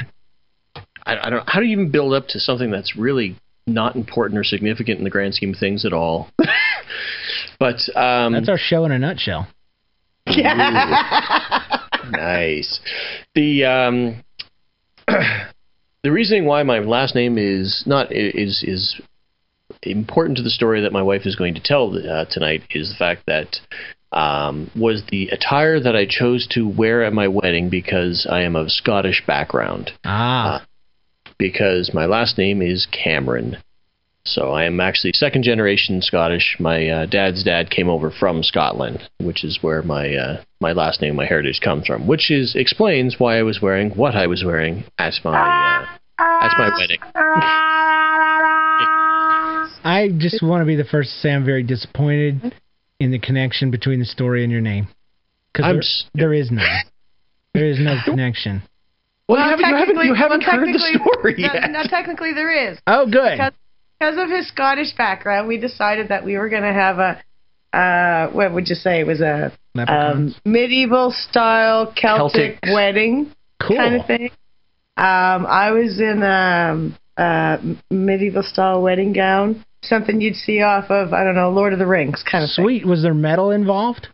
I, 1.05 1.27
I 1.27 1.29
don't. 1.29 1.47
How 1.47 1.59
do 1.59 1.65
you 1.65 1.73
even 1.73 1.91
build 1.91 2.13
up 2.13 2.27
to 2.29 2.39
something 2.39 2.71
that's 2.71 2.95
really 2.95 3.35
not 3.67 3.95
important 3.95 4.39
or 4.39 4.43
significant 4.43 4.97
in 4.97 5.03
the 5.03 5.09
grand 5.09 5.35
scheme 5.35 5.53
of 5.53 5.59
things 5.59 5.85
at 5.85 5.93
all? 5.93 6.29
but 7.59 7.77
um, 7.95 8.33
That's 8.33 8.49
our 8.49 8.57
show 8.57 8.85
in 8.85 8.91
a 8.91 8.99
nutshell. 8.99 9.47
nice. 12.11 12.79
The 13.35 13.65
um, 13.65 14.23
the 16.03 16.11
reasoning 16.11 16.45
why 16.45 16.63
my 16.63 16.79
last 16.79 17.15
name 17.15 17.37
is 17.37 17.83
not 17.85 18.11
is 18.11 18.63
is 18.67 18.99
important 19.83 20.37
to 20.37 20.43
the 20.43 20.49
story 20.49 20.81
that 20.81 20.91
my 20.91 21.01
wife 21.01 21.25
is 21.25 21.35
going 21.35 21.55
to 21.55 21.61
tell 21.61 21.95
uh, 21.95 22.25
tonight 22.25 22.63
is 22.71 22.89
the 22.89 22.95
fact 22.95 23.23
that 23.27 23.59
um, 24.11 24.69
was 24.75 25.03
the 25.09 25.29
attire 25.29 25.79
that 25.79 25.95
I 25.95 26.05
chose 26.05 26.47
to 26.51 26.67
wear 26.67 27.03
at 27.03 27.13
my 27.13 27.27
wedding 27.27 27.69
because 27.69 28.27
I 28.29 28.41
am 28.41 28.55
of 28.55 28.71
Scottish 28.71 29.23
background. 29.25 29.91
Ah. 30.03 30.65
because 31.37 31.91
my 31.93 32.05
last 32.05 32.37
name 32.37 32.61
is 32.61 32.87
Cameron. 32.91 33.57
So 34.23 34.51
I 34.51 34.65
am 34.65 34.79
actually 34.79 35.13
second 35.13 35.43
generation 35.43 36.01
Scottish. 36.01 36.57
My 36.59 36.87
uh, 36.87 37.05
dad's 37.07 37.43
dad 37.43 37.71
came 37.71 37.89
over 37.89 38.11
from 38.11 38.43
Scotland, 38.43 39.09
which 39.19 39.43
is 39.43 39.57
where 39.61 39.81
my 39.81 40.13
uh, 40.13 40.43
my 40.59 40.73
last 40.73 41.01
name, 41.01 41.15
my 41.15 41.25
heritage 41.25 41.59
comes 41.63 41.87
from. 41.87 42.05
Which 42.05 42.29
is 42.29 42.55
explains 42.55 43.15
why 43.17 43.39
I 43.39 43.43
was 43.43 43.61
wearing 43.61 43.89
what 43.91 44.13
I 44.13 44.27
was 44.27 44.43
wearing 44.45 44.83
at 44.99 45.13
my 45.23 45.31
uh, 45.31 45.85
at 46.19 46.53
my 46.59 46.69
wedding. 46.77 46.99
I 49.83 50.09
just 50.15 50.41
want 50.43 50.61
to 50.61 50.65
be 50.65 50.75
the 50.75 50.83
first 50.83 51.09
to 51.09 51.15
say 51.17 51.31
I'm 51.31 51.45
very 51.45 51.63
disappointed 51.63 52.53
in 52.99 53.11
the 53.11 53.19
connection 53.19 53.71
between 53.71 53.99
the 53.99 54.05
story 54.05 54.43
and 54.43 54.51
your 54.51 54.61
name. 54.61 54.87
Because 55.53 56.05
there, 56.13 56.29
there 56.29 56.33
is 56.33 56.51
none. 56.51 56.67
There 57.53 57.67
is 57.67 57.79
no 57.79 57.97
connection. 58.05 58.63
Well, 59.27 59.39
you 59.39 59.49
haven't, 59.49 59.69
you 59.69 59.75
haven't, 59.75 60.05
you 60.05 60.13
haven't 60.13 60.43
well, 60.45 60.59
heard 60.59 60.73
the 60.73 60.79
story 60.79 61.35
no, 61.37 61.53
yet. 61.53 61.71
No, 61.71 61.83
technically 61.89 62.33
there 62.33 62.71
is. 62.71 62.77
Oh, 62.87 63.05
good. 63.05 63.37
Because, 63.37 63.53
because 63.99 64.17
of 64.17 64.29
his 64.29 64.47
Scottish 64.47 64.93
background, 64.97 65.47
we 65.47 65.57
decided 65.57 66.09
that 66.09 66.23
we 66.25 66.37
were 66.37 66.49
going 66.49 66.63
to 66.63 66.73
have 66.73 66.99
a, 66.99 67.77
uh, 67.77 68.31
what 68.31 68.53
would 68.53 68.67
you 68.67 68.75
say? 68.75 68.99
It 68.99 69.07
was 69.07 69.21
a 69.21 69.51
um, 69.77 70.35
medieval 70.45 71.11
style 71.11 71.93
Celtic, 71.95 72.59
Celtic. 72.61 72.73
wedding 72.73 73.33
Cool. 73.61 73.77
kind 73.77 73.95
of 73.95 74.05
thing. 74.05 74.31
Um, 74.97 75.45
I 75.45 75.71
was 75.71 75.99
in 75.99 76.21
um, 76.23 76.97
a 77.15 77.59
medieval 77.89 78.43
style 78.43 78.81
wedding 78.81 79.13
gown, 79.13 79.63
something 79.83 80.21
you'd 80.21 80.35
see 80.35 80.61
off 80.61 80.89
of, 80.89 81.13
I 81.13 81.23
don't 81.23 81.35
know, 81.35 81.49
Lord 81.51 81.73
of 81.73 81.79
the 81.79 81.87
Rings 81.87 82.23
kind 82.29 82.43
of 82.43 82.49
Sweet. 82.49 82.85
Was 82.85 83.01
there 83.01 83.13
metal 83.13 83.51
involved? 83.51 84.07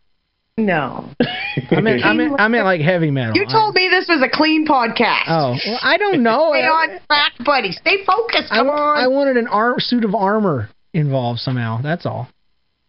No. 0.58 1.10
I 1.72 1.82
meant, 1.82 2.04
I 2.04 2.14
meant, 2.14 2.36
I 2.40 2.48
meant 2.48 2.66
like 2.66 2.82
heavy 2.82 3.12
metal. 3.12 3.36
You 3.36 3.46
told 3.46 3.76
me 3.76 3.90
this 3.92 4.08
was 4.08 4.24
a 4.24 4.30
clean 4.30 4.66
podcast. 4.66 5.26
Oh, 5.28 5.56
well, 5.66 5.80
I 5.84 5.98
don't 5.98 6.24
know. 6.24 6.52
Stay 6.54 6.66
on 6.66 7.00
track, 7.08 7.34
buddy. 7.46 7.72
Stay 7.72 8.04
focused. 8.06 8.52
I, 8.52 8.58
Come 8.58 8.68
wa- 8.68 8.74
on. 8.74 8.98
I 8.98 9.08
wanted 9.08 9.38
an 9.38 9.48
ar- 9.48 9.80
suit 9.80 10.04
of 10.04 10.16
armor 10.16 10.70
involved 10.94 11.40
somehow. 11.42 11.82
That's 11.82 12.06
all. 12.08 12.28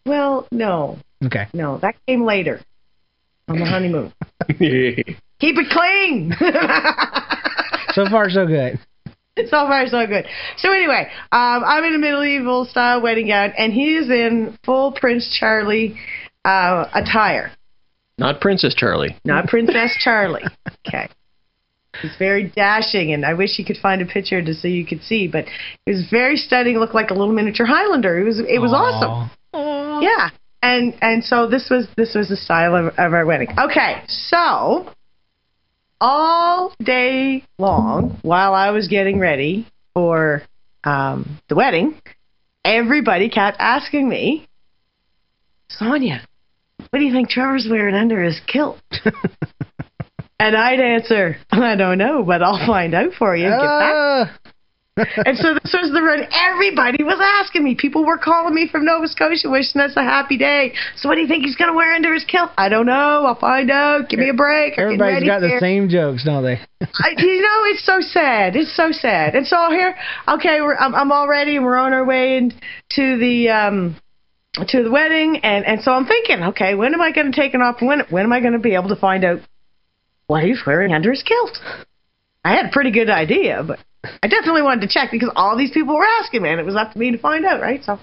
Well, 0.07 0.46
no. 0.50 0.98
Okay. 1.24 1.46
No, 1.53 1.78
that 1.78 1.96
came 2.07 2.24
later. 2.24 2.61
on 3.48 3.59
the 3.59 3.66
honeymoon. 3.66 4.12
Keep 4.48 5.57
it 5.59 5.68
clean. 5.70 6.34
So 7.94 8.07
far, 8.09 8.30
so 8.30 8.46
good. 8.46 8.78
so 9.45 9.66
far, 9.66 9.86
so 9.86 10.07
good. 10.07 10.26
So 10.59 10.72
anyway, 10.72 11.09
um, 11.32 11.64
I'm 11.64 11.84
in 11.84 11.95
a 11.95 11.99
medieval 11.99 12.64
style 12.64 13.01
wedding 13.03 13.28
gown, 13.28 13.53
and 13.57 13.72
he's 13.72 14.11
in 14.11 14.59
full 14.64 14.93
Prince 14.93 15.36
Charlie 15.39 15.97
uh, 16.45 16.86
attire. 16.95 17.53
Not 18.18 18.41
Princess 18.41 18.74
Charlie. 18.74 19.16
Not 19.24 19.47
Princess 19.49 19.97
Charlie. 20.01 20.45
Okay. 20.86 21.09
He's 22.03 22.16
very 22.18 22.45
dashing, 22.45 23.12
and 23.12 23.24
I 23.24 23.34
wish 23.34 23.59
you 23.59 23.64
could 23.64 23.78
find 23.78 24.03
a 24.03 24.07
picture 24.07 24.43
to 24.43 24.55
so 24.55 24.68
you 24.68 24.86
could 24.86 25.03
see. 25.03 25.26
But 25.26 25.47
he 25.84 25.93
was 25.93 26.07
very 26.11 26.36
stunning. 26.36 26.78
Looked 26.78 26.95
like 26.95 27.11
a 27.11 27.14
little 27.14 27.32
miniature 27.32 27.66
Highlander. 27.66 28.20
It 28.20 28.24
was 28.24 28.39
it 28.39 28.61
was 28.61 28.72
awesome. 28.72 29.30
Yeah, 30.03 30.30
and 30.62 30.95
and 31.01 31.24
so 31.24 31.49
this 31.49 31.68
was 31.70 31.89
this 31.97 32.14
was 32.14 32.28
the 32.28 32.36
style 32.36 32.76
of, 32.76 32.86
of 32.99 33.14
our 33.14 33.26
wedding. 33.26 33.49
Okay, 33.59 34.03
so 34.07 34.93
all 36.01 36.72
day 36.82 37.44
long 37.59 38.18
while 38.22 38.55
I 38.55 38.70
was 38.70 38.88
getting 38.88 39.18
ready 39.18 39.66
for 39.94 40.42
um, 40.84 41.40
the 41.49 41.55
wedding, 41.55 42.01
everybody 42.64 43.28
kept 43.28 43.57
asking 43.61 44.09
me, 44.09 44.46
Sonia, 45.68 46.26
what 46.90 46.99
do 46.99 47.05
you 47.05 47.12
think 47.12 47.28
Trevor's 47.28 47.66
wearing 47.70 47.94
under 47.94 48.22
his 48.22 48.40
kilt? 48.46 48.80
and 50.40 50.57
I'd 50.57 50.80
answer, 50.80 51.36
I 51.51 51.74
don't 51.76 51.99
know, 51.99 52.22
but 52.22 52.42
I'll 52.42 52.66
find 52.66 52.94
out 52.94 53.12
for 53.18 53.36
you. 53.36 53.46
and 53.46 53.61
Get 53.61 53.66
back. 53.66 54.47
And 55.24 55.36
so 55.36 55.55
this 55.55 55.72
was 55.72 55.90
the 55.92 56.03
run. 56.03 56.26
Everybody 56.32 57.05
was 57.05 57.18
asking 57.40 57.64
me. 57.64 57.74
People 57.74 58.05
were 58.05 58.18
calling 58.18 58.55
me 58.55 58.68
from 58.68 58.84
Nova 58.84 59.09
Scotia 59.09 59.49
wishing 59.49 59.80
us 59.80 59.92
a 59.96 60.03
happy 60.03 60.36
day. 60.36 60.74
So 60.96 61.09
what 61.09 61.16
do 61.16 61.20
you 61.20 61.28
think 61.28 61.44
he's 61.44 61.57
going 61.57 61.70
to 61.70 61.76
wear 61.76 61.94
under 61.94 62.12
his 62.14 62.24
kilt? 62.24 62.51
I 62.59 62.68
don't 62.68 62.86
know. 62.86 63.24
I'll 63.26 63.38
find 63.38 63.70
out. 63.70 64.09
Give 64.09 64.20
me 64.20 64.30
a 64.30 64.34
break. 64.34 64.78
I'm 64.78 64.84
Everybody's 64.84 65.28
got 65.28 65.40
the 65.40 65.59
same 65.61 65.88
jokes, 65.88 66.24
don't 66.24 66.42
they? 66.42 66.61
I, 66.80 67.14
you 67.16 67.42
know, 67.42 67.64
it's 67.66 67.84
so 67.84 68.01
sad. 68.01 68.57
It's 68.57 68.74
so 68.74 68.90
sad. 68.92 69.34
And 69.34 69.46
so 69.46 69.70
here, 69.70 69.94
okay, 70.28 70.61
we're, 70.61 70.76
I'm, 70.76 70.94
I'm 70.94 71.12
all 71.12 71.28
ready, 71.28 71.57
and 71.57 71.64
we're 71.64 71.78
on 71.78 71.92
our 71.92 72.05
way 72.05 72.36
in 72.36 72.53
to 72.90 73.18
the 73.18 73.49
um, 73.49 73.96
to 74.66 74.82
the 74.82 74.90
wedding, 74.90 75.40
and 75.42 75.64
and 75.64 75.82
so 75.82 75.92
I'm 75.92 76.07
thinking, 76.07 76.42
okay, 76.44 76.74
when 76.74 76.94
am 76.94 77.01
I 77.01 77.12
going 77.12 77.30
to 77.30 77.40
take 77.40 77.55
it 77.55 77.61
off? 77.61 77.76
When 77.80 78.01
when 78.11 78.24
am 78.24 78.32
I 78.32 78.40
going 78.40 78.55
to 78.55 78.59
be 78.59 78.74
able 78.74 78.88
to 78.88 78.96
find 78.96 79.24
out 79.24 79.40
what 80.26 80.44
he's 80.44 80.61
wearing 80.66 80.92
under 80.92 81.11
his 81.11 81.22
kilt? 81.22 81.59
I 82.49 82.57
had 82.57 82.66
a 82.66 82.70
pretty 82.70 82.90
good 82.90 83.11
idea, 83.11 83.62
but 83.62 83.78
I 84.22 84.26
definitely 84.26 84.62
wanted 84.62 84.80
to 84.80 84.88
check 84.88 85.11
because 85.11 85.30
all 85.36 85.55
these 85.55 85.70
people 85.70 85.94
were 85.94 86.07
asking 86.18 86.40
me, 86.40 86.49
and 86.49 86.59
it 86.59 86.64
was 86.64 86.76
up 86.76 86.92
to 86.92 86.99
me 86.99 87.11
to 87.11 87.18
find 87.18 87.44
out, 87.44 87.61
right? 87.61 87.84
So. 87.84 87.99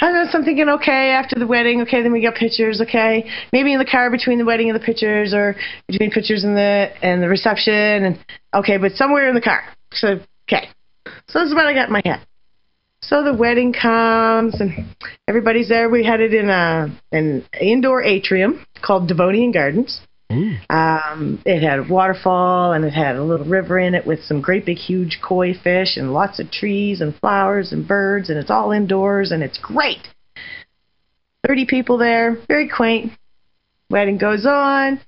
I 0.00 0.12
know, 0.12 0.26
so 0.30 0.38
I'm 0.38 0.44
thinking, 0.44 0.68
okay, 0.68 1.10
after 1.10 1.36
the 1.36 1.46
wedding, 1.46 1.82
okay, 1.82 2.02
then 2.02 2.12
we 2.12 2.22
got 2.22 2.36
pictures, 2.36 2.80
okay, 2.80 3.28
maybe 3.52 3.72
in 3.72 3.80
the 3.80 3.84
car 3.84 4.12
between 4.12 4.38
the 4.38 4.44
wedding 4.44 4.70
and 4.70 4.80
the 4.80 4.84
pictures, 4.84 5.34
or 5.34 5.56
between 5.88 6.12
pictures 6.12 6.44
and 6.44 6.56
the 6.56 6.90
and 7.02 7.20
the 7.20 7.28
reception, 7.28 7.74
and 7.74 8.18
okay, 8.54 8.78
but 8.78 8.92
somewhere 8.92 9.28
in 9.28 9.34
the 9.34 9.40
car. 9.40 9.64
So 9.92 10.20
okay, 10.48 10.68
so 11.26 11.40
this 11.40 11.48
is 11.48 11.54
what 11.54 11.66
I 11.66 11.74
got 11.74 11.88
in 11.88 11.92
my 11.92 12.02
head. 12.04 12.20
So 13.02 13.24
the 13.24 13.34
wedding 13.34 13.72
comes 13.72 14.60
and 14.60 14.94
everybody's 15.26 15.68
there. 15.68 15.88
We 15.88 16.04
had 16.04 16.20
it 16.20 16.32
in 16.32 16.48
a 16.48 16.96
an 17.10 17.44
indoor 17.60 18.04
atrium 18.04 18.64
called 18.82 19.08
Devonian 19.08 19.50
Gardens. 19.50 20.00
Um, 20.30 21.40
it 21.46 21.62
had 21.62 21.78
a 21.78 21.86
waterfall 21.88 22.72
and 22.72 22.84
it 22.84 22.92
had 22.92 23.16
a 23.16 23.22
little 23.22 23.46
river 23.46 23.78
in 23.78 23.94
it 23.94 24.06
with 24.06 24.22
some 24.24 24.42
great 24.42 24.66
big 24.66 24.76
huge 24.76 25.20
koi 25.26 25.54
fish 25.54 25.96
and 25.96 26.12
lots 26.12 26.38
of 26.38 26.50
trees 26.50 27.00
and 27.00 27.16
flowers 27.16 27.72
and 27.72 27.88
birds 27.88 28.28
and 28.28 28.38
it's 28.38 28.50
all 28.50 28.70
indoors 28.72 29.32
and 29.32 29.42
it's 29.42 29.58
great. 29.58 30.06
Thirty 31.46 31.64
people 31.64 31.96
there, 31.96 32.36
very 32.46 32.68
quaint. 32.68 33.12
Wedding 33.90 34.18
goes 34.18 34.44
on. 34.44 35.00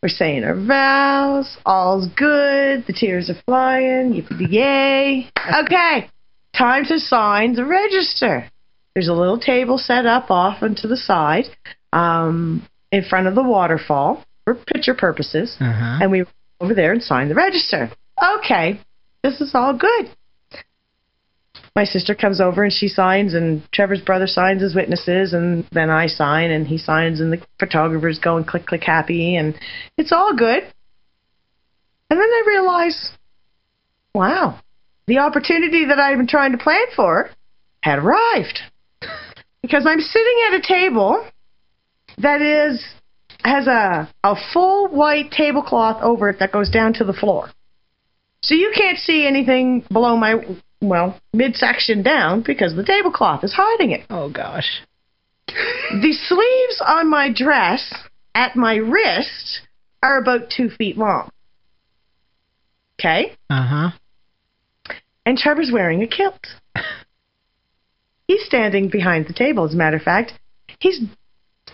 We're 0.00 0.10
saying 0.10 0.44
our 0.44 0.54
vows. 0.54 1.56
All's 1.66 2.06
good. 2.06 2.86
The 2.86 2.94
tears 2.96 3.28
are 3.30 3.42
flying. 3.46 4.12
Yippee 4.12 4.48
yay. 4.48 5.28
Okay, 5.64 6.08
time 6.56 6.84
to 6.84 7.00
sign 7.00 7.54
the 7.54 7.64
register. 7.64 8.48
There's 8.94 9.08
a 9.08 9.12
little 9.12 9.40
table 9.40 9.76
set 9.76 10.06
up 10.06 10.30
off 10.30 10.62
and 10.62 10.76
to 10.76 10.86
the 10.86 10.96
side, 10.96 11.46
um, 11.92 12.68
in 12.92 13.02
front 13.02 13.26
of 13.26 13.34
the 13.34 13.42
waterfall 13.42 14.24
for 14.54 14.64
picture 14.74 14.94
purposes, 14.94 15.56
Uh-huh. 15.60 15.98
and 16.02 16.10
we 16.10 16.18
went 16.18 16.28
over 16.60 16.74
there 16.74 16.92
and 16.92 17.02
signed 17.02 17.30
the 17.30 17.34
register. 17.34 17.90
Okay, 18.36 18.80
this 19.22 19.40
is 19.40 19.54
all 19.54 19.72
good. 19.74 20.10
My 21.76 21.84
sister 21.84 22.14
comes 22.14 22.40
over 22.40 22.64
and 22.64 22.72
she 22.72 22.88
signs, 22.88 23.34
and 23.34 23.62
Trevor's 23.72 24.00
brother 24.00 24.26
signs 24.26 24.62
as 24.62 24.74
witnesses, 24.74 25.32
and 25.32 25.64
then 25.70 25.90
I 25.90 26.06
sign, 26.08 26.50
and 26.50 26.66
he 26.66 26.76
signs, 26.78 27.20
and 27.20 27.32
the 27.32 27.40
photographers 27.60 28.18
go 28.18 28.36
and 28.36 28.46
click, 28.46 28.66
click, 28.66 28.82
happy, 28.82 29.36
and 29.36 29.54
it's 29.96 30.10
all 30.12 30.34
good. 30.34 30.64
And 32.10 32.18
then 32.18 32.28
I 32.28 32.42
realize, 32.46 33.12
wow, 34.14 34.58
the 35.06 35.18
opportunity 35.18 35.84
that 35.84 35.98
I've 36.00 36.16
been 36.16 36.26
trying 36.26 36.52
to 36.52 36.58
plan 36.58 36.86
for 36.96 37.30
had 37.82 37.98
arrived. 37.98 38.60
Because 39.60 39.84
I'm 39.86 40.00
sitting 40.00 40.38
at 40.48 40.54
a 40.54 40.62
table 40.66 41.26
that 42.18 42.40
is 42.40 42.82
has 43.44 43.66
a 43.66 44.08
a 44.24 44.34
full 44.52 44.88
white 44.88 45.30
tablecloth 45.30 46.02
over 46.02 46.28
it 46.28 46.38
that 46.40 46.52
goes 46.52 46.70
down 46.70 46.92
to 46.94 47.04
the 47.04 47.12
floor. 47.12 47.50
So 48.42 48.54
you 48.54 48.72
can't 48.74 48.98
see 48.98 49.26
anything 49.26 49.84
below 49.90 50.16
my 50.16 50.36
well, 50.80 51.20
midsection 51.32 52.02
down 52.02 52.42
because 52.46 52.74
the 52.76 52.84
tablecloth 52.84 53.42
is 53.44 53.52
hiding 53.52 53.90
it. 53.90 54.06
Oh 54.10 54.30
gosh. 54.30 54.82
The 55.46 56.12
sleeves 56.12 56.82
on 56.86 57.10
my 57.10 57.32
dress 57.32 57.92
at 58.34 58.54
my 58.54 58.76
wrist 58.76 59.62
are 60.02 60.18
about 60.18 60.50
two 60.50 60.68
feet 60.70 60.96
long. 60.96 61.30
Okay? 62.98 63.36
Uh 63.50 63.66
huh. 63.66 63.90
And 65.24 65.36
Trevor's 65.36 65.70
wearing 65.72 66.02
a 66.02 66.06
kilt. 66.06 66.46
He's 68.28 68.44
standing 68.44 68.88
behind 68.88 69.26
the 69.26 69.32
table, 69.32 69.64
as 69.64 69.74
a 69.74 69.76
matter 69.76 69.96
of 69.96 70.02
fact. 70.02 70.34
He's 70.80 71.00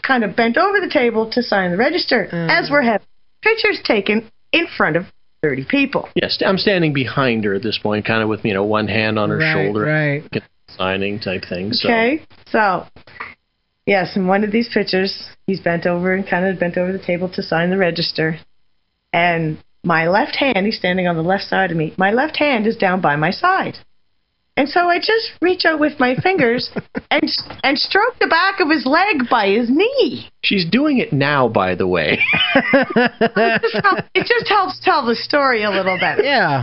kind 0.06 0.24
of 0.24 0.36
bent 0.36 0.56
over 0.56 0.80
the 0.80 0.90
table 0.92 1.30
to 1.32 1.42
sign 1.42 1.70
the 1.70 1.76
register 1.76 2.28
mm. 2.30 2.48
as 2.50 2.70
we're 2.70 2.82
having 2.82 3.06
pictures 3.42 3.80
taken 3.84 4.30
in 4.52 4.66
front 4.76 4.96
of 4.96 5.04
30 5.42 5.66
people. 5.68 6.08
Yes, 6.14 6.42
I'm 6.44 6.56
standing 6.56 6.92
behind 6.92 7.44
her 7.44 7.54
at 7.54 7.62
this 7.62 7.78
point, 7.78 8.06
kind 8.06 8.22
of 8.22 8.28
with 8.28 8.44
you 8.44 8.54
know 8.54 8.64
one 8.64 8.88
hand 8.88 9.18
on 9.18 9.28
her 9.28 9.36
Right, 9.36 9.52
shoulder, 9.52 9.80
right. 9.82 10.42
signing 10.68 11.20
type 11.20 11.42
thing. 11.48 11.72
So. 11.72 11.88
Okay, 11.88 12.22
so 12.46 12.86
yes, 13.86 14.16
in 14.16 14.26
one 14.26 14.42
of 14.42 14.52
these 14.52 14.70
pictures, 14.72 15.28
he's 15.46 15.60
bent 15.60 15.86
over 15.86 16.14
and 16.14 16.26
kind 16.26 16.46
of 16.46 16.58
bent 16.58 16.78
over 16.78 16.92
the 16.92 17.04
table 17.04 17.28
to 17.34 17.42
sign 17.42 17.70
the 17.70 17.76
register, 17.76 18.38
and 19.12 19.58
my 19.84 20.08
left 20.08 20.36
hand, 20.36 20.64
he's 20.64 20.78
standing 20.78 21.06
on 21.06 21.16
the 21.16 21.22
left 21.22 21.44
side 21.44 21.70
of 21.70 21.76
me. 21.76 21.92
My 21.98 22.10
left 22.10 22.38
hand 22.38 22.66
is 22.66 22.76
down 22.76 23.02
by 23.02 23.16
my 23.16 23.30
side, 23.30 23.76
and 24.56 24.68
so 24.68 24.88
I 24.88 24.98
just 24.98 25.32
reach 25.42 25.64
out 25.64 25.80
with 25.80 25.98
my 25.98 26.14
fingers 26.16 26.70
and 27.10 27.22
and 27.62 27.78
stroke 27.78 28.18
the 28.20 28.26
back 28.28 28.60
of 28.60 28.70
his 28.70 28.86
leg 28.86 29.28
by 29.30 29.48
his 29.48 29.68
knee. 29.70 30.28
She's 30.42 30.64
doing 30.68 30.98
it 30.98 31.12
now, 31.12 31.48
by 31.48 31.74
the 31.74 31.86
way. 31.86 32.18
It 34.14 34.26
just 34.26 34.48
helps 34.48 34.80
tell 34.82 35.04
the 35.06 35.14
story 35.16 35.62
a 35.64 35.70
little 35.70 35.98
better. 35.98 36.22
Yeah. 36.22 36.62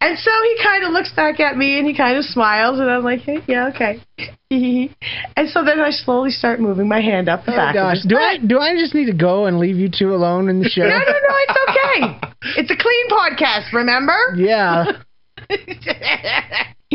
And 0.00 0.18
so 0.18 0.30
he 0.42 0.58
kind 0.62 0.84
of 0.84 0.92
looks 0.92 1.10
back 1.14 1.40
at 1.40 1.56
me 1.56 1.78
and 1.78 1.86
he 1.86 1.96
kind 1.96 2.18
of 2.18 2.24
smiles, 2.26 2.78
and 2.78 2.90
I'm 2.90 3.02
like, 3.04 3.20
hey, 3.20 3.38
yeah, 3.48 3.68
okay. 3.74 4.02
and 4.50 5.48
so 5.48 5.64
then 5.64 5.80
I 5.80 5.90
slowly 5.92 6.28
start 6.30 6.60
moving 6.60 6.88
my 6.88 7.00
hand 7.00 7.28
up 7.30 7.46
the 7.46 7.52
Oh 7.52 7.56
back. 7.56 7.74
gosh. 7.74 7.98
Do 8.06 8.16
I 8.18 8.36
do 8.36 8.58
I 8.58 8.74
just 8.78 8.94
need 8.94 9.06
to 9.06 9.14
go 9.16 9.46
and 9.46 9.58
leave 9.58 9.76
you 9.76 9.88
two 9.88 10.14
alone 10.14 10.50
in 10.50 10.60
the 10.60 10.68
show? 10.68 10.82
no, 10.82 10.88
no, 10.98 10.98
no, 10.98 11.34
it's 11.48 11.58
okay. 11.70 12.20
It's 12.58 12.70
a 12.70 12.76
clean 12.76 13.08
podcast, 13.08 13.72
remember? 13.72 14.14
Yeah. 14.36 14.84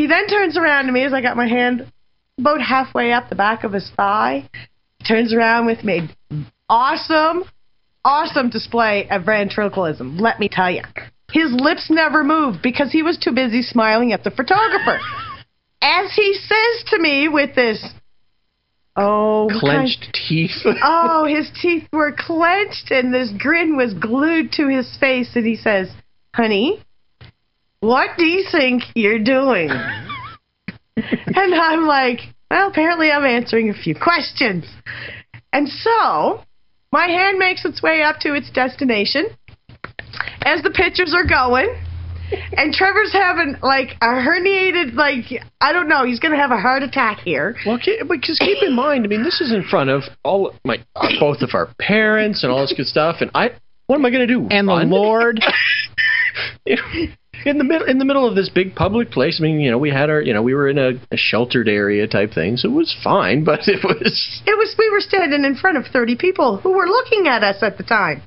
He 0.00 0.06
then 0.06 0.26
turns 0.28 0.56
around 0.56 0.86
to 0.86 0.92
me 0.92 1.04
as 1.04 1.12
I 1.12 1.20
got 1.20 1.36
my 1.36 1.46
hand 1.46 1.92
about 2.38 2.62
halfway 2.62 3.12
up 3.12 3.28
the 3.28 3.34
back 3.34 3.64
of 3.64 3.74
his 3.74 3.90
thigh. 3.98 4.48
Turns 5.06 5.34
around 5.34 5.66
with 5.66 5.84
me. 5.84 6.08
Awesome, 6.70 7.44
awesome 8.02 8.48
display 8.48 9.06
of 9.10 9.26
ventriloquism, 9.26 10.16
let 10.16 10.40
me 10.40 10.48
tell 10.50 10.70
you. 10.70 10.80
His 11.30 11.52
lips 11.52 11.88
never 11.90 12.24
moved 12.24 12.62
because 12.62 12.90
he 12.90 13.02
was 13.02 13.18
too 13.18 13.32
busy 13.32 13.60
smiling 13.60 14.14
at 14.14 14.24
the 14.24 14.30
photographer. 14.30 14.98
As 15.82 16.14
he 16.16 16.32
says 16.32 16.84
to 16.92 16.98
me 16.98 17.28
with 17.28 17.54
this, 17.54 17.86
oh, 18.96 19.44
what 19.44 19.60
kind- 19.60 19.60
Clenched 19.60 20.18
teeth. 20.26 20.52
oh, 20.82 21.26
his 21.26 21.50
teeth 21.60 21.86
were 21.92 22.16
clenched 22.16 22.90
and 22.90 23.12
this 23.12 23.30
grin 23.38 23.76
was 23.76 23.92
glued 23.92 24.52
to 24.52 24.66
his 24.66 24.96
face. 24.98 25.32
And 25.34 25.44
he 25.44 25.56
says, 25.56 25.90
Honey, 26.34 26.82
what 27.80 28.10
do 28.18 28.24
you 28.26 28.44
think 28.50 28.82
you're 28.94 29.18
doing? 29.22 29.70
and 30.96 31.54
I'm 31.54 31.86
like, 31.86 32.20
Well, 32.50 32.68
apparently 32.68 33.10
I'm 33.10 33.24
answering 33.24 33.70
a 33.70 33.74
few 33.74 33.94
questions. 33.94 34.64
And 35.52 35.68
so 35.68 36.42
my 36.92 37.06
hand 37.06 37.38
makes 37.38 37.64
its 37.64 37.82
way 37.82 38.02
up 38.02 38.18
to 38.20 38.34
its 38.34 38.50
destination 38.50 39.26
as 40.42 40.62
the 40.62 40.70
pictures 40.70 41.14
are 41.14 41.26
going. 41.26 41.74
and 42.56 42.72
Trevor's 42.72 43.12
having 43.12 43.56
like 43.62 43.90
a 44.00 44.06
herniated, 44.06 44.94
like 44.94 45.24
I 45.60 45.72
don't 45.72 45.88
know, 45.88 46.04
he's 46.04 46.20
gonna 46.20 46.36
have 46.36 46.52
a 46.52 46.60
heart 46.60 46.82
attack 46.84 47.18
here. 47.24 47.56
Well, 47.66 47.78
ke- 47.78 48.06
because 48.08 48.38
keep 48.38 48.62
in 48.62 48.74
mind, 48.74 49.04
I 49.04 49.08
mean, 49.08 49.24
this 49.24 49.40
is 49.40 49.52
in 49.52 49.64
front 49.64 49.90
of 49.90 50.02
all 50.22 50.54
my 50.64 50.78
uh, 50.94 51.08
both 51.18 51.42
of 51.42 51.50
our 51.54 51.70
parents 51.80 52.44
and 52.44 52.52
all 52.52 52.60
this 52.60 52.72
good 52.76 52.86
stuff, 52.86 53.16
and 53.20 53.32
I, 53.34 53.50
what 53.88 53.96
am 53.96 54.04
I 54.06 54.10
going 54.10 54.26
to 54.26 54.32
do? 54.32 54.46
And 54.48 54.68
the 54.68 54.72
Run? 54.72 54.90
Lord. 54.90 55.40
in 57.44 57.58
the 57.58 57.64
middle 57.64 57.86
in 57.86 57.98
the 57.98 58.04
middle 58.04 58.26
of 58.28 58.34
this 58.34 58.48
big 58.48 58.74
public 58.74 59.10
place. 59.10 59.40
I 59.40 59.44
mean, 59.44 59.60
you 59.60 59.70
know, 59.70 59.78
we 59.78 59.90
had 59.90 60.10
our, 60.10 60.20
you 60.20 60.32
know, 60.32 60.42
we 60.42 60.54
were 60.54 60.68
in 60.68 60.78
a, 60.78 60.92
a 61.10 61.16
sheltered 61.16 61.68
area 61.68 62.06
type 62.06 62.32
thing, 62.32 62.56
so 62.56 62.68
it 62.68 62.72
was 62.72 62.94
fine, 63.02 63.44
but 63.50 63.68
it 63.68 63.82
was. 63.82 64.42
It 64.46 64.58
was 64.58 64.74
we 64.78 64.90
were 64.90 65.00
standing 65.00 65.44
in 65.44 65.56
front 65.56 65.78
of 65.78 65.86
30 65.92 66.16
people 66.16 66.58
who 66.58 66.72
were 66.72 66.86
looking 66.86 67.26
at 67.26 67.42
us 67.42 67.62
at 67.62 67.78
the 67.78 67.84
time. 67.84 68.22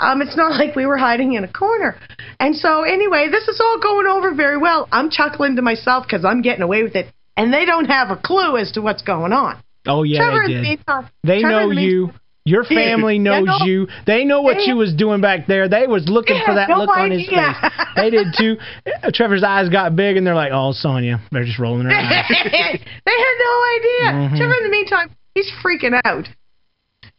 Um, 0.00 0.22
it's 0.22 0.36
not 0.36 0.58
like 0.58 0.76
we 0.76 0.86
were 0.86 0.96
hiding 0.96 1.34
in 1.34 1.42
a 1.42 1.52
corner. 1.52 1.98
And 2.38 2.54
so 2.54 2.82
anyway, 2.82 3.28
this 3.30 3.48
is 3.48 3.60
all 3.60 3.80
going 3.80 4.06
over 4.06 4.32
very 4.32 4.56
well. 4.56 4.88
I'm 4.92 5.10
chuckling 5.10 5.56
to 5.56 5.62
myself 5.62 6.04
because 6.06 6.24
I'm 6.24 6.40
getting 6.40 6.62
away 6.62 6.84
with 6.84 6.94
it, 6.94 7.12
and 7.36 7.52
they 7.52 7.64
don't 7.64 7.86
have 7.86 8.10
a 8.10 8.16
clue 8.16 8.56
as 8.56 8.72
to 8.72 8.80
what's 8.80 9.02
going 9.02 9.32
on. 9.32 9.60
Oh 9.86 10.02
yeah, 10.04 10.18
Trevor, 10.18 10.38
they 10.38 10.44
in 10.44 10.48
the 10.50 10.54
did. 10.54 10.62
meantime, 10.62 11.10
They 11.24 11.40
Trevor, 11.40 11.48
know 11.50 11.70
in 11.70 11.76
the 11.76 11.82
you. 11.82 12.10
Your 12.48 12.64
Yeah. 12.68 12.78
family 12.78 13.16
Yeah, 13.16 13.22
knows 13.22 13.46
no. 13.46 13.66
you. 13.66 13.88
They 14.06 14.24
know 14.24 14.40
what 14.42 14.56
They 14.56 14.64
you 14.64 14.76
was 14.76 14.94
doing 14.94 15.20
back 15.20 15.46
there. 15.46 15.68
They 15.68 15.86
was 15.86 16.08
looking 16.08 16.38
They 16.38 16.44
for 16.46 16.54
that 16.54 16.68
no 16.70 16.78
look 16.78 16.96
on 16.96 17.10
his 17.10 17.28
idea. 17.28 17.54
face. 17.60 17.86
They 17.96 18.10
did 18.10 18.26
too. 18.36 18.56
Uh, 18.86 19.10
Trevor's 19.14 19.42
eyes 19.44 19.68
got 19.68 19.94
big, 19.94 20.16
and 20.16 20.26
they're 20.26 20.34
like, 20.34 20.52
"Oh, 20.52 20.72
Sonya." 20.72 21.20
They're 21.30 21.44
just 21.44 21.58
rolling 21.58 21.86
their 21.88 21.96
eyes. 21.98 22.24
they 22.28 23.16
had 23.26 23.36
no 23.38 23.54
idea. 23.76 24.28
Mhm. 24.30 24.36
Trevor, 24.38 24.54
in 24.54 24.64
the 24.64 24.70
meantime, 24.70 25.10
he's 25.34 25.50
freaking 25.62 26.00
out. 26.04 26.28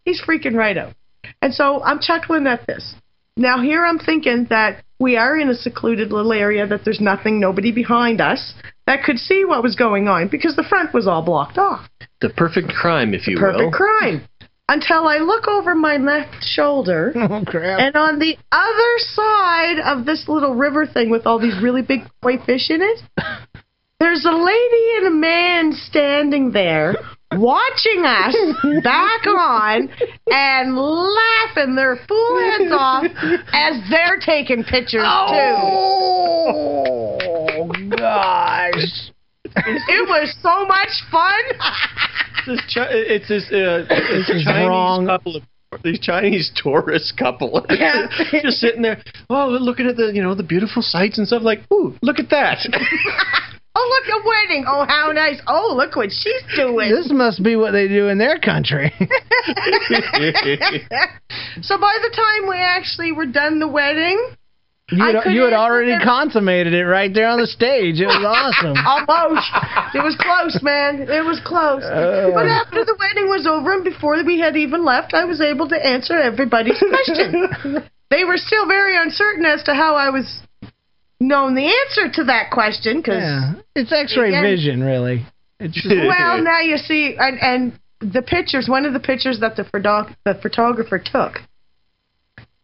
He's 0.06 0.22
freaking 0.22 0.56
right 0.56 0.78
out. 0.78 0.94
And 1.42 1.54
so 1.54 1.84
I'm 1.84 2.00
chuckling 2.00 2.48
at 2.48 2.66
this. 2.68 2.96
Now, 3.38 3.62
here 3.62 3.86
I'm 3.86 4.00
thinking 4.00 4.48
that 4.50 4.84
we 5.00 5.16
are 5.16 5.38
in 5.38 5.48
a 5.50 5.54
secluded 5.54 6.12
little 6.12 6.34
area, 6.34 6.68
that 6.68 6.84
there's 6.84 7.00
nothing, 7.00 7.40
nobody 7.40 7.72
behind 7.72 8.20
us 8.20 8.54
that 8.86 9.04
could 9.04 9.18
see 9.18 9.46
what 9.46 9.64
was 9.64 9.76
going 9.76 10.08
on 10.10 10.28
because 10.28 10.56
the 10.58 10.64
front 10.64 10.94
was 10.94 11.08
all 11.08 11.22
blocked 11.22 11.58
off. 11.58 11.88
The 12.22 12.30
perfect 12.30 12.70
crime, 12.70 13.14
if 13.14 13.28
you 13.28 13.38
Perfect 13.38 13.60
will. 13.64 13.72
Perfect 13.72 13.78
crime. 14.02 14.22
Until 14.70 15.08
I 15.08 15.18
look 15.18 15.48
over 15.48 15.74
my 15.74 15.98
left 15.98 16.44
shoulder, 16.44 17.12
oh 17.16 17.44
crap! 17.44 17.80
and 17.80 17.96
on 17.96 18.20
the 18.20 18.38
other 18.52 18.98
side 19.00 19.80
of 19.84 20.06
this 20.06 20.28
little 20.28 20.54
river 20.54 20.86
thing 20.86 21.10
with 21.10 21.26
all 21.26 21.40
these 21.40 21.60
really 21.60 21.82
big 21.82 22.02
koi 22.22 22.38
fish 22.46 22.70
in 22.70 22.80
it, 22.84 23.02
there's 24.00 24.26
a 24.26 24.32
lady 24.32 24.98
and 24.98 25.08
a 25.08 25.12
man 25.12 25.72
standing 25.74 26.52
there 26.52 26.94
watching 27.32 28.06
us 28.06 28.36
back 28.84 29.26
on 29.26 29.90
and 30.28 30.78
laughing 30.78 31.74
their 31.74 31.98
fool 32.08 32.40
heads 32.40 32.72
off 32.72 33.06
as 33.52 33.82
they're 33.90 34.20
taking 34.24 34.64
pictures 34.64 35.02
Oh 35.04 35.58
gosh! 37.90 39.10
too. 39.46 39.56
It 39.56 40.08
was 40.08 40.36
so 40.44 40.66
much 40.68 40.90
fun. 41.10 41.42
This 42.50 42.62
chi- 42.74 42.88
it's 42.92 43.28
this, 43.30 43.44
uh, 43.52 43.86
it's 43.90 44.28
This 44.28 44.44
Chinese 44.44 44.68
wrong. 44.68 45.06
couple 45.06 45.36
of 45.38 45.44
these 45.84 46.00
Chinese 46.00 46.52
tourist 46.56 47.16
couple 47.18 47.64
Yeah. 47.70 48.08
just 48.42 48.58
sitting 48.60 48.82
there. 48.82 49.02
Oh, 49.30 49.48
looking 49.50 49.86
at 49.88 49.96
the 49.98 50.12
you 50.14 50.24
know 50.24 50.34
the 50.34 50.42
beautiful 50.44 50.82
sights 50.82 51.18
and 51.20 51.28
stuff. 51.28 51.44
Like, 51.44 51.60
ooh, 51.72 51.94
look 52.02 52.20
at 52.20 52.30
that. 52.32 52.58
Oh, 53.76 53.88
look, 53.88 54.10
a 54.10 54.28
wedding. 54.28 54.66
Oh, 54.68 54.84
how 54.86 55.12
nice. 55.14 55.40
Oh, 55.48 55.74
look 55.78 55.96
what 55.96 56.10
she's 56.12 56.42
doing. 56.58 56.90
This 56.90 57.10
must 57.14 57.42
be 57.44 57.56
what 57.56 57.72
they 57.72 57.88
do 57.88 58.10
in 58.10 58.18
their 58.18 58.38
country. 58.38 58.92
so 61.62 61.78
by 61.78 61.96
the 62.02 62.10
time 62.14 62.50
we 62.50 62.58
actually 62.58 63.12
were 63.14 63.28
done 63.28 63.60
the 63.60 63.68
wedding, 63.70 64.20
You 64.92 65.06
had, 65.06 65.32
you 65.32 65.42
had 65.44 65.54
already 65.54 65.94
consummated 66.04 66.74
it 66.74 66.86
right 66.86 67.14
there 67.14 67.28
on 67.28 67.40
the 67.40 67.48
stage. 67.48 68.00
It 68.02 68.08
was 68.08 68.26
awesome. 68.26 68.74
Almost. 68.74 69.46
It 69.94 70.04
was 70.04 70.18
close, 70.20 70.62
man. 70.64 71.02
It 71.08 71.24
was 71.24 71.40
close. 71.46 71.84
Oh. 71.86 72.32
But 72.34 72.48
after 72.48 72.84
the 72.84 72.96
wedding 72.98 73.30
was 73.30 73.46
over 73.46 73.74
and 73.74 73.84
before 73.84 74.22
we 74.24 74.40
had 74.40 74.58
even 74.58 74.84
left, 74.84 75.14
I 75.14 75.26
was 75.26 75.42
able 75.42 75.70
to 75.70 75.78
answer 75.78 76.18
everybody's 76.18 76.80
question. 76.80 77.84
they 78.10 78.24
were 78.26 78.38
still 78.38 78.68
very 78.68 78.98
uncertain 78.98 79.46
as 79.46 79.64
to 79.64 79.74
how 79.74 79.96
I 79.96 80.10
was 80.10 80.42
known 81.20 81.56
the 81.56 81.68
answer 81.68 82.10
to 82.14 82.24
that 82.26 82.50
question 82.52 82.98
because 82.98 83.22
Yeah, 83.22 83.54
it's 83.76 83.92
X-ray 83.92 84.30
Again- 84.30 84.44
vision, 84.44 84.84
really. 84.84 85.26
It's 85.60 85.86
well 85.90 86.42
now 86.42 86.62
you 86.62 86.78
see 86.78 87.18
and, 87.20 87.38
and 87.42 87.80
the 88.14 88.22
pictures 88.22 88.70
one 88.70 88.86
of 88.86 88.94
the 88.94 89.00
pictures 89.00 89.42
that 89.42 89.58
the 89.58 89.66
photo- 89.66 90.08
the 90.24 90.34
photographer 90.42 91.00
took 91.04 91.42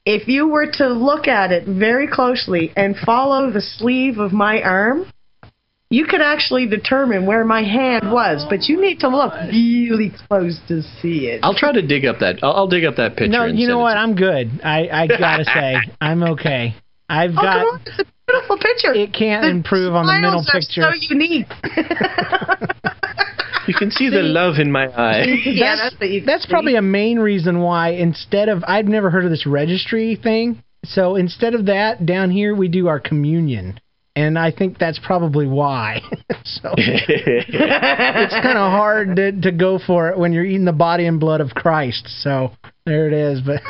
if 0.05 0.27
you 0.27 0.47
were 0.47 0.67
to 0.71 0.87
look 0.87 1.27
at 1.27 1.51
it 1.51 1.65
very 1.67 2.07
closely 2.07 2.71
and 2.75 2.95
follow 2.97 3.51
the 3.51 3.61
sleeve 3.61 4.17
of 4.19 4.31
my 4.31 4.61
arm 4.61 5.05
you 5.89 6.05
could 6.05 6.21
actually 6.21 6.65
determine 6.67 7.25
where 7.25 7.45
my 7.45 7.61
hand 7.63 8.11
was 8.11 8.45
but 8.49 8.63
you 8.63 8.81
need 8.81 8.99
to 8.99 9.07
look 9.07 9.33
really 9.51 10.11
close 10.27 10.59
to 10.67 10.81
see 11.01 11.27
it 11.27 11.39
I'll 11.43 11.53
try 11.55 11.71
to 11.71 11.81
dig 11.85 12.05
up 12.05 12.19
that. 12.19 12.39
I'll, 12.43 12.53
I'll 12.53 12.67
dig 12.67 12.85
up 12.85 12.95
that 12.95 13.11
picture. 13.15 13.27
no, 13.27 13.43
and 13.45 13.57
you 13.59 13.67
know 13.67 13.79
what? 13.79 13.95
I'm 13.97 14.15
good. 14.15 14.49
I 14.63 14.87
I 14.91 15.07
gotta 15.25 15.45
say, 15.45 15.75
I'm 16.01 16.23
okay. 16.23 16.75
I've 17.07 17.31
oh 17.31 17.35
come 17.35 17.43
got. 17.45 17.65
on 17.67 17.81
it's 17.85 17.99
a 17.99 18.05
beautiful 18.27 18.57
picture 18.57 18.93
It 18.95 19.13
can't 19.13 19.43
The 19.43 19.49
improve 19.51 19.93
on 19.93 20.07
the 20.07 20.13
middle 20.19 20.41
smiles 20.43 20.49
are 20.49 20.59
picture. 20.59 20.81
so 20.81 21.13
unique 21.13 21.47
You 23.67 23.73
can 23.73 23.91
see 23.91 24.09
the 24.09 24.21
love 24.21 24.55
in 24.59 24.71
my 24.71 24.87
eye. 24.87 25.25
yeah 25.45 25.75
that's, 25.75 25.95
what 25.99 26.09
you 26.09 26.21
That's 26.25 26.45
probably 26.45 26.75
a 26.75 26.81
main 26.81 27.19
reason 27.19 27.61
why 27.61 27.89
instead 27.89 28.49
of 28.49 28.63
I've 28.67 28.87
never 28.87 29.09
heard 29.09 29.25
of 29.25 29.31
this 29.31 29.45
registry 29.45 30.15
thing. 30.15 30.63
So 30.83 31.15
instead 31.15 31.55
of 31.55 31.65
that, 31.65 32.05
down 32.05 32.29
here 32.31 32.55
we 32.55 32.67
do 32.67 32.87
our 32.87 32.99
communion. 32.99 33.79
And 34.15 34.39
I 34.39 34.51
think 34.51 34.77
that's 34.77 34.99
probably 34.99 35.45
why. 35.45 36.01
so 36.43 36.73
it's 36.77 38.33
kind 38.33 38.57
of 38.57 38.71
hard 38.71 39.15
to, 39.17 39.41
to 39.41 39.51
go 39.51 39.77
for 39.85 40.09
it 40.09 40.17
when 40.17 40.31
you're 40.31 40.45
eating 40.45 40.65
the 40.65 40.71
body 40.71 41.05
and 41.05 41.19
blood 41.19 41.41
of 41.41 41.49
Christ. 41.49 42.07
So 42.21 42.51
there 42.85 43.07
it 43.07 43.13
is. 43.13 43.41
But 43.41 43.61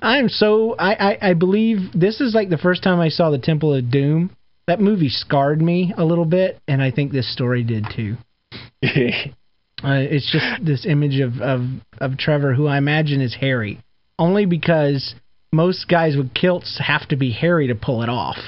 I'm 0.00 0.28
so 0.28 0.76
I, 0.78 0.94
I 0.94 1.30
I 1.30 1.34
believe 1.34 1.92
this 1.92 2.20
is 2.20 2.34
like 2.34 2.50
the 2.50 2.58
first 2.58 2.84
time 2.84 3.00
I 3.00 3.08
saw 3.08 3.30
the 3.30 3.38
Temple 3.38 3.74
of 3.74 3.90
Doom. 3.90 4.30
That 4.68 4.80
movie 4.80 5.08
scarred 5.08 5.62
me 5.62 5.92
a 5.96 6.04
little 6.04 6.24
bit, 6.24 6.60
and 6.66 6.82
I 6.82 6.90
think 6.90 7.12
this 7.12 7.32
story 7.32 7.62
did 7.62 7.86
too. 7.94 8.16
Uh, 9.84 10.00
it's 10.00 10.32
just 10.32 10.64
this 10.64 10.86
image 10.86 11.20
of, 11.20 11.38
of 11.42 11.60
of 11.98 12.16
Trevor, 12.16 12.54
who 12.54 12.66
I 12.66 12.78
imagine 12.78 13.20
is 13.20 13.34
hairy, 13.34 13.78
only 14.18 14.46
because 14.46 15.14
most 15.52 15.86
guys 15.86 16.16
with 16.16 16.32
kilts 16.32 16.80
have 16.82 17.06
to 17.08 17.16
be 17.16 17.30
hairy 17.30 17.66
to 17.68 17.74
pull 17.74 18.02
it 18.02 18.08
off, 18.08 18.38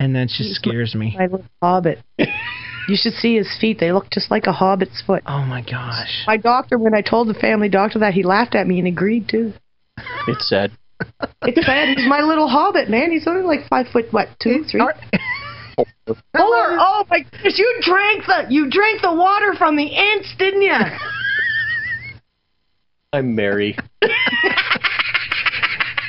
and 0.00 0.16
that 0.16 0.26
just 0.26 0.56
scares 0.56 0.96
me. 0.96 1.14
my 1.16 1.26
little 1.26 1.46
hobbit 1.62 2.00
you 2.18 2.96
should 2.96 3.12
see 3.12 3.36
his 3.36 3.56
feet 3.60 3.78
they 3.78 3.92
look 3.92 4.10
just 4.10 4.28
like 4.28 4.46
a 4.48 4.52
hobbit's 4.52 5.00
foot 5.06 5.22
Oh 5.24 5.44
my 5.44 5.62
gosh! 5.62 6.24
My 6.26 6.36
doctor, 6.36 6.76
when 6.78 6.96
I 6.96 7.00
told 7.00 7.28
the 7.28 7.34
family 7.34 7.68
doctor 7.68 8.00
that, 8.00 8.12
he 8.14 8.24
laughed 8.24 8.56
at 8.56 8.66
me 8.66 8.80
and 8.80 8.88
agreed 8.88 9.28
too. 9.28 9.52
it's 10.26 10.48
sad. 10.48 10.72
It's 11.42 11.64
sad. 11.66 11.96
He's 11.96 12.08
my 12.08 12.20
little 12.20 12.48
hobbit, 12.48 12.88
man. 12.88 13.10
He's 13.10 13.26
only 13.26 13.42
like 13.42 13.68
five 13.68 13.86
foot, 13.92 14.06
what, 14.12 14.28
two, 14.40 14.64
three? 14.70 14.80
Are- 16.08 16.16
Oh 16.34 17.04
my 17.10 17.20
gosh, 17.20 17.52
You 17.56 17.78
drank 17.82 18.24
the 18.26 18.46
you 18.48 18.68
drank 18.70 19.02
the 19.02 19.12
water 19.14 19.54
from 19.56 19.76
the 19.76 19.94
ants, 19.94 20.34
didn't 20.38 20.62
you? 20.62 20.72
I'm 23.12 23.34
Mary. 23.34 23.76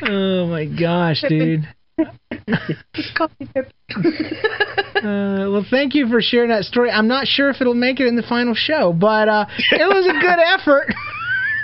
Oh 0.05 0.47
my 0.47 0.65
gosh, 0.65 1.23
dude. 1.29 1.65
Uh, 5.03 5.49
well, 5.51 5.65
thank 5.69 5.93
you 5.95 6.07
for 6.07 6.21
sharing 6.21 6.49
that 6.49 6.63
story. 6.63 6.89
I'm 6.89 7.09
not 7.09 7.27
sure 7.27 7.49
if 7.49 7.59
it'll 7.59 7.73
make 7.73 7.99
it 7.99 8.07
in 8.07 8.15
the 8.15 8.23
final 8.23 8.53
show, 8.55 8.93
but 8.93 9.27
uh, 9.27 9.45
it 9.71 9.85
was 9.87 10.07
a 10.07 10.13
good 10.13 10.39
effort. 10.39 10.87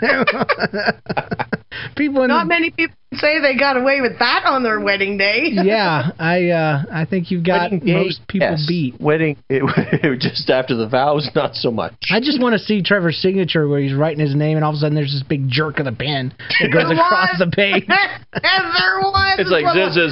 People 1.95 2.24
in 2.24 2.30
Not 2.30 2.47
many 2.47 2.72
people 2.72 2.95
say 3.14 3.39
they 3.41 3.56
got 3.58 3.78
away 3.78 4.02
with 4.02 4.20
that 4.20 4.43
on 4.45 4.64
their 4.64 4.80
wedding 4.80 5.18
day. 5.18 5.50
yeah, 5.52 6.12
I 6.20 6.50
uh, 6.50 6.84
I 6.91 7.06
think 7.06 7.32
you've 7.32 7.43
got 7.45 7.72
Wedding 7.72 7.80
day, 7.86 7.93
most 7.93 8.28
people 8.28 8.50
yes. 8.52 8.66
beat. 8.68 9.00
Wedding, 9.00 9.38
it, 9.50 9.64
it, 10.04 10.20
just 10.20 10.50
after 10.50 10.76
the 10.76 10.88
vows, 10.88 11.30
not 11.36 11.56
so 11.56 11.72
much. 11.72 11.93
I 12.12 12.20
just 12.20 12.41
want 12.41 12.54
to 12.54 12.60
see 12.60 12.82
Trevor's 12.82 13.18
signature 13.22 13.68
where 13.68 13.80
he's 13.80 13.93
writing 13.93 14.20
his 14.20 14.36
name, 14.36 14.58
and 14.58 14.64
all 14.64 14.72
of 14.72 14.76
a 14.76 14.80
sudden 14.80 14.95
there's 14.95 15.12
this 15.14 15.24
big 15.24 15.47
jerk 15.50 15.80
of 15.80 15.86
the 15.86 15.91
pen 15.91 16.34
that 16.62 16.72
goes 16.72 16.84
There 16.89 16.93
across 16.93 17.39
was. 17.39 17.50
the 17.50 17.52
page. 17.56 17.86
and 17.88 18.74
there 18.74 19.00
was. 19.02 19.39
It's 19.39 19.52
like 19.52 19.66
little- 19.66 19.89
zzzz, 19.89 20.12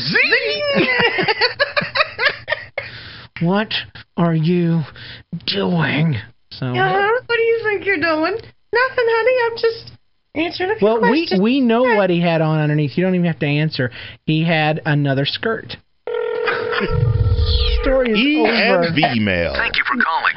zing. 3.41 3.47
what 3.47 3.73
are 4.15 4.35
you 4.35 4.81
doing? 5.45 6.15
So, 6.51 6.73
Yeah, 6.73 7.09
what 7.25 7.35
do 7.35 7.41
you 7.43 7.59
think 7.63 7.85
you're 7.85 7.99
doing? 7.99 8.37
Nothing, 8.73 9.05
honey. 9.07 9.51
I'm 9.51 9.57
just 9.57 9.91
answering 10.35 10.71
a 10.71 10.75
few 10.75 10.85
well, 10.85 11.01
we 11.01 11.21
questions. 11.21 11.41
we 11.41 11.61
know 11.61 11.83
what 11.83 12.09
he 12.09 12.21
had 12.21 12.41
on 12.41 12.59
underneath. 12.59 12.97
You 12.97 13.03
don't 13.03 13.15
even 13.15 13.27
have 13.27 13.39
to 13.39 13.47
answer. 13.47 13.91
He 14.25 14.43
had 14.43 14.81
another 14.85 15.25
skirt. 15.25 15.77
Story 17.81 18.11
is 18.11 18.17
E 18.17 18.39
over. 18.39 18.83
and 18.83 18.95
V 18.95 19.19
mail. 19.19 19.53
Thank 19.55 19.77
you 19.77 19.83
for 19.85 19.95
calling. 20.03 20.33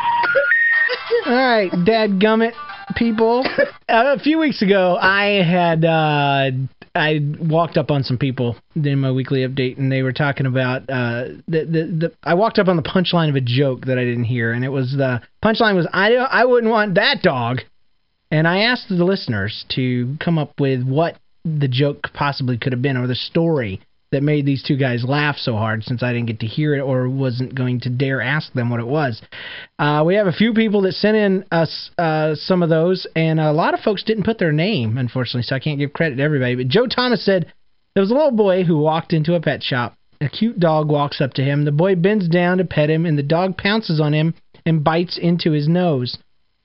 All 1.26 1.34
right, 1.34 1.70
Dad 1.84 2.20
Gummit 2.20 2.52
people. 2.96 3.44
Uh, 3.90 4.14
a 4.16 4.20
few 4.20 4.38
weeks 4.38 4.62
ago, 4.62 4.96
I 5.00 5.42
had 5.42 5.84
uh, 5.84 6.52
I 6.94 7.18
walked 7.40 7.76
up 7.76 7.90
on 7.90 8.04
some 8.04 8.18
people 8.18 8.54
in 8.76 9.00
my 9.00 9.10
weekly 9.10 9.40
update, 9.40 9.78
and 9.78 9.90
they 9.90 10.02
were 10.02 10.12
talking 10.12 10.46
about 10.46 10.82
uh, 10.82 11.24
the, 11.48 11.64
the 11.64 11.96
the. 11.98 12.12
I 12.22 12.34
walked 12.34 12.60
up 12.60 12.68
on 12.68 12.76
the 12.76 12.84
punchline 12.84 13.28
of 13.28 13.34
a 13.34 13.40
joke 13.40 13.86
that 13.86 13.98
I 13.98 14.04
didn't 14.04 14.26
hear, 14.26 14.52
and 14.52 14.64
it 14.64 14.68
was 14.68 14.92
the 14.96 15.20
punchline 15.44 15.74
was 15.74 15.88
I 15.92 16.14
I 16.14 16.44
wouldn't 16.44 16.70
want 16.70 16.94
that 16.94 17.20
dog, 17.20 17.62
and 18.30 18.46
I 18.46 18.60
asked 18.60 18.88
the 18.88 19.04
listeners 19.04 19.64
to 19.70 20.16
come 20.20 20.38
up 20.38 20.58
with 20.58 20.84
what 20.84 21.18
the 21.44 21.68
joke 21.68 22.08
possibly 22.14 22.58
could 22.58 22.72
have 22.72 22.82
been 22.82 22.96
or 22.96 23.06
the 23.06 23.14
story 23.14 23.80
that 24.12 24.22
made 24.22 24.44
these 24.44 24.62
two 24.62 24.76
guys 24.76 25.04
laugh 25.04 25.36
so 25.36 25.54
hard 25.54 25.84
since 25.84 26.02
I 26.02 26.12
didn't 26.12 26.26
get 26.26 26.40
to 26.40 26.46
hear 26.46 26.74
it 26.74 26.80
or 26.80 27.08
wasn't 27.08 27.54
going 27.54 27.80
to 27.80 27.90
dare 27.90 28.20
ask 28.20 28.52
them 28.52 28.68
what 28.68 28.80
it 28.80 28.86
was. 28.86 29.22
Uh, 29.78 30.02
we 30.04 30.16
have 30.16 30.26
a 30.26 30.32
few 30.32 30.52
people 30.52 30.82
that 30.82 30.94
sent 30.94 31.16
in 31.16 31.44
us 31.52 31.90
uh, 31.96 32.34
some 32.34 32.62
of 32.62 32.68
those, 32.68 33.06
and 33.14 33.38
a 33.38 33.52
lot 33.52 33.74
of 33.74 33.80
folks 33.80 34.02
didn't 34.02 34.24
put 34.24 34.38
their 34.38 34.52
name, 34.52 34.98
unfortunately, 34.98 35.42
so 35.42 35.54
I 35.54 35.60
can't 35.60 35.78
give 35.78 35.92
credit 35.92 36.16
to 36.16 36.22
everybody. 36.22 36.56
But 36.56 36.68
Joe 36.68 36.86
Thomas 36.86 37.24
said 37.24 37.52
there 37.94 38.02
was 38.02 38.10
a 38.10 38.14
little 38.14 38.32
boy 38.32 38.64
who 38.64 38.78
walked 38.78 39.12
into 39.12 39.34
a 39.34 39.40
pet 39.40 39.62
shop. 39.62 39.94
A 40.20 40.28
cute 40.28 40.58
dog 40.58 40.90
walks 40.90 41.20
up 41.20 41.32
to 41.34 41.42
him. 41.42 41.64
The 41.64 41.72
boy 41.72 41.94
bends 41.94 42.28
down 42.28 42.58
to 42.58 42.64
pet 42.64 42.90
him, 42.90 43.06
and 43.06 43.16
the 43.16 43.22
dog 43.22 43.56
pounces 43.56 44.00
on 44.00 44.12
him 44.12 44.34
and 44.66 44.84
bites 44.84 45.18
into 45.18 45.52
his 45.52 45.68
nose. 45.68 46.18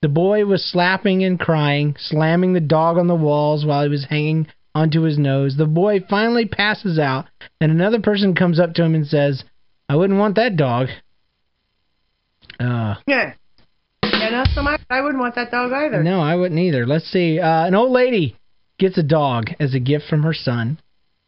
The 0.06 0.10
boy 0.10 0.46
was 0.46 0.64
slapping 0.64 1.24
and 1.24 1.40
crying, 1.40 1.96
slamming 1.98 2.54
the 2.54 2.60
dog 2.60 3.00
on 3.00 3.08
the 3.08 3.16
walls 3.16 3.66
while 3.66 3.82
he 3.82 3.90
was 3.90 4.06
hanging 4.06 4.46
onto 4.76 5.02
his 5.02 5.18
nose. 5.18 5.58
The 5.58 5.66
boy 5.66 6.02
finally 6.08 6.46
passes 6.46 7.00
out, 7.00 7.26
and 7.60 7.72
another 7.72 8.00
person 8.00 8.36
comes 8.36 8.60
up 8.60 8.76
to 8.76 8.84
him 8.84 8.94
and 8.94 9.08
says, 9.08 9.44
I 9.90 9.96
wouldn't 9.96 10.20
want 10.20 10.36
that 10.36 10.58
dog. 10.58 10.90
Uh, 12.60 12.98
Yeah. 13.08 13.34
Yeah, 14.04 14.30
not 14.30 14.50
so 14.50 14.62
much. 14.62 14.80
I 14.92 15.02
wouldn't 15.02 15.20
want 15.24 15.34
that 15.34 15.50
dog 15.50 15.72
either. 15.72 16.04
no, 16.04 16.22
I 16.22 16.36
wouldn't 16.36 16.60
either. 16.60 16.86
Let's 16.86 17.12
see. 17.12 17.40
Uh, 17.40 17.66
an 17.66 17.74
old 17.74 17.90
lady 17.92 18.38
gets 18.78 19.00
a 19.00 19.04
dog 19.04 19.46
as 19.60 19.74
a 19.74 19.80
gift 19.80 20.06
from 20.08 20.22
her 20.22 20.36
son. 20.36 20.78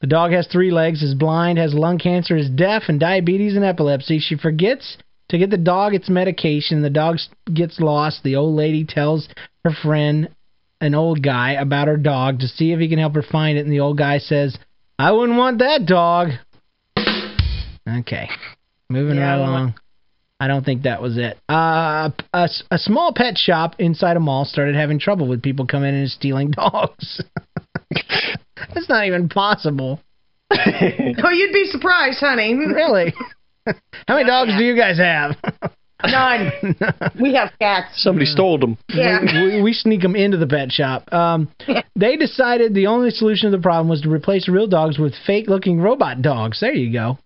The 0.02 0.08
dog 0.08 0.34
has 0.34 0.46
three 0.46 0.70
legs, 0.70 1.02
is 1.02 1.16
blind, 1.16 1.58
has 1.58 1.74
lung 1.74 1.98
cancer, 1.98 2.38
is 2.38 2.52
deaf, 2.52 2.84
and 2.90 3.00
diabetes 3.00 3.56
and 3.56 3.66
epilepsy. 3.66 4.20
She 4.20 4.38
forgets 4.38 4.98
to 5.30 5.38
get 5.38 5.50
the 5.50 5.58
dog 5.58 5.94
its 5.94 6.10
medication. 6.10 6.82
The 6.82 6.90
dog 6.90 7.18
gets 7.54 7.80
lost. 7.80 8.24
The 8.24 8.36
old 8.36 8.56
lady 8.56 8.86
tells 8.86 9.28
her 9.66 9.72
friend, 9.72 10.30
an 10.82 10.96
old 10.96 11.22
guy, 11.24 11.54
about 11.54 11.88
her 11.88 11.98
dog 11.98 12.40
to 12.40 12.48
see 12.48 12.72
if 12.72 12.80
he 12.80 12.88
can 12.90 13.00
help 13.00 13.16
her 13.16 13.24
find 13.24 13.58
it. 13.58 13.66
And 13.66 13.72
the 13.72 13.80
old 13.82 13.98
guy 13.98 14.20
says, 14.20 14.58
I 15.00 15.12
wouldn't 15.12 15.38
want 15.38 15.60
that 15.60 15.86
dog. 15.86 16.30
Okay. 17.88 18.30
Moving 18.90 19.18
Yeah, 19.18 19.32
right 19.32 19.40
along. 19.40 19.74
I 20.40 20.48
don't 20.48 20.64
think 20.64 20.84
that 20.84 21.02
was 21.02 21.18
it. 21.18 21.38
Uh, 21.50 22.12
a, 22.34 22.44
s- 22.44 22.64
a 22.70 22.78
small 22.78 23.12
pet 23.14 23.38
shop 23.38 23.76
inside 23.80 24.18
a 24.18 24.20
mall 24.20 24.46
started 24.46 24.76
having 24.76 25.00
trouble 25.00 25.28
with 25.28 25.42
people 25.42 25.66
coming 25.66 25.90
in 25.90 26.02
and 26.02 26.10
stealing 26.10 26.52
dogs. 26.56 27.22
That's 28.74 28.88
not 28.90 29.06
even 29.06 29.30
possible. 29.30 30.00
Oh, 31.20 31.30
you'd 31.32 31.52
be 31.54 31.66
surprised, 31.66 32.20
honey. 32.20 32.54
Really? 32.56 33.14
How 34.08 34.16
many 34.16 34.28
dogs 34.28 34.52
do 34.58 34.64
you 34.64 34.76
guys 34.76 34.98
have? 34.98 35.36
None. 36.06 36.52
we 37.20 37.34
have 37.34 37.52
cats. 37.60 38.04
Somebody 38.04 38.26
stole 38.26 38.60
them. 38.60 38.78
Yeah. 38.90 39.20
we, 39.22 39.62
we 39.62 39.74
sneak 39.74 40.02
them 40.02 40.16
into 40.16 40.38
the 40.38 40.46
pet 40.46 40.72
shop. 40.72 41.12
Um, 41.12 41.50
they 41.96 42.18
decided 42.18 42.74
the 42.74 42.88
only 42.88 43.10
solution 43.10 43.52
to 43.52 43.58
the 43.58 43.62
problem 43.62 43.90
was 43.90 44.02
to 44.02 44.10
replace 44.10 44.48
real 44.48 44.68
dogs 44.68 45.00
with 45.00 45.14
fake-looking 45.26 45.82
robot 45.82 46.22
dogs. 46.22 46.60
There 46.60 46.74
you 46.74 46.94
go. 46.94 47.18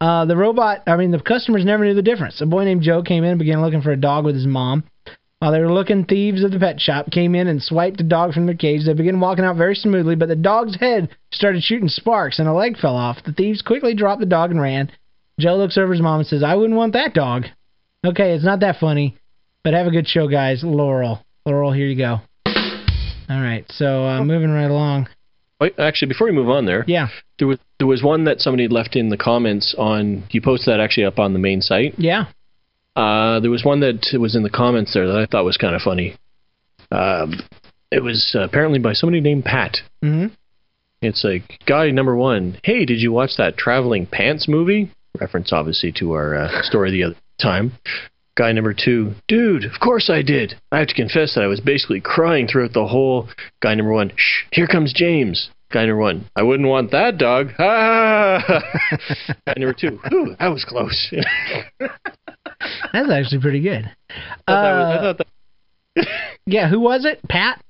Uh, 0.00 0.24
the 0.26 0.36
robot, 0.36 0.82
I 0.86 0.96
mean, 0.96 1.10
the 1.10 1.20
customers 1.20 1.64
never 1.64 1.84
knew 1.84 1.94
the 1.94 2.02
difference. 2.02 2.40
A 2.40 2.46
boy 2.46 2.64
named 2.64 2.82
Joe 2.82 3.02
came 3.02 3.24
in 3.24 3.30
and 3.30 3.38
began 3.38 3.62
looking 3.62 3.82
for 3.82 3.90
a 3.90 3.96
dog 3.96 4.24
with 4.24 4.34
his 4.34 4.46
mom. 4.46 4.84
While 5.40 5.52
they 5.52 5.60
were 5.60 5.72
looking, 5.72 6.04
thieves 6.04 6.42
of 6.42 6.50
the 6.50 6.58
pet 6.58 6.80
shop 6.80 7.10
came 7.12 7.36
in 7.36 7.46
and 7.46 7.62
swiped 7.62 7.98
the 7.98 8.04
dog 8.04 8.32
from 8.32 8.46
their 8.46 8.56
cage. 8.56 8.84
They 8.84 8.92
began 8.92 9.20
walking 9.20 9.44
out 9.44 9.56
very 9.56 9.76
smoothly, 9.76 10.16
but 10.16 10.28
the 10.28 10.36
dog's 10.36 10.76
head 10.76 11.10
started 11.32 11.62
shooting 11.62 11.88
sparks 11.88 12.40
and 12.40 12.48
a 12.48 12.52
leg 12.52 12.76
fell 12.76 12.96
off. 12.96 13.22
The 13.24 13.32
thieves 13.32 13.62
quickly 13.62 13.94
dropped 13.94 14.20
the 14.20 14.26
dog 14.26 14.50
and 14.50 14.60
ran. 14.60 14.90
Joe 15.38 15.56
looks 15.56 15.78
over 15.78 15.92
his 15.92 16.02
mom 16.02 16.20
and 16.20 16.26
says, 16.28 16.42
I 16.42 16.54
wouldn't 16.54 16.76
want 16.76 16.92
that 16.94 17.14
dog. 17.14 17.44
Okay, 18.04 18.32
it's 18.32 18.44
not 18.44 18.60
that 18.60 18.76
funny, 18.80 19.16
but 19.64 19.74
have 19.74 19.86
a 19.86 19.90
good 19.90 20.06
show, 20.08 20.28
guys. 20.28 20.62
Laurel. 20.64 21.24
Laurel, 21.46 21.72
here 21.72 21.86
you 21.86 21.96
go. 21.96 22.20
All 23.30 23.40
right, 23.42 23.64
so 23.70 24.04
uh, 24.06 24.24
moving 24.24 24.50
right 24.50 24.70
along. 24.70 25.08
Wait, 25.60 25.74
actually, 25.78 26.08
before 26.08 26.26
we 26.28 26.32
move 26.32 26.48
on 26.48 26.66
there, 26.66 26.84
Yeah, 26.86 27.08
there 27.38 27.48
was 27.48 27.58
there 27.78 27.86
was 27.86 28.02
one 28.02 28.24
that 28.24 28.40
somebody 28.40 28.68
left 28.68 28.96
in 28.96 29.08
the 29.10 29.16
comments 29.16 29.74
on. 29.76 30.24
You 30.30 30.40
posted 30.40 30.72
that 30.72 30.80
actually 30.80 31.04
up 31.06 31.18
on 31.18 31.32
the 31.32 31.38
main 31.38 31.60
site. 31.60 31.94
yeah. 31.98 32.26
Uh, 32.96 33.38
there 33.38 33.50
was 33.50 33.64
one 33.64 33.78
that 33.80 34.08
was 34.18 34.34
in 34.34 34.42
the 34.42 34.50
comments 34.50 34.92
there 34.94 35.06
that 35.06 35.16
I 35.16 35.26
thought 35.26 35.44
was 35.44 35.56
kind 35.56 35.76
of 35.76 35.82
funny. 35.82 36.16
Um, 36.90 37.34
it 37.92 38.02
was 38.02 38.34
uh, 38.34 38.40
apparently 38.40 38.78
by 38.80 38.92
somebody 38.92 39.20
named 39.20 39.44
Pat. 39.44 39.76
Mm-hmm. 40.02 40.34
It's 41.02 41.22
like 41.22 41.60
guy 41.66 41.90
number 41.90 42.16
one. 42.16 42.58
Hey, 42.64 42.84
did 42.84 43.00
you 43.00 43.12
watch 43.12 43.32
that 43.38 43.56
traveling 43.56 44.06
pants 44.06 44.48
movie? 44.48 44.90
Reference 45.20 45.52
obviously 45.52 45.92
to 45.98 46.12
our 46.12 46.34
uh, 46.36 46.62
story 46.62 46.90
the 46.90 47.04
other 47.04 47.16
time. 47.40 47.72
Guy 48.36 48.52
number 48.52 48.72
two, 48.72 49.14
dude, 49.26 49.64
of 49.64 49.80
course 49.80 50.08
I 50.08 50.22
did. 50.22 50.54
I 50.70 50.78
have 50.78 50.86
to 50.88 50.94
confess 50.94 51.34
that 51.34 51.42
I 51.42 51.48
was 51.48 51.60
basically 51.60 52.00
crying 52.00 52.46
throughout 52.46 52.72
the 52.72 52.86
whole. 52.86 53.28
Guy 53.60 53.74
number 53.74 53.92
one, 53.92 54.12
shh, 54.16 54.44
here 54.52 54.68
comes 54.68 54.92
James. 54.94 55.50
Guy 55.72 55.86
number 55.86 56.00
one, 56.00 56.30
I 56.36 56.42
wouldn't 56.44 56.68
want 56.68 56.92
that 56.92 57.18
dog. 57.18 57.48
Ah! 57.58 58.40
Guy 59.46 59.54
number 59.56 59.74
two, 59.78 59.98
whew, 60.08 60.36
that 60.38 60.48
was 60.48 60.64
close. 60.64 61.12
That's 61.80 63.10
actually 63.10 63.40
pretty 63.40 63.60
good. 63.60 63.90
I 64.46 64.52
thought 64.52 64.62
that 64.62 64.78
was- 64.78 64.84
I 64.84 64.94
Uh, 64.94 65.02
thought 65.02 65.18
that- 65.18 66.08
yeah, 66.46 66.68
who 66.68 66.78
was 66.80 67.04
it? 67.04 67.20
Pat? 67.28 67.60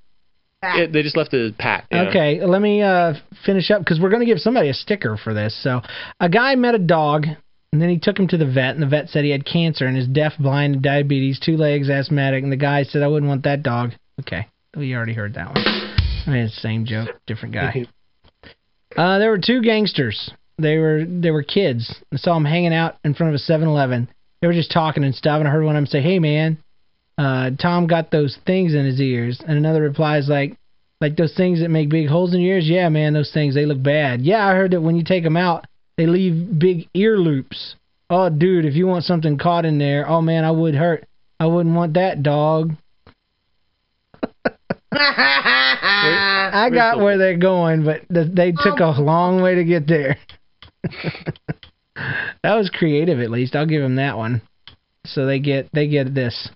It- 0.62 0.92
they 0.92 1.02
just 1.02 1.16
left 1.16 1.34
it 1.34 1.44
as 1.46 1.52
Pat. 1.58 1.84
yeah. 1.90 2.08
Okay, 2.08 2.44
let 2.44 2.60
me 2.62 2.82
uh, 2.82 3.14
finish 3.44 3.70
up 3.70 3.80
because 3.80 4.00
we're 4.00 4.10
going 4.10 4.20
to 4.20 4.26
give 4.26 4.38
somebody 4.38 4.68
a 4.68 4.74
sticker 4.74 5.16
for 5.16 5.34
this. 5.34 5.56
So, 5.62 5.82
a 6.20 6.28
guy 6.28 6.54
met 6.56 6.74
a 6.74 6.78
dog, 6.78 7.26
and 7.72 7.80
then 7.82 7.88
he 7.88 7.98
took 7.98 8.18
him 8.18 8.28
to 8.28 8.36
the 8.36 8.46
vet, 8.46 8.74
and 8.74 8.82
the 8.82 8.86
vet 8.86 9.08
said 9.08 9.24
he 9.24 9.30
had 9.30 9.44
cancer 9.44 9.86
and 9.86 9.96
is 9.96 10.06
deaf, 10.08 10.32
blind, 10.38 10.74
and 10.74 10.82
diabetes, 10.82 11.38
two 11.38 11.56
legs, 11.56 11.88
asthmatic, 11.90 12.42
and 12.42 12.50
the 12.52 12.56
guy 12.56 12.82
said, 12.84 13.02
I 13.02 13.08
wouldn't 13.08 13.28
want 13.28 13.44
that 13.44 13.62
dog. 13.62 13.92
Okay, 14.20 14.46
we 14.76 14.94
already 14.94 15.14
heard 15.14 15.34
that 15.34 15.48
one. 15.54 15.58
I 15.64 16.30
mean, 16.30 16.38
it's 16.44 16.54
the 16.56 16.60
same 16.60 16.84
joke, 16.84 17.08
different 17.26 17.54
guy. 17.54 17.86
Uh, 18.96 19.18
there 19.18 19.30
were 19.30 19.38
two 19.38 19.62
gangsters. 19.62 20.30
They 20.58 20.76
were 20.78 21.04
they 21.06 21.30
were 21.30 21.42
kids. 21.44 21.94
I 22.12 22.16
saw 22.16 22.34
them 22.34 22.44
hanging 22.44 22.74
out 22.74 22.96
in 23.04 23.14
front 23.14 23.32
of 23.34 23.40
a 23.40 23.52
7-Eleven. 23.52 24.08
They 24.40 24.46
were 24.48 24.52
just 24.54 24.72
talking 24.72 25.04
and 25.04 25.14
stuff, 25.14 25.38
and 25.38 25.46
I 25.46 25.52
heard 25.52 25.64
one 25.64 25.76
of 25.76 25.80
them 25.80 25.86
say, 25.86 26.00
"Hey, 26.00 26.18
man, 26.18 26.58
uh, 27.18 27.50
Tom 27.60 27.86
got 27.86 28.10
those 28.10 28.38
things 28.46 28.74
in 28.74 28.86
his 28.86 29.00
ears." 29.00 29.40
And 29.46 29.58
another 29.58 29.82
replies 29.82 30.28
like, 30.28 30.56
"Like 31.00 31.16
those 31.16 31.34
things 31.34 31.60
that 31.60 31.68
make 31.68 31.90
big 31.90 32.08
holes 32.08 32.34
in 32.34 32.40
your 32.40 32.56
ears? 32.56 32.68
Yeah, 32.68 32.88
man, 32.88 33.12
those 33.12 33.32
things 33.32 33.54
they 33.54 33.66
look 33.66 33.82
bad. 33.82 34.22
Yeah, 34.22 34.46
I 34.46 34.54
heard 34.54 34.70
that 34.70 34.80
when 34.80 34.96
you 34.96 35.04
take 35.04 35.24
them 35.24 35.36
out, 35.36 35.66
they 35.96 36.06
leave 36.06 36.58
big 36.58 36.88
ear 36.94 37.18
loops. 37.18 37.74
Oh, 38.08 38.30
dude, 38.30 38.64
if 38.64 38.74
you 38.74 38.86
want 38.86 39.04
something 39.04 39.36
caught 39.36 39.66
in 39.66 39.78
there, 39.78 40.08
oh 40.08 40.22
man, 40.22 40.44
I 40.44 40.50
would 40.50 40.74
hurt. 40.74 41.04
I 41.38 41.46
wouldn't 41.46 41.74
want 41.74 41.94
that 41.94 42.22
dog." 42.22 42.72
I 44.92 46.70
got 46.72 46.98
where 46.98 47.18
they're 47.18 47.36
going, 47.36 47.84
but 47.84 48.02
they 48.08 48.52
took 48.52 48.80
a 48.80 49.00
long 49.00 49.42
way 49.42 49.56
to 49.56 49.64
get 49.64 49.86
there. 49.86 50.16
that 52.42 52.54
was 52.54 52.70
creative, 52.70 53.20
at 53.20 53.30
least. 53.30 53.54
I'll 53.54 53.66
give 53.66 53.82
them 53.82 53.96
that 53.96 54.16
one. 54.16 54.42
So 55.04 55.26
they 55.26 55.38
get 55.38 55.68
they 55.72 55.88
get 55.88 56.14
this 56.14 56.48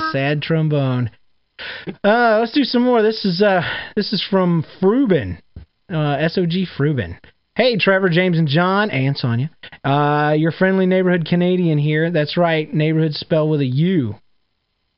sad, 0.00 0.12
sad 0.12 0.42
trombone. 0.42 1.10
Uh, 2.02 2.38
let's 2.40 2.52
do 2.52 2.64
some 2.64 2.82
more. 2.82 3.02
This 3.02 3.24
is 3.24 3.42
uh 3.42 3.62
this 3.94 4.12
is 4.12 4.24
from 4.28 4.64
Frubin, 4.80 5.38
uh, 5.88 6.16
SOG 6.28 6.66
Frubin. 6.76 7.18
Hey, 7.54 7.76
Trevor, 7.78 8.08
James, 8.08 8.36
and 8.36 8.48
John, 8.48 8.90
and 8.90 9.16
Sonia. 9.16 9.50
Uh, 9.84 10.34
your 10.36 10.50
friendly 10.50 10.86
neighborhood 10.86 11.24
Canadian 11.24 11.78
here. 11.78 12.10
That's 12.10 12.36
right, 12.36 12.72
neighborhood 12.72 13.14
spelled 13.14 13.50
with 13.50 13.60
a 13.60 13.66
U. 13.66 14.16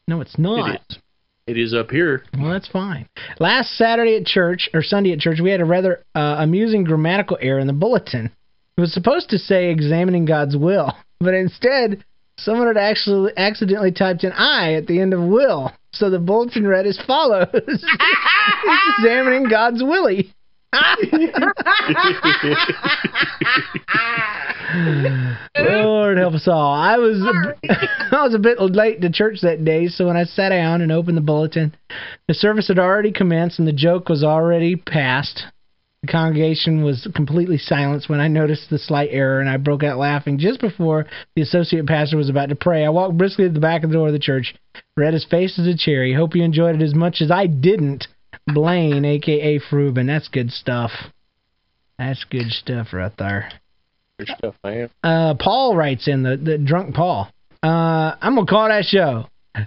No, 0.08 0.22
it's 0.22 0.38
not. 0.38 0.70
It 0.70 0.80
is. 0.88 0.98
It 1.46 1.58
is 1.58 1.74
up 1.74 1.90
here. 1.90 2.24
Well, 2.36 2.50
that's 2.50 2.68
fine. 2.68 3.08
Last 3.38 3.76
Saturday 3.76 4.16
at 4.16 4.26
church, 4.26 4.68
or 4.74 4.82
Sunday 4.82 5.12
at 5.12 5.20
church, 5.20 5.38
we 5.40 5.50
had 5.50 5.60
a 5.60 5.64
rather 5.64 6.02
uh, 6.14 6.36
amusing 6.40 6.82
grammatical 6.82 7.38
error 7.40 7.60
in 7.60 7.68
the 7.68 7.72
bulletin. 7.72 8.32
It 8.76 8.80
was 8.80 8.92
supposed 8.92 9.30
to 9.30 9.38
say 9.38 9.70
examining 9.70 10.24
God's 10.24 10.56
will, 10.56 10.92
but 11.20 11.34
instead, 11.34 12.04
someone 12.38 12.66
had 12.66 12.76
actually 12.76 13.32
accidentally 13.36 13.92
typed 13.92 14.24
an 14.24 14.32
I 14.32 14.74
at 14.74 14.86
the 14.86 15.00
end 15.00 15.12
of 15.12 15.20
will. 15.20 15.72
So 15.92 16.10
the 16.10 16.18
bulletin 16.18 16.66
read 16.66 16.86
as 16.86 16.98
follows 17.06 17.48
Examining 18.98 19.48
God's 19.48 19.82
willy. 19.82 20.32
Lord 25.56 26.18
help 26.18 26.34
us 26.34 26.48
all. 26.48 26.72
I 26.74 26.98
was 26.98 27.22
I 28.12 28.24
was 28.24 28.34
a 28.34 28.38
bit 28.38 28.60
late 28.60 29.00
to 29.00 29.10
church 29.10 29.40
that 29.42 29.64
day, 29.64 29.86
so 29.88 30.06
when 30.06 30.16
I 30.16 30.24
sat 30.24 30.50
down 30.50 30.82
and 30.82 30.92
opened 30.92 31.16
the 31.16 31.22
bulletin, 31.22 31.74
the 32.28 32.34
service 32.34 32.68
had 32.68 32.78
already 32.78 33.12
commenced 33.12 33.58
and 33.58 33.66
the 33.66 33.72
joke 33.72 34.08
was 34.08 34.22
already 34.22 34.76
past. 34.76 35.44
The 36.02 36.12
congregation 36.12 36.84
was 36.84 37.08
completely 37.14 37.58
silenced 37.58 38.08
when 38.08 38.20
I 38.20 38.28
noticed 38.28 38.70
the 38.70 38.78
slight 38.78 39.08
error, 39.12 39.40
and 39.40 39.48
I 39.48 39.56
broke 39.56 39.82
out 39.82 39.98
laughing 39.98 40.38
just 40.38 40.60
before 40.60 41.06
the 41.34 41.42
associate 41.42 41.86
pastor 41.86 42.16
was 42.16 42.28
about 42.28 42.50
to 42.50 42.54
pray. 42.54 42.84
I 42.84 42.90
walked 42.90 43.16
briskly 43.16 43.46
to 43.46 43.52
the 43.52 43.60
back 43.60 43.82
of 43.82 43.90
the 43.90 43.96
door 43.96 44.08
of 44.08 44.12
the 44.12 44.18
church, 44.18 44.54
read 44.96 45.14
his 45.14 45.24
face 45.24 45.58
as 45.58 45.66
a 45.66 45.76
cherry. 45.76 46.14
Hope 46.14 46.36
you 46.36 46.44
enjoyed 46.44 46.76
it 46.76 46.82
as 46.82 46.94
much 46.94 47.20
as 47.20 47.30
I 47.30 47.46
didn't. 47.46 48.06
Blaine, 48.46 49.04
aka 49.04 49.58
Fruben. 49.58 50.06
That's 50.06 50.28
good 50.28 50.50
stuff. 50.50 50.90
That's 51.98 52.24
good 52.24 52.50
stuff 52.50 52.92
right 52.92 53.12
there. 53.18 53.50
Good 54.18 54.28
stuff, 54.36 54.54
man. 54.62 54.90
Uh, 55.02 55.34
Paul 55.34 55.74
writes 55.76 56.08
in 56.08 56.22
the 56.22 56.36
the 56.36 56.58
drunk 56.58 56.94
Paul. 56.94 57.28
Uh, 57.62 58.14
I'm 58.20 58.34
gonna 58.34 58.46
call 58.46 58.68
that 58.68 58.84
show. 58.84 59.26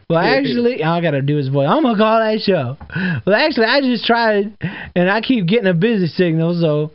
Well, 0.10 0.20
actually, 0.20 0.84
I 0.84 1.02
gotta 1.02 1.22
do 1.22 1.38
his 1.38 1.48
voice. 1.48 1.68
I'm 1.70 1.84
gonna 1.84 1.98
call 1.98 2.20
that 2.20 2.42
show. 2.42 2.78
Well, 3.26 3.36
actually, 3.36 3.66
I 3.66 3.82
just 3.82 4.06
tried, 4.06 4.56
and 4.96 5.10
I 5.10 5.22
keep 5.22 5.48
getting 5.48 5.68
a 5.68 5.74
busy 5.74 6.08
signal. 6.08 6.60
So, 6.60 6.92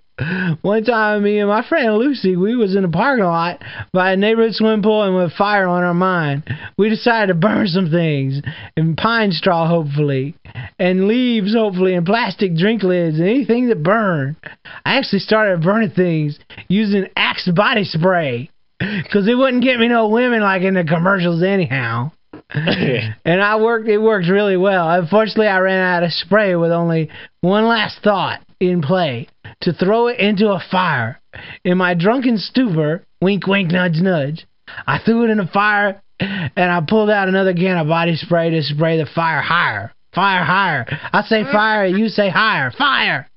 one 0.62 0.84
time, 0.84 1.24
me 1.24 1.38
and 1.38 1.48
my 1.48 1.66
friend 1.66 1.96
Lucy, 1.96 2.36
we 2.36 2.54
was 2.54 2.76
in 2.76 2.84
a 2.84 2.88
parking 2.88 3.24
lot 3.24 3.62
by 3.92 4.12
a 4.12 4.16
neighborhood 4.16 4.54
swimming 4.54 4.82
pool, 4.82 5.02
and 5.02 5.16
with 5.16 5.32
fire 5.32 5.66
on 5.66 5.82
our 5.82 5.94
mind, 5.94 6.44
we 6.78 6.88
decided 6.88 7.28
to 7.28 7.34
burn 7.34 7.66
some 7.66 7.90
things, 7.90 8.40
and 8.76 8.96
pine 8.96 9.32
straw, 9.32 9.66
hopefully, 9.66 10.36
and 10.78 11.08
leaves, 11.08 11.54
hopefully, 11.54 11.94
and 11.94 12.06
plastic 12.06 12.54
drink 12.56 12.82
lids, 12.82 13.18
and 13.18 13.28
anything 13.28 13.68
that 13.68 13.82
burn. 13.82 14.36
I 14.84 14.98
actually 14.98 15.20
started 15.20 15.62
burning 15.62 15.90
things 15.90 16.38
using 16.68 17.08
Axe 17.16 17.48
body 17.48 17.84
spray, 17.84 18.50
cause 18.80 19.26
it 19.26 19.36
wouldn't 19.36 19.64
get 19.64 19.80
me 19.80 19.88
no 19.88 20.08
women 20.08 20.42
like 20.42 20.62
in 20.62 20.74
the 20.74 20.84
commercials 20.84 21.42
anyhow 21.42 22.12
and 22.54 23.42
I 23.42 23.56
worked. 23.56 23.88
It 23.88 23.98
worked 23.98 24.28
really 24.28 24.56
well. 24.56 24.88
Unfortunately, 24.90 25.46
I 25.48 25.58
ran 25.58 25.80
out 25.80 26.02
of 26.02 26.12
spray 26.12 26.54
with 26.56 26.70
only 26.72 27.10
one 27.40 27.66
last 27.66 27.98
thought 28.02 28.40
in 28.60 28.82
play: 28.82 29.28
to 29.62 29.72
throw 29.72 30.08
it 30.08 30.18
into 30.20 30.48
a 30.50 30.62
fire. 30.70 31.20
In 31.64 31.78
my 31.78 31.94
drunken 31.94 32.38
stupor, 32.38 33.04
wink, 33.20 33.46
wink, 33.46 33.72
nudge, 33.72 33.96
nudge, 33.96 34.46
I 34.86 34.98
threw 35.04 35.24
it 35.24 35.30
in 35.30 35.38
the 35.38 35.46
fire, 35.46 36.00
and 36.20 36.52
I 36.70 36.80
pulled 36.86 37.10
out 37.10 37.28
another 37.28 37.54
can 37.54 37.76
of 37.78 37.88
body 37.88 38.14
spray 38.16 38.50
to 38.50 38.62
spray 38.62 38.98
the 38.98 39.06
fire 39.06 39.40
higher, 39.42 39.92
fire 40.14 40.44
higher. 40.44 40.86
I 41.12 41.22
say 41.22 41.42
fire, 41.44 41.86
you 41.86 42.08
say 42.08 42.28
higher, 42.28 42.70
fire, 42.70 43.28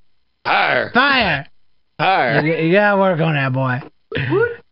Higher. 0.45 0.91
fire. 0.93 1.47
Higher. 1.99 2.45
You, 2.45 2.67
you 2.67 2.73
gotta 2.73 2.97
work 2.97 3.19
on 3.19 3.33
that, 3.33 3.51
boy. 3.53 3.79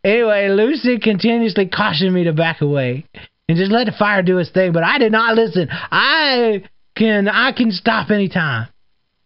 anyway, 0.03 0.49
Lucy 0.49 0.99
continuously 0.99 1.67
cautioned 1.67 2.13
me 2.13 2.25
to 2.25 2.33
back 2.33 2.61
away 2.61 3.05
and 3.47 3.57
just 3.57 3.71
let 3.71 3.85
the 3.85 3.91
fire 3.91 4.21
do 4.23 4.37
its 4.37 4.49
thing, 4.49 4.71
but 4.71 4.83
I 4.83 4.97
did 4.97 5.11
not 5.11 5.35
listen. 5.35 5.67
I 5.71 6.63
can 6.95 7.27
I 7.27 7.51
can 7.51 7.71
stop 7.71 8.09
anytime. 8.09 8.67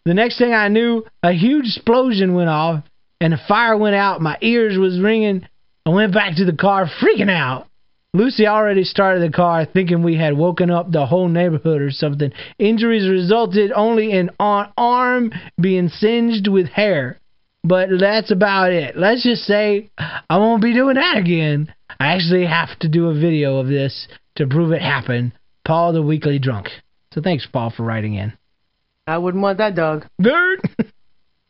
The 0.06 0.14
next 0.14 0.38
thing 0.38 0.54
I 0.54 0.70
knew, 0.70 1.06
a 1.22 1.34
huge 1.34 1.66
explosion 1.78 2.34
went 2.34 2.50
off 2.50 2.84
and 3.22 3.34
the 3.34 3.40
fire 3.48 3.78
went 3.78 3.96
out. 3.96 4.22
My 4.22 4.38
ears 4.42 4.78
was 4.78 5.00
ringing. 5.00 5.48
I 5.86 5.92
went 5.92 6.14
back 6.14 6.36
to 6.38 6.46
the 6.46 6.56
car 6.56 6.90
freaking 7.02 7.30
out. 7.30 7.68
Lucy 8.14 8.48
already 8.48 8.84
started 8.84 9.22
the 9.22 9.36
car 9.36 9.66
thinking 9.66 10.02
we 10.02 10.18
had 10.18 10.36
woken 10.36 10.72
up 10.72 10.92
the 10.92 11.06
whole 11.06 11.28
neighborhood 11.28 11.82
or 11.82 11.92
something. 11.92 12.32
Injuries 12.58 13.08
resulted 13.08 13.72
only 13.72 14.12
in 14.12 14.32
an 14.40 14.72
arm 14.78 15.32
being 15.62 15.90
singed 15.90 16.48
with 16.48 16.68
hair. 16.70 17.20
But 17.64 17.90
that's 18.00 18.32
about 18.32 18.72
it. 18.72 18.98
Let's 18.98 19.24
just 19.24 19.44
say 19.44 19.92
I 19.98 20.38
won't 20.38 20.64
be 20.64 20.74
doing 20.74 20.96
that 20.96 21.18
again. 21.18 21.72
I 22.00 22.14
actually 22.14 22.46
have 22.46 22.78
to 22.80 22.88
do 22.88 23.08
a 23.08 23.14
video 23.14 23.58
of 23.58 23.68
this 23.68 24.08
to 24.36 24.48
prove 24.48 24.72
it 24.72 24.82
happened. 24.82 25.34
Paul 25.66 25.94
the 25.94 26.02
Weekly 26.02 26.40
Drunk. 26.40 26.70
So 27.14 27.22
thanks, 27.22 27.46
Paul, 27.46 27.74
for 27.76 27.84
writing 27.84 28.16
in. 28.16 28.34
I 29.06 29.18
wouldn't 29.18 29.42
want 29.42 29.58
that 29.58 29.76
dog. 29.76 30.06
Dude. 30.22 30.62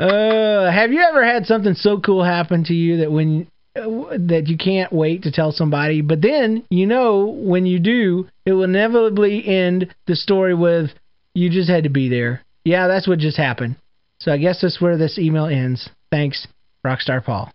uh, 0.00 0.70
have 0.70 0.92
you 0.92 1.00
ever 1.08 1.24
had 1.24 1.46
something 1.46 1.74
so 1.74 2.00
cool 2.00 2.24
happen 2.24 2.64
to 2.64 2.74
you 2.74 2.98
that 2.98 3.12
when 3.12 3.46
uh, 3.76 4.16
that 4.18 4.44
you 4.48 4.56
can't 4.56 4.92
wait 4.92 5.22
to 5.22 5.30
tell 5.30 5.52
somebody, 5.52 6.00
but 6.00 6.20
then 6.20 6.64
you 6.70 6.86
know 6.86 7.26
when 7.26 7.66
you 7.66 7.78
do, 7.78 8.28
it 8.44 8.52
will 8.52 8.64
inevitably 8.64 9.46
end 9.46 9.94
the 10.06 10.16
story 10.16 10.54
with 10.54 10.90
you 11.34 11.50
just 11.50 11.70
had 11.70 11.84
to 11.84 11.90
be 11.90 12.08
there. 12.08 12.42
Yeah, 12.64 12.88
that's 12.88 13.08
what 13.08 13.18
just 13.18 13.36
happened. 13.36 13.76
So 14.20 14.32
I 14.32 14.38
guess 14.38 14.60
that's 14.60 14.80
where 14.80 14.96
this 14.96 15.18
email 15.18 15.46
ends. 15.46 15.88
Thanks, 16.10 16.46
Rockstar 16.84 17.24
Paul. 17.24 17.52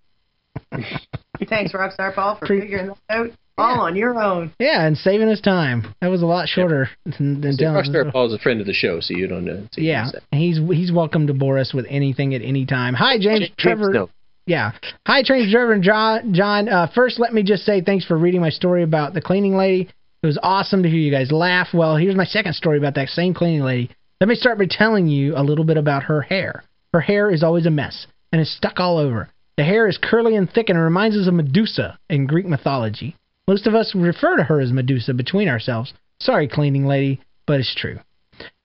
Thanks, 1.49 1.71
Rockstar 1.73 2.13
Paul, 2.13 2.36
for 2.38 2.47
Pre- 2.47 2.61
figuring 2.61 2.88
that 2.88 2.97
out 3.09 3.30
all 3.57 3.82
on 3.82 3.95
your 3.95 4.19
own. 4.21 4.51
Yeah, 4.59 4.86
and 4.86 4.97
saving 4.97 5.30
us 5.30 5.41
time. 5.41 5.93
That 6.01 6.07
was 6.09 6.21
a 6.21 6.25
lot 6.25 6.47
shorter 6.47 6.89
than, 7.05 7.41
than 7.41 7.53
See, 7.53 7.63
telling 7.63 7.78
us. 7.78 7.89
Rockstar 7.89 8.11
Paul's 8.11 8.34
a 8.34 8.39
friend 8.39 8.59
of 8.61 8.67
the 8.67 8.73
show, 8.73 8.99
so 8.99 9.13
you 9.15 9.28
don't 9.28 9.45
know. 9.45 9.67
so 9.71 9.82
Yeah, 9.82 10.09
he's 10.32 10.59
he's 10.71 10.91
welcome 10.91 11.28
to 11.28 11.34
bore 11.34 11.57
us 11.57 11.73
with 11.73 11.86
anything 11.89 12.34
at 12.36 12.41
any 12.41 12.65
time. 12.65 12.93
Hi, 12.93 13.17
James 13.19 13.39
James 13.41 13.51
Trevor. 13.57 13.89
Snow. 13.91 14.09
Yeah. 14.45 14.71
Hi, 15.05 15.23
Trains 15.23 15.51
Trevor 15.51 15.73
and 15.73 15.84
John. 15.84 16.34
John, 16.34 16.69
uh, 16.69 16.88
first, 16.95 17.19
let 17.19 17.34
me 17.34 17.43
just 17.43 17.63
say 17.65 17.82
thanks 17.82 18.05
for 18.05 18.17
reading 18.17 18.39
my 18.41 18.49
story 18.49 18.82
about 18.84 19.13
the 19.13 19.21
cleaning 19.21 19.57
lady. 19.57 19.89
It 20.23 20.25
was 20.25 20.39
awesome 20.41 20.84
to 20.84 20.89
hear 20.89 20.97
you 20.99 21.11
guys 21.11 21.32
laugh. 21.32 21.67
Well, 21.73 21.97
here's 21.97 22.15
my 22.15 22.23
second 22.25 22.53
story 22.53 22.78
about 22.78 22.95
that 22.95 23.09
same 23.09 23.34
cleaning 23.34 23.61
lady. 23.61 23.89
Let 24.21 24.30
me 24.30 24.36
start 24.36 24.57
by 24.57 24.65
telling 24.69 25.07
you 25.07 25.36
a 25.36 25.43
little 25.43 25.65
bit 25.65 25.78
about 25.78 26.03
her 26.03 26.21
hair. 26.21 26.63
Her 26.93 27.01
hair 27.01 27.30
is 27.30 27.43
always 27.43 27.65
a 27.65 27.69
mess 27.69 28.07
and 28.32 28.41
is 28.41 28.55
stuck 28.55 28.80
all 28.80 28.97
over. 28.97 29.30
The 29.57 29.63
hair 29.63 29.88
is 29.88 29.97
curly 29.97 30.36
and 30.36 30.49
thick 30.49 30.69
and 30.69 30.80
reminds 30.80 31.17
us 31.17 31.28
of 31.28 31.34
Medusa 31.34 31.97
in 32.09 32.28
Greek 32.28 32.45
mythology. 32.45 33.15
Most 33.47 33.65
of 33.65 33.73
us 33.73 33.95
refer 33.95 34.38
to 34.38 34.43
her 34.43 34.59
as 34.59 34.71
Medusa 34.71 35.13
between 35.13 35.47
ourselves. 35.47 35.93
Sorry, 36.19 36.47
cleaning 36.47 36.86
lady, 36.86 37.21
but 37.45 37.59
it's 37.59 37.73
true. 37.73 37.99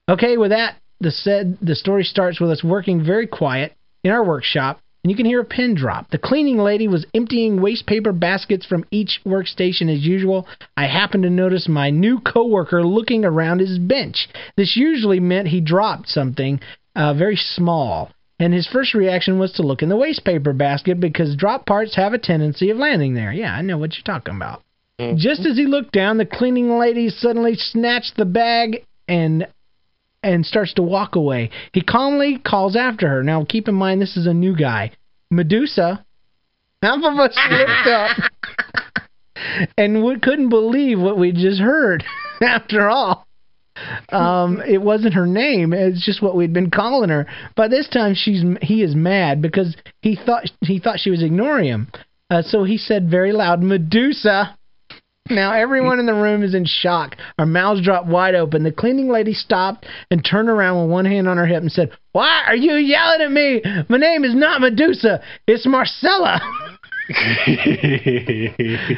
Okay, 0.08 0.36
with 0.36 0.50
that, 0.50 0.76
the 1.00 1.10
said 1.10 1.56
the 1.62 1.74
story 1.74 2.04
starts 2.04 2.40
with 2.40 2.50
us 2.50 2.64
working 2.64 3.04
very 3.04 3.26
quiet 3.26 3.74
in 4.04 4.10
our 4.10 4.24
workshop, 4.24 4.80
and 5.02 5.10
you 5.10 5.16
can 5.16 5.26
hear 5.26 5.40
a 5.40 5.44
pin 5.44 5.74
drop. 5.74 6.10
The 6.10 6.18
cleaning 6.18 6.58
lady 6.58 6.88
was 6.88 7.06
emptying 7.14 7.60
waste 7.60 7.86
paper 7.86 8.12
baskets 8.12 8.66
from 8.66 8.84
each 8.90 9.20
workstation 9.24 9.92
as 9.92 10.04
usual. 10.04 10.46
I 10.76 10.86
happened 10.86 11.24
to 11.24 11.30
notice 11.30 11.68
my 11.68 11.90
new 11.90 12.20
coworker 12.20 12.84
looking 12.84 13.24
around 13.24 13.60
his 13.60 13.78
bench. 13.78 14.28
This 14.56 14.76
usually 14.76 15.20
meant 15.20 15.48
he 15.48 15.60
dropped 15.60 16.08
something 16.08 16.60
uh, 16.94 17.14
very 17.14 17.36
small. 17.36 18.10
And 18.42 18.52
his 18.52 18.66
first 18.66 18.92
reaction 18.92 19.38
was 19.38 19.52
to 19.52 19.62
look 19.62 19.82
in 19.82 19.88
the 19.88 19.96
waste 19.96 20.24
paper 20.24 20.52
basket 20.52 20.98
because 20.98 21.36
drop 21.36 21.64
parts 21.64 21.94
have 21.94 22.12
a 22.12 22.18
tendency 22.18 22.70
of 22.70 22.76
landing 22.76 23.14
there. 23.14 23.32
Yeah, 23.32 23.54
I 23.54 23.62
know 23.62 23.78
what 23.78 23.94
you're 23.94 24.02
talking 24.02 24.34
about. 24.34 24.64
Mm-hmm. 24.98 25.16
Just 25.16 25.46
as 25.46 25.56
he 25.56 25.66
looked 25.66 25.92
down, 25.92 26.18
the 26.18 26.26
cleaning 26.26 26.76
lady 26.76 27.08
suddenly 27.08 27.54
snatched 27.54 28.16
the 28.16 28.24
bag 28.24 28.84
and 29.06 29.46
and 30.24 30.44
starts 30.44 30.74
to 30.74 30.82
walk 30.82 31.14
away. 31.14 31.50
He 31.72 31.82
calmly 31.82 32.38
calls 32.44 32.74
after 32.74 33.08
her. 33.08 33.22
Now, 33.22 33.44
keep 33.48 33.68
in 33.68 33.76
mind, 33.76 34.02
this 34.02 34.16
is 34.16 34.26
a 34.26 34.34
new 34.34 34.56
guy. 34.56 34.90
Medusa. 35.30 36.04
Half 36.82 36.98
of 37.04 37.18
us 37.20 37.38
looked 37.48 37.86
up 37.86 39.06
and 39.78 40.04
we 40.04 40.18
couldn't 40.18 40.48
believe 40.48 40.98
what 40.98 41.16
we 41.16 41.30
just 41.30 41.60
heard. 41.60 42.02
after 42.42 42.90
all, 42.90 43.24
um, 44.10 44.62
it 44.66 44.80
wasn't 44.80 45.14
her 45.14 45.26
name. 45.26 45.72
It's 45.72 46.04
just 46.04 46.22
what 46.22 46.36
we'd 46.36 46.52
been 46.52 46.70
calling 46.70 47.10
her. 47.10 47.26
By 47.56 47.68
this 47.68 47.88
time, 47.88 48.14
she's 48.14 48.42
he 48.60 48.82
is 48.82 48.94
mad 48.94 49.42
because 49.42 49.76
he 50.00 50.16
thought 50.16 50.50
he 50.60 50.78
thought 50.78 51.00
she 51.00 51.10
was 51.10 51.22
ignoring 51.22 51.66
him. 51.66 51.88
Uh, 52.30 52.42
so 52.42 52.64
he 52.64 52.78
said 52.78 53.10
very 53.10 53.32
loud, 53.32 53.62
"Medusa." 53.62 54.56
Now 55.30 55.52
everyone 55.52 56.00
in 56.00 56.06
the 56.06 56.14
room 56.14 56.42
is 56.42 56.54
in 56.54 56.64
shock. 56.64 57.16
Our 57.38 57.46
mouths 57.46 57.80
drop 57.82 58.06
wide 58.06 58.34
open. 58.34 58.64
The 58.64 58.72
cleaning 58.72 59.08
lady 59.08 59.34
stopped 59.34 59.86
and 60.10 60.24
turned 60.24 60.48
around 60.48 60.82
with 60.82 60.90
one 60.90 61.04
hand 61.04 61.28
on 61.28 61.36
her 61.36 61.46
hip 61.46 61.62
and 61.62 61.70
said, 61.70 61.92
"Why 62.12 62.42
are 62.46 62.56
you 62.56 62.74
yelling 62.74 63.20
at 63.20 63.30
me? 63.30 63.62
My 63.88 63.98
name 63.98 64.24
is 64.24 64.34
not 64.34 64.60
Medusa. 64.60 65.22
It's 65.46 65.66
Marcella." 65.66 66.40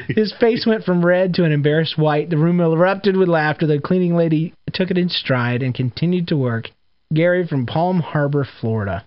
His 0.09 0.33
face 0.39 0.67
went 0.67 0.85
from 0.85 1.05
red 1.05 1.35
to 1.35 1.45
an 1.45 1.53
embarrassed 1.53 1.99
white. 1.99 2.31
The 2.31 2.37
room 2.37 2.61
erupted 2.61 3.17
with 3.17 3.29
laughter. 3.29 3.67
The 3.67 3.81
cleaning 3.81 4.15
lady 4.15 4.55
took 4.75 4.91
it 4.91 4.99
in 4.99 5.09
stride 5.09 5.63
and 5.63 5.75
continued 5.75 6.29
to 6.29 6.37
work. 6.37 6.71
Gary 7.13 7.47
from 7.47 7.67
Palm 7.67 8.01
Harbor, 8.01 8.47
Florida. 8.61 9.07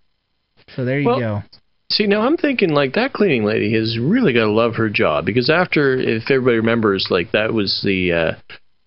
So 0.76 0.86
there 0.86 1.00
you 1.00 1.08
Well, 1.08 1.20
go. 1.20 1.44
See, 1.90 2.06
now 2.06 2.22
I'm 2.22 2.38
thinking 2.38 2.70
like 2.70 2.94
that 2.94 3.14
cleaning 3.14 3.46
lady 3.46 3.74
has 3.74 3.98
really 3.98 4.34
got 4.34 4.46
to 4.46 4.52
love 4.52 4.76
her 4.76 4.90
job 4.90 5.26
because 5.26 5.50
after, 5.50 5.96
if 5.98 6.24
everybody 6.30 6.58
remembers, 6.58 7.08
like 7.10 7.32
that 7.32 7.54
was 7.54 7.82
the 7.84 8.12
uh, 8.12 8.32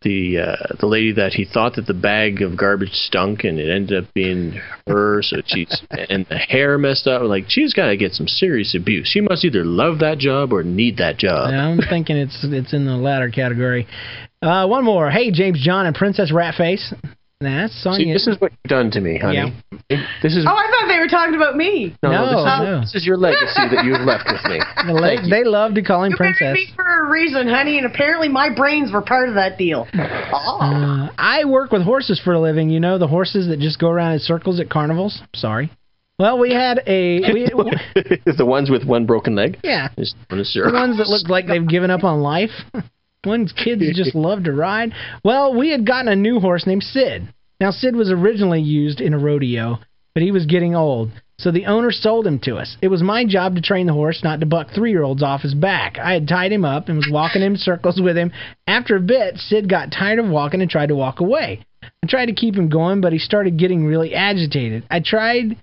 the 0.03 0.39
uh, 0.39 0.77
the 0.79 0.87
lady 0.87 1.13
that 1.13 1.33
he 1.33 1.47
thought 1.47 1.77
that 1.77 1.87
the 1.87 1.95
bag 1.95 2.43
of 2.43 2.57
garbage 2.59 2.93
stunk 2.93 3.45
and 3.45 3.59
it 3.59 3.71
ended 3.71 4.05
up 4.05 4.13
being 4.15 4.61
her. 4.87 5.23
So 5.23 5.39
she's 5.47 5.83
and 5.91 6.27
the 6.29 6.37
hair 6.37 6.77
messed 6.79 7.07
up. 7.07 7.23
Like 7.23 7.45
she's 7.49 7.73
got 7.73 7.87
to 7.87 7.97
get 7.97 8.13
some 8.13 8.29
serious 8.29 8.75
abuse. 8.75 9.09
She 9.09 9.21
must 9.21 9.45
either 9.45 9.65
love 9.65 10.01
that 10.01 10.19
job 10.19 10.53
or 10.53 10.63
need 10.63 10.99
that 10.99 11.19
job. 11.19 11.51
I'm 11.53 11.81
thinking 11.89 12.17
it's 12.17 12.39
it's 12.43 12.73
in 12.73 12.87
the 12.87 12.97
latter 12.97 13.31
category. 13.31 13.87
Uh, 14.43 14.67
one 14.67 14.85
more. 14.85 15.11
Hey, 15.11 15.31
James 15.31 15.61
John 15.63 15.87
and 15.87 15.95
Princess 15.95 16.33
Ratface. 16.33 16.93
That's 17.43 17.73
See, 17.73 17.81
Sonya. 17.83 18.13
this 18.13 18.27
is 18.27 18.39
what 18.39 18.53
you've 18.53 18.69
done 18.69 18.91
to 18.91 19.01
me, 19.01 19.19
honey. 19.19 19.55
This 19.89 20.37
is 20.37 20.45
Oh, 20.47 20.53
I 20.55 20.69
thought 20.71 20.89
they 20.89 20.99
were 20.99 21.09
talking 21.09 21.35
about 21.35 21.57
me. 21.57 21.97
no, 22.03 22.11
No, 22.11 22.25
this, 22.27 22.37
is, 22.39 22.45
no. 22.45 22.81
this 22.81 22.95
is 22.97 23.07
your 23.07 23.17
legacy 23.17 23.63
that 23.75 23.83
you've 23.85 24.01
left 24.03 24.25
with 24.31 24.45
me. 24.45 24.61
The 24.87 24.93
la- 24.93 25.29
they 25.29 25.45
love 25.45 25.75
to 25.75 25.83
call 25.83 26.05
him 26.05 26.13
You 26.13 26.17
married 26.21 26.37
Princess. 26.37 26.55
me 26.55 26.69
for 26.77 26.85
a 26.85 27.09
reason, 27.11 27.49
honey, 27.49 27.79
and 27.79 27.87
apparently 27.87 28.29
my 28.29 28.55
brains 28.55 28.93
were 28.93 29.01
part 29.01 29.31
of 29.31 29.37
that 29.37 29.57
deal. 29.57 29.87
Uh, 29.95 31.09
I 31.17 31.45
work 31.47 31.73
with 31.73 31.83
horses 31.83 32.21
for 32.23 32.35
a 32.35 32.41
living. 32.41 32.69
You 32.69 32.81
know 32.81 32.99
the 32.99 33.09
horses 33.09 33.49
that 33.49 33.59
just 33.59 33.79
go 33.79 33.89
around 33.89 34.13
in 34.13 34.19
circles 34.21 34.61
at 34.61 34.69
carnivals. 34.69 35.23
Sorry. 35.35 35.71
Well, 36.19 36.39
we 36.39 36.53
had 36.53 36.83
a 36.87 37.21
we, 37.33 37.45
the 38.37 38.45
ones 38.45 38.71
with 38.71 38.85
one 38.85 39.07
broken 39.07 39.35
leg. 39.35 39.59
Yeah. 39.65 39.89
Just 39.99 40.15
want 40.31 40.45
the 40.53 40.71
ones 40.75 40.99
that 40.99 41.09
look 41.09 41.29
like 41.31 41.47
they've 41.47 41.67
given 41.67 41.91
up 41.91 42.05
on 42.05 42.21
life. 42.21 42.51
Ones 43.25 43.53
kids 43.53 43.83
just 43.95 44.15
love 44.15 44.45
to 44.45 44.53
ride. 44.53 44.93
Well, 45.25 45.55
we 45.55 45.71
had 45.71 45.87
gotten 45.87 46.09
a 46.09 46.17
new 46.17 46.41
horse 46.41 46.67
named 46.67 46.83
Sid. 46.83 47.33
Now 47.61 47.71
Sid 47.71 47.95
was 47.95 48.11
originally 48.11 48.63
used 48.63 49.01
in 49.01 49.13
a 49.13 49.19
rodeo, 49.19 49.79
but 50.15 50.23
he 50.23 50.33
was 50.33 50.47
getting 50.47 50.75
old. 50.75 51.11
So 51.39 51.51
the 51.51 51.67
owner 51.67 51.91
sold 51.91 52.27
him 52.27 52.39
to 52.41 52.57
us. 52.57 52.77
It 52.83 52.89
was 52.89 53.03
my 53.03 53.25
job 53.25 53.55
to 53.55 53.63
train 53.63 53.87
the 53.87 53.95
horse, 53.95 54.23
not 54.23 54.41
to 54.41 54.47
buck 54.47 54.69
three 54.75 54.91
year 54.91 55.03
olds 55.03 55.23
off 55.23 55.41
his 55.41 55.55
back. 55.55 55.99
I 55.99 56.13
had 56.13 56.29
tied 56.29 56.53
him 56.53 56.65
up 56.65 56.89
and 56.89 56.97
was 56.97 57.09
walking 57.11 57.43
in 57.43 57.57
circles 57.59 58.01
with 58.01 58.17
him. 58.17 58.33
After 58.67 58.97
a 58.97 59.01
bit, 59.01 59.39
Sid 59.39 59.69
got 59.69 59.91
tired 59.91 60.19
of 60.19 60.29
walking 60.29 60.61
and 60.61 60.71
tried 60.71 60.89
to 60.89 60.95
walk 60.95 61.21
away. 61.21 61.65
I 61.83 62.07
tried 62.07 62.27
to 62.27 62.35
keep 62.35 62.55
him 62.55 62.69
going, 62.69 63.01
but 63.01 63.13
he 63.13 63.19
started 63.19 63.59
getting 63.59 63.87
really 63.87 64.15
agitated. 64.15 64.85
I 64.91 65.01
tried 65.01 65.57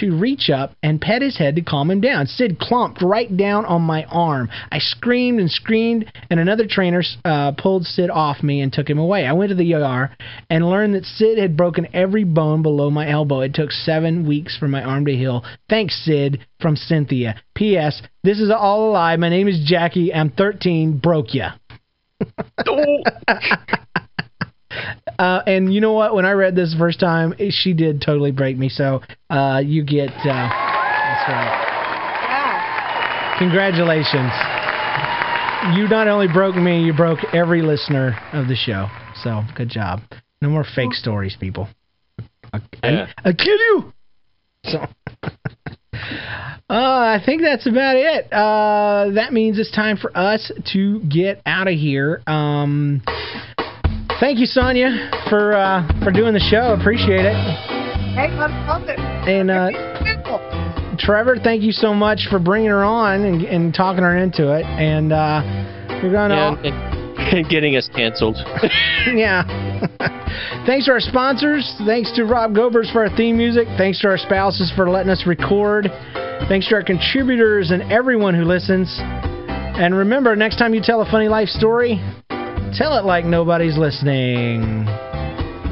to 0.00 0.16
reach 0.16 0.50
up 0.50 0.74
and 0.82 1.00
pet 1.00 1.22
his 1.22 1.38
head 1.38 1.56
to 1.56 1.62
calm 1.62 1.90
him 1.90 2.00
down. 2.00 2.26
Sid 2.26 2.58
clomped 2.58 3.02
right 3.02 3.34
down 3.36 3.64
on 3.64 3.82
my 3.82 4.04
arm. 4.04 4.48
I 4.70 4.78
screamed 4.78 5.40
and 5.40 5.50
screamed, 5.50 6.10
and 6.30 6.40
another 6.40 6.66
trainer 6.68 7.02
uh, 7.24 7.52
pulled 7.52 7.86
Sid 7.86 8.10
off 8.10 8.42
me 8.42 8.60
and 8.60 8.72
took 8.72 8.88
him 8.88 8.98
away. 8.98 9.26
I 9.26 9.32
went 9.32 9.50
to 9.50 9.54
the 9.54 9.74
ER 9.74 10.10
and 10.50 10.68
learned 10.68 10.94
that 10.94 11.04
Sid 11.04 11.38
had 11.38 11.56
broken 11.56 11.88
every 11.94 12.24
bone 12.24 12.62
below 12.62 12.90
my 12.90 13.08
elbow. 13.08 13.40
It 13.40 13.54
took 13.54 13.70
seven 13.70 14.26
weeks 14.26 14.56
for 14.56 14.68
my 14.68 14.82
arm 14.82 15.06
to 15.06 15.16
heal. 15.16 15.44
Thanks, 15.68 16.04
Sid, 16.04 16.46
from 16.60 16.76
Cynthia. 16.76 17.40
P.S. 17.54 18.02
This 18.22 18.40
is 18.40 18.50
all 18.50 18.90
a 18.90 18.92
lie. 18.92 19.16
My 19.16 19.28
name 19.28 19.48
is 19.48 19.62
Jackie. 19.64 20.12
I'm 20.12 20.30
13. 20.30 20.98
Broke 20.98 21.34
ya. 21.34 21.52
Uh, 25.18 25.42
and 25.46 25.72
you 25.72 25.80
know 25.80 25.92
what? 25.92 26.14
When 26.14 26.24
I 26.24 26.32
read 26.32 26.54
this 26.56 26.72
the 26.72 26.78
first 26.78 27.00
time, 27.00 27.34
it- 27.38 27.52
she 27.52 27.72
did 27.72 28.00
totally 28.00 28.32
break 28.32 28.56
me. 28.58 28.68
So 28.68 29.00
uh, 29.30 29.62
you 29.64 29.84
get. 29.84 30.10
Uh, 30.10 30.24
that's 30.24 31.28
right. 31.28 31.60
Congratulations. 33.38 34.32
You 35.76 35.88
not 35.88 36.08
only 36.08 36.28
broke 36.32 36.54
me, 36.56 36.82
you 36.84 36.92
broke 36.92 37.18
every 37.34 37.62
listener 37.62 38.16
of 38.32 38.48
the 38.48 38.54
show. 38.54 38.86
So 39.22 39.42
good 39.56 39.68
job. 39.70 40.00
No 40.42 40.48
more 40.50 40.64
fake 40.74 40.92
stories, 40.92 41.36
people. 41.40 41.68
I, 42.52 42.60
Yeah. 42.84 43.06
I, 43.24 43.30
I 43.30 43.32
kill 43.32 43.56
you. 43.58 43.92
So. 44.64 44.86
Uh, 46.70 47.18
I 47.18 47.20
think 47.24 47.42
that's 47.42 47.66
about 47.66 47.96
it. 47.96 48.32
Uh, 48.32 49.10
that 49.14 49.32
means 49.32 49.58
it's 49.58 49.70
time 49.70 49.96
for 49.96 50.16
us 50.16 50.50
to 50.72 51.00
get 51.00 51.40
out 51.46 51.68
of 51.68 51.74
here. 51.74 52.22
Um, 52.26 53.02
thank 54.20 54.38
you, 54.38 54.46
Sonia, 54.46 55.10
for 55.28 55.54
uh, 55.54 55.86
for 56.02 56.10
doing 56.10 56.34
the 56.34 56.40
show. 56.40 56.76
Appreciate 56.78 57.24
it. 57.24 57.34
Hey, 58.14 58.28
I 58.30 58.66
love 58.66 58.88
it. 58.88 58.98
And 58.98 59.50
uh, 59.50 60.96
Trevor, 60.98 61.36
thank 61.42 61.62
you 61.62 61.72
so 61.72 61.92
much 61.94 62.28
for 62.30 62.38
bringing 62.38 62.70
her 62.70 62.84
on 62.84 63.22
and, 63.24 63.42
and 63.42 63.74
talking 63.74 64.02
her 64.02 64.16
into 64.16 64.54
it. 64.54 64.64
And 64.64 65.12
uh, 65.12 65.42
we're 66.02 66.12
gonna. 66.12 66.60
Yeah, 66.62 67.00
and 67.16 67.48
getting 67.48 67.76
us 67.76 67.88
canceled. 67.94 68.36
yeah. 69.14 69.44
Thanks 70.66 70.86
to 70.86 70.92
our 70.92 71.00
sponsors. 71.00 71.74
Thanks 71.86 72.12
to 72.16 72.24
Rob 72.24 72.54
Gobers 72.54 72.90
for 72.90 73.06
our 73.06 73.16
theme 73.16 73.36
music. 73.36 73.66
Thanks 73.76 74.00
to 74.00 74.08
our 74.08 74.18
spouses 74.18 74.72
for 74.76 74.88
letting 74.88 75.10
us 75.10 75.24
record. 75.26 75.88
Thanks 76.48 76.68
to 76.68 76.74
our 76.74 76.82
contributors 76.82 77.70
and 77.70 77.90
everyone 77.90 78.34
who 78.34 78.44
listens. 78.44 78.94
And 79.00 79.94
remember, 79.94 80.36
next 80.36 80.56
time 80.56 80.74
you 80.74 80.80
tell 80.82 81.02
a 81.02 81.10
funny 81.10 81.28
life 81.28 81.48
story, 81.48 82.00
tell 82.74 82.98
it 82.98 83.04
like 83.04 83.24
nobody's 83.24 83.78
listening. 83.78 84.84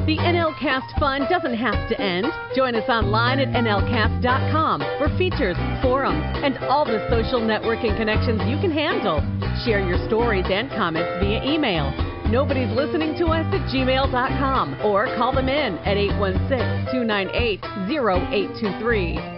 The 0.05 0.17
NLCast 0.19 0.99
fun 0.99 1.27
doesn't 1.29 1.55
have 1.55 1.87
to 1.87 1.99
end. 1.99 2.27
Join 2.55 2.75
us 2.75 2.89
online 2.89 3.39
at 3.39 3.47
NLCast.com 3.49 4.81
for 4.97 5.07
features, 5.17 5.55
forums, 5.81 6.23
and 6.43 6.57
all 6.65 6.83
the 6.83 7.07
social 7.09 7.39
networking 7.39 7.95
connections 7.95 8.41
you 8.47 8.59
can 8.59 8.71
handle. 8.71 9.21
Share 9.63 9.79
your 9.79 10.05
stories 10.07 10.45
and 10.49 10.69
comments 10.71 11.09
via 11.23 11.41
email. 11.43 11.91
Nobody's 12.27 12.71
listening 12.75 13.15
to 13.19 13.27
us 13.27 13.45
at 13.53 13.67
gmail.com 13.71 14.81
or 14.83 15.05
call 15.15 15.33
them 15.33 15.47
in 15.47 15.77
at 15.79 15.95
816 15.95 16.91
298 16.91 17.63
0823. 17.87 19.33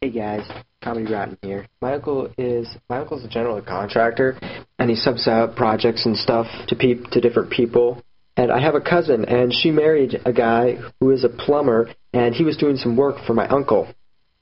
Hey 0.00 0.10
guys, 0.10 0.46
Comedy 0.82 1.10
Rotten 1.10 1.38
here. 1.42 1.66
My 1.80 1.94
uncle 1.94 2.30
is 2.36 2.68
my 2.88 2.98
uncle's 2.98 3.24
a 3.24 3.28
general 3.28 3.62
contractor, 3.62 4.36
and 4.78 4.90
he 4.90 4.96
subs 4.96 5.28
out 5.28 5.56
projects 5.56 6.04
and 6.06 6.16
stuff 6.16 6.46
to 6.68 6.74
peop 6.76 7.06
to 7.12 7.20
different 7.20 7.50
people. 7.50 8.02
And 8.36 8.50
I 8.50 8.60
have 8.60 8.74
a 8.74 8.80
cousin, 8.80 9.24
and 9.26 9.52
she 9.52 9.70
married 9.70 10.20
a 10.24 10.32
guy 10.32 10.78
who 11.00 11.10
is 11.10 11.22
a 11.22 11.28
plumber, 11.28 11.90
and 12.12 12.34
he 12.34 12.44
was 12.44 12.56
doing 12.56 12.76
some 12.76 12.96
work 12.96 13.24
for 13.26 13.34
my 13.34 13.46
uncle. 13.46 13.88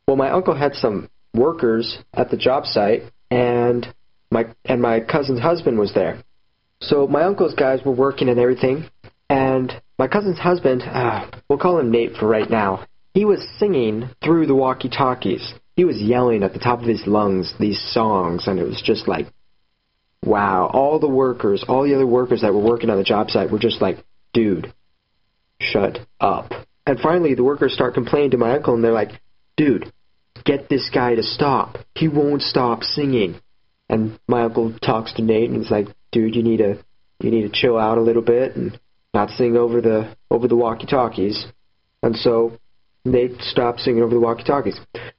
Well, 0.07 0.17
my 0.17 0.31
uncle 0.31 0.55
had 0.55 0.75
some 0.75 1.11
workers 1.35 1.99
at 2.15 2.31
the 2.31 2.37
job 2.37 2.65
site, 2.67 3.03
and 3.31 3.87
my 4.31 4.47
and 4.65 4.81
my 4.81 5.01
cousin's 5.01 5.41
husband 5.41 5.79
was 5.79 5.93
there. 5.95 6.23
So 6.81 7.07
my 7.07 7.23
uncle's 7.25 7.55
guys 7.55 7.85
were 7.85 7.93
working 7.93 8.29
and 8.29 8.41
everything, 8.41 8.89
and 9.29 9.73
my 9.99 10.09
cousin's 10.09 10.39
husband, 10.39 10.83
ah, 10.87 11.29
we'll 11.49 11.59
call 11.59 11.79
him 11.79 11.91
Nate 11.91 12.17
for 12.17 12.27
right 12.27 12.49
now. 12.49 12.87
He 13.13 13.25
was 13.25 13.47
singing 13.59 14.09
through 14.25 14.47
the 14.47 14.55
walkie-talkies. 14.55 15.53
He 15.81 15.87
was 15.87 15.97
yelling 15.97 16.43
at 16.43 16.53
the 16.53 16.59
top 16.59 16.81
of 16.81 16.87
his 16.87 17.07
lungs 17.07 17.55
these 17.59 17.81
songs, 17.95 18.47
and 18.47 18.59
it 18.59 18.65
was 18.65 18.83
just 18.85 19.09
like, 19.09 19.29
wow. 20.23 20.71
All 20.71 20.99
the 20.99 21.09
workers, 21.09 21.65
all 21.67 21.85
the 21.85 21.95
other 21.95 22.07
workers 22.07 22.43
that 22.43 22.53
were 22.53 22.61
working 22.61 22.91
on 22.91 22.99
the 22.99 23.03
job 23.03 23.31
site 23.31 23.51
were 23.51 23.59
just 23.59 23.81
like, 23.81 24.05
dude, 24.35 24.75
shut 25.59 26.01
up. 26.21 26.53
And 26.87 27.01
finally, 27.01 27.33
the 27.35 27.45
workers 27.45 27.73
start 27.73 27.95
complaining 27.95 28.33
to 28.33 28.37
my 28.37 28.57
uncle, 28.57 28.75
and 28.75 28.85
they're 28.85 28.93
like, 28.93 29.23
dude, 29.57 29.91
get 30.45 30.69
this 30.69 30.91
guy 30.93 31.15
to 31.15 31.23
stop. 31.23 31.79
He 31.95 32.09
won't 32.09 32.43
stop 32.43 32.83
singing. 32.83 33.41
And 33.89 34.21
my 34.29 34.43
uncle 34.43 34.79
talks 34.81 35.15
to 35.15 35.23
Nate, 35.23 35.49
and 35.49 35.63
he's 35.63 35.71
like, 35.71 35.89
dude, 36.13 36.37
you 36.37 36.43
need 36.43 36.59
to, 36.59 36.85
you 37.21 37.31
need 37.31 37.51
to 37.51 37.59
chill 37.59 37.79
out 37.79 37.97
a 37.97 38.03
little 38.03 38.21
bit 38.21 38.55
and 38.55 38.79
not 39.15 39.31
sing 39.31 39.57
over 39.57 39.81
the 39.81 40.15
over 40.31 40.47
the 40.47 40.57
walkie-talkies. 40.57 41.47
And 42.03 42.17
so 42.17 42.59
Nate 43.05 43.41
stopped 43.41 43.81
singing 43.81 44.03
over 44.03 44.15
the 44.15 44.21
walkie-talkies. 44.21 44.79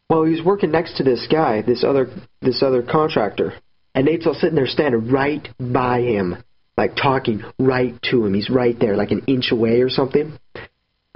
Well, 0.09 0.23
he 0.23 0.32
was 0.32 0.45
working 0.45 0.71
next 0.71 0.97
to 0.97 1.03
this 1.03 1.27
guy, 1.32 1.61
this 1.61 1.84
other 1.84 2.09
this 2.41 2.61
other 2.61 2.84
contractor, 2.84 3.53
and 3.95 4.05
Nate's 4.05 4.27
all 4.27 4.34
sitting 4.34 4.55
there 4.55 4.67
standing 4.67 5.09
right 5.09 5.47
by 5.59 6.01
him, 6.01 6.38
like 6.77 6.95
talking 6.95 7.43
right 7.57 7.99
to 8.03 8.25
him. 8.25 8.34
He's 8.34 8.49
right 8.49 8.77
there, 8.79 8.95
like 8.95 9.11
an 9.11 9.23
inch 9.27 9.51
away 9.51 9.82
or 9.82 9.89
something. 9.89 10.38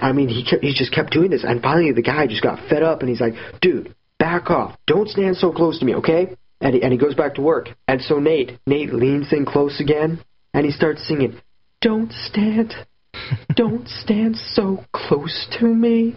I 0.00 0.12
mean, 0.12 0.28
he 0.28 0.44
kept, 0.44 0.62
he 0.62 0.74
just 0.74 0.92
kept 0.92 1.12
doing 1.12 1.30
this, 1.30 1.44
and 1.44 1.62
finally 1.62 1.92
the 1.92 2.02
guy 2.02 2.26
just 2.26 2.42
got 2.42 2.68
fed 2.68 2.82
up, 2.82 3.00
and 3.00 3.08
he's 3.08 3.20
like, 3.20 3.34
"Dude, 3.62 3.94
back 4.18 4.50
off! 4.50 4.76
Don't 4.86 5.08
stand 5.08 5.36
so 5.36 5.52
close 5.52 5.78
to 5.78 5.84
me, 5.84 5.94
okay?" 5.96 6.36
And 6.60 6.74
he, 6.74 6.82
and 6.82 6.92
he 6.92 6.98
goes 6.98 7.14
back 7.14 7.34
to 7.34 7.42
work. 7.42 7.68
And 7.86 8.02
so 8.02 8.18
Nate 8.18 8.58
Nate 8.66 8.92
leans 8.92 9.32
in 9.32 9.46
close 9.46 9.80
again, 9.80 10.20
and 10.52 10.66
he 10.66 10.72
starts 10.72 11.06
singing, 11.06 11.40
"Don't 11.80 12.12
stand, 12.12 12.74
don't 13.54 13.88
stand 13.88 14.36
so 14.36 14.84
close 14.92 15.46
to 15.60 15.66
me." 15.66 16.16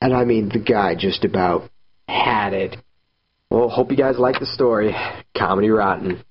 And 0.00 0.14
I 0.14 0.24
mean, 0.24 0.48
the 0.48 0.58
guy 0.58 0.94
just 0.94 1.24
about 1.24 1.70
had 2.08 2.54
it. 2.54 2.76
Well, 3.50 3.68
hope 3.68 3.90
you 3.90 3.96
guys 3.96 4.18
like 4.18 4.40
the 4.40 4.46
story. 4.46 4.94
Comedy 5.36 5.68
Rotten. 5.68 6.24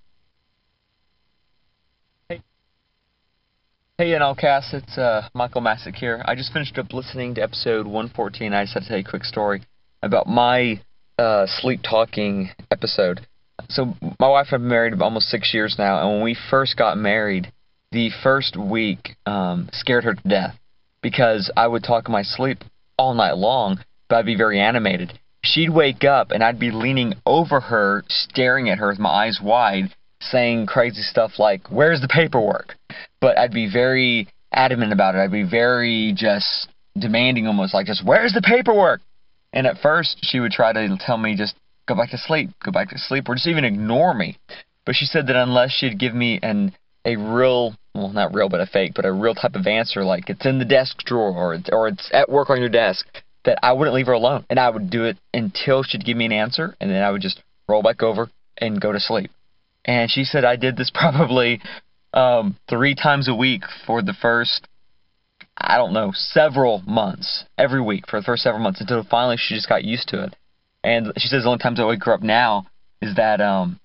Hey 2.30 2.42
hey 3.98 4.12
NLCast, 4.12 4.74
it's 4.74 4.98
uh, 4.98 5.28
Michael 5.34 5.62
Masick 5.62 5.96
here. 5.96 6.24
I 6.26 6.36
just 6.36 6.52
finished 6.54 6.78
up 6.78 6.94
listening 6.94 7.36
to 7.36 7.44
episode 7.44 7.86
114. 7.86 8.54
I 8.54 8.64
just 8.64 8.74
had 8.74 8.84
to 8.84 8.90
tell 8.90 8.98
you 8.98 9.04
a 9.06 9.10
quick 9.10 9.26
story 9.26 9.62
about 10.02 10.28
my 10.28 10.82
uh, 11.20 11.46
sleep 11.48 11.82
talking 11.88 12.50
episode. 12.72 13.28
So 13.68 13.94
my 14.20 14.30
wife 14.30 14.48
and 14.52 14.54
I 14.54 14.56
have 14.56 14.62
been 14.62 14.70
married 14.70 15.02
almost 15.02 15.28
six 15.28 15.54
years 15.54 15.76
now, 15.78 16.00
and 16.00 16.10
when 16.16 16.24
we 16.24 16.36
first 16.50 16.78
got 16.78 16.98
married, 16.98 17.52
the 17.92 18.10
first 18.24 18.56
week 18.56 19.18
um, 19.26 19.70
scared 19.74 20.06
her 20.06 20.16
to 20.16 20.28
death 20.28 20.56
because 21.02 21.52
I 21.58 21.68
would 21.68 21.84
talk 21.84 22.08
in 22.08 22.14
my 22.14 22.24
sleep 22.24 22.60
all 23.00 23.14
night 23.14 23.38
long, 23.38 23.80
but 24.10 24.18
I'd 24.18 24.26
be 24.26 24.36
very 24.36 24.60
animated. 24.60 25.18
She'd 25.41 25.70
wake 25.70 26.04
up 26.04 26.32
and 26.32 26.43
I'd 26.43 26.60
be 26.60 26.70
leaning 26.70 27.14
over 27.26 27.62
her, 27.62 28.04
staring 28.10 28.70
at 28.70 28.78
her 28.78 28.89
with 28.89 29.00
my 29.00 29.10
eyes 29.10 29.39
wide, 29.41 29.95
saying 30.20 30.66
crazy 30.66 31.02
stuff 31.02 31.39
like, 31.39 31.72
Where's 31.72 32.02
the 32.02 32.10
paperwork? 32.10 32.76
But 33.22 33.38
I'd 33.38 33.54
be 33.54 33.72
very 33.72 34.28
adamant 34.52 34.91
about 34.91 35.16
it. 35.16 35.20
I'd 35.20 35.32
be 35.32 35.50
very 35.50 36.14
just 36.14 36.68
demanding 36.97 37.47
almost 37.47 37.74
like 37.74 37.86
just 37.86 38.06
where's 38.06 38.34
the 38.34 38.41
paperwork? 38.41 39.00
And 39.54 39.66
at 39.66 39.78
first 39.82 40.18
she 40.22 40.41
would 40.41 40.52
try 40.52 40.74
to 40.74 40.97
tell 41.00 41.18
me 41.18 41.38
just 41.38 41.56
go 41.88 41.95
back 41.95 42.12
to 42.12 42.18
sleep, 42.18 42.50
go 42.64 42.72
back 42.72 42.89
to 42.89 43.00
sleep, 43.00 43.30
or 43.30 43.36
just 43.36 43.47
even 43.47 43.64
ignore 43.64 44.14
me. 44.14 44.38
But 44.86 44.95
she 44.95 45.06
said 45.06 45.28
that 45.28 45.38
unless 45.38 45.72
she'd 45.72 45.97
give 46.00 46.14
me 46.14 46.39
an 46.43 46.74
a 47.06 47.16
real 47.16 47.76
well 48.00 48.10
not 48.10 48.34
real 48.34 48.50
but 48.50 48.62
a 48.62 48.66
fake, 48.66 48.93
but 48.95 49.06
a 49.06 49.12
real 49.12 49.36
type 49.36 49.56
of 49.56 49.68
answer 49.68 50.04
like 50.04 50.30
it's 50.30 50.45
in 50.45 50.60
the 50.60 50.66
desk 50.66 50.97
drawer 51.06 51.32
or 51.32 51.54
it's, 51.54 51.70
or 51.72 51.88
it's 51.88 52.10
at 52.14 52.30
work 52.30 52.50
on 52.50 52.60
your 52.60 52.70
desk, 52.70 53.06
that 53.45 53.60
I 53.64 53.74
wouldn't 53.74 53.95
leave 53.95 54.08
her 54.08 54.14
alone, 54.14 54.45
and 54.50 54.60
I 54.60 54.70
would 54.70 54.89
do 54.89 55.06
it 55.06 55.18
until 55.34 55.84
she'd 55.84 56.06
give 56.06 56.18
me 56.18 56.26
an 56.26 56.32
answer, 56.32 56.76
and 56.80 56.89
then 56.89 57.04
I 57.04 57.12
would 57.12 57.22
just 57.22 57.41
roll 57.68 57.82
back 57.82 58.04
over 58.04 58.30
and 58.58 58.82
go 58.82 58.91
to 58.91 59.00
sleep. 59.00 59.32
And 59.86 60.12
she 60.12 60.24
said 60.24 60.43
I 60.43 60.56
did 60.56 60.76
this 60.76 60.91
probably 60.93 61.62
um, 62.14 62.58
three 62.70 62.95
times 62.95 63.28
a 63.28 63.36
week 63.36 63.64
for 63.86 64.02
the 64.02 64.14
first, 64.14 64.68
I 65.58 65.78
don't 65.78 65.93
know, 65.93 66.12
several 66.14 66.84
months, 66.86 67.45
every 67.58 67.82
week 67.82 68.06
for 68.10 68.20
the 68.20 68.26
first 68.26 68.43
several 68.43 68.64
months 68.64 68.82
until 68.82 69.04
finally 69.04 69.38
she 69.38 69.56
just 69.56 69.70
got 69.70 69.84
used 69.84 70.10
to 70.10 70.24
it. 70.24 70.36
And 70.84 71.14
she 71.18 71.28
says 71.28 71.43
the 71.43 71.50
only 71.50 71.60
times 71.60 71.80
I 71.80 71.86
wake 71.86 72.04
her 72.06 72.14
up 72.14 72.22
now 72.22 72.68
is 73.02 73.16
that 73.16 73.41
um, 73.41 73.80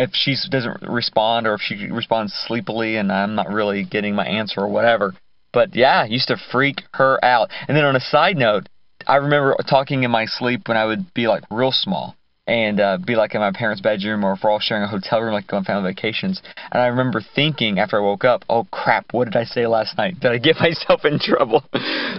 if 0.00 0.10
she 0.14 0.34
doesn't 0.50 0.82
respond 0.82 1.46
or 1.46 1.54
if 1.54 1.60
she 1.60 1.90
responds 1.90 2.32
sleepily 2.46 2.96
and 2.96 3.12
I'm 3.12 3.34
not 3.34 3.48
really 3.48 3.84
getting 3.84 4.14
my 4.14 4.26
answer 4.26 4.60
or 4.60 4.68
whatever. 4.68 5.14
But 5.52 5.74
yeah, 5.74 6.04
used 6.04 6.28
to 6.28 6.36
freak 6.50 6.82
her 6.94 7.22
out. 7.24 7.50
And 7.68 7.76
then 7.76 7.84
on 7.84 7.96
a 7.96 8.00
side 8.00 8.36
note, 8.36 8.68
I 9.06 9.16
remember 9.16 9.56
talking 9.68 10.04
in 10.04 10.10
my 10.10 10.26
sleep 10.26 10.68
when 10.68 10.76
I 10.76 10.86
would 10.86 11.12
be 11.12 11.26
like 11.26 11.44
real 11.50 11.72
small 11.72 12.16
and 12.46 12.80
uh, 12.80 12.98
be 13.04 13.14
like 13.14 13.34
in 13.34 13.40
my 13.40 13.52
parents' 13.52 13.82
bedroom 13.82 14.24
or 14.24 14.32
if 14.32 14.40
we're 14.42 14.50
all 14.50 14.60
sharing 14.60 14.82
a 14.82 14.88
hotel 14.88 15.20
room 15.20 15.34
like 15.34 15.46
going 15.46 15.64
family 15.64 15.92
vacations. 15.92 16.40
And 16.72 16.80
I 16.80 16.86
remember 16.86 17.20
thinking 17.34 17.78
after 17.78 17.98
I 17.98 18.00
woke 18.00 18.24
up, 18.24 18.44
oh 18.48 18.66
crap, 18.72 19.12
what 19.12 19.26
did 19.26 19.36
I 19.36 19.44
say 19.44 19.66
last 19.66 19.98
night? 19.98 20.18
Did 20.20 20.32
I 20.32 20.38
get 20.38 20.56
myself 20.60 21.04
in 21.04 21.18
trouble? 21.18 21.64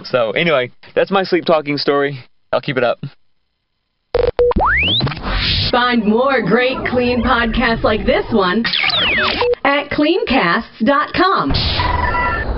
so 0.04 0.32
anyway, 0.32 0.70
that's 0.94 1.10
my 1.10 1.24
sleep 1.24 1.44
talking 1.44 1.78
story. 1.78 2.24
I'll 2.52 2.60
keep 2.60 2.76
it 2.76 2.84
up. 2.84 2.98
Find 5.72 6.04
more 6.04 6.42
great 6.42 6.76
clean 6.86 7.22
podcasts 7.22 7.82
like 7.82 8.04
this 8.04 8.26
one 8.30 8.62
at 9.64 9.88
cleancasts.com. 9.88 12.51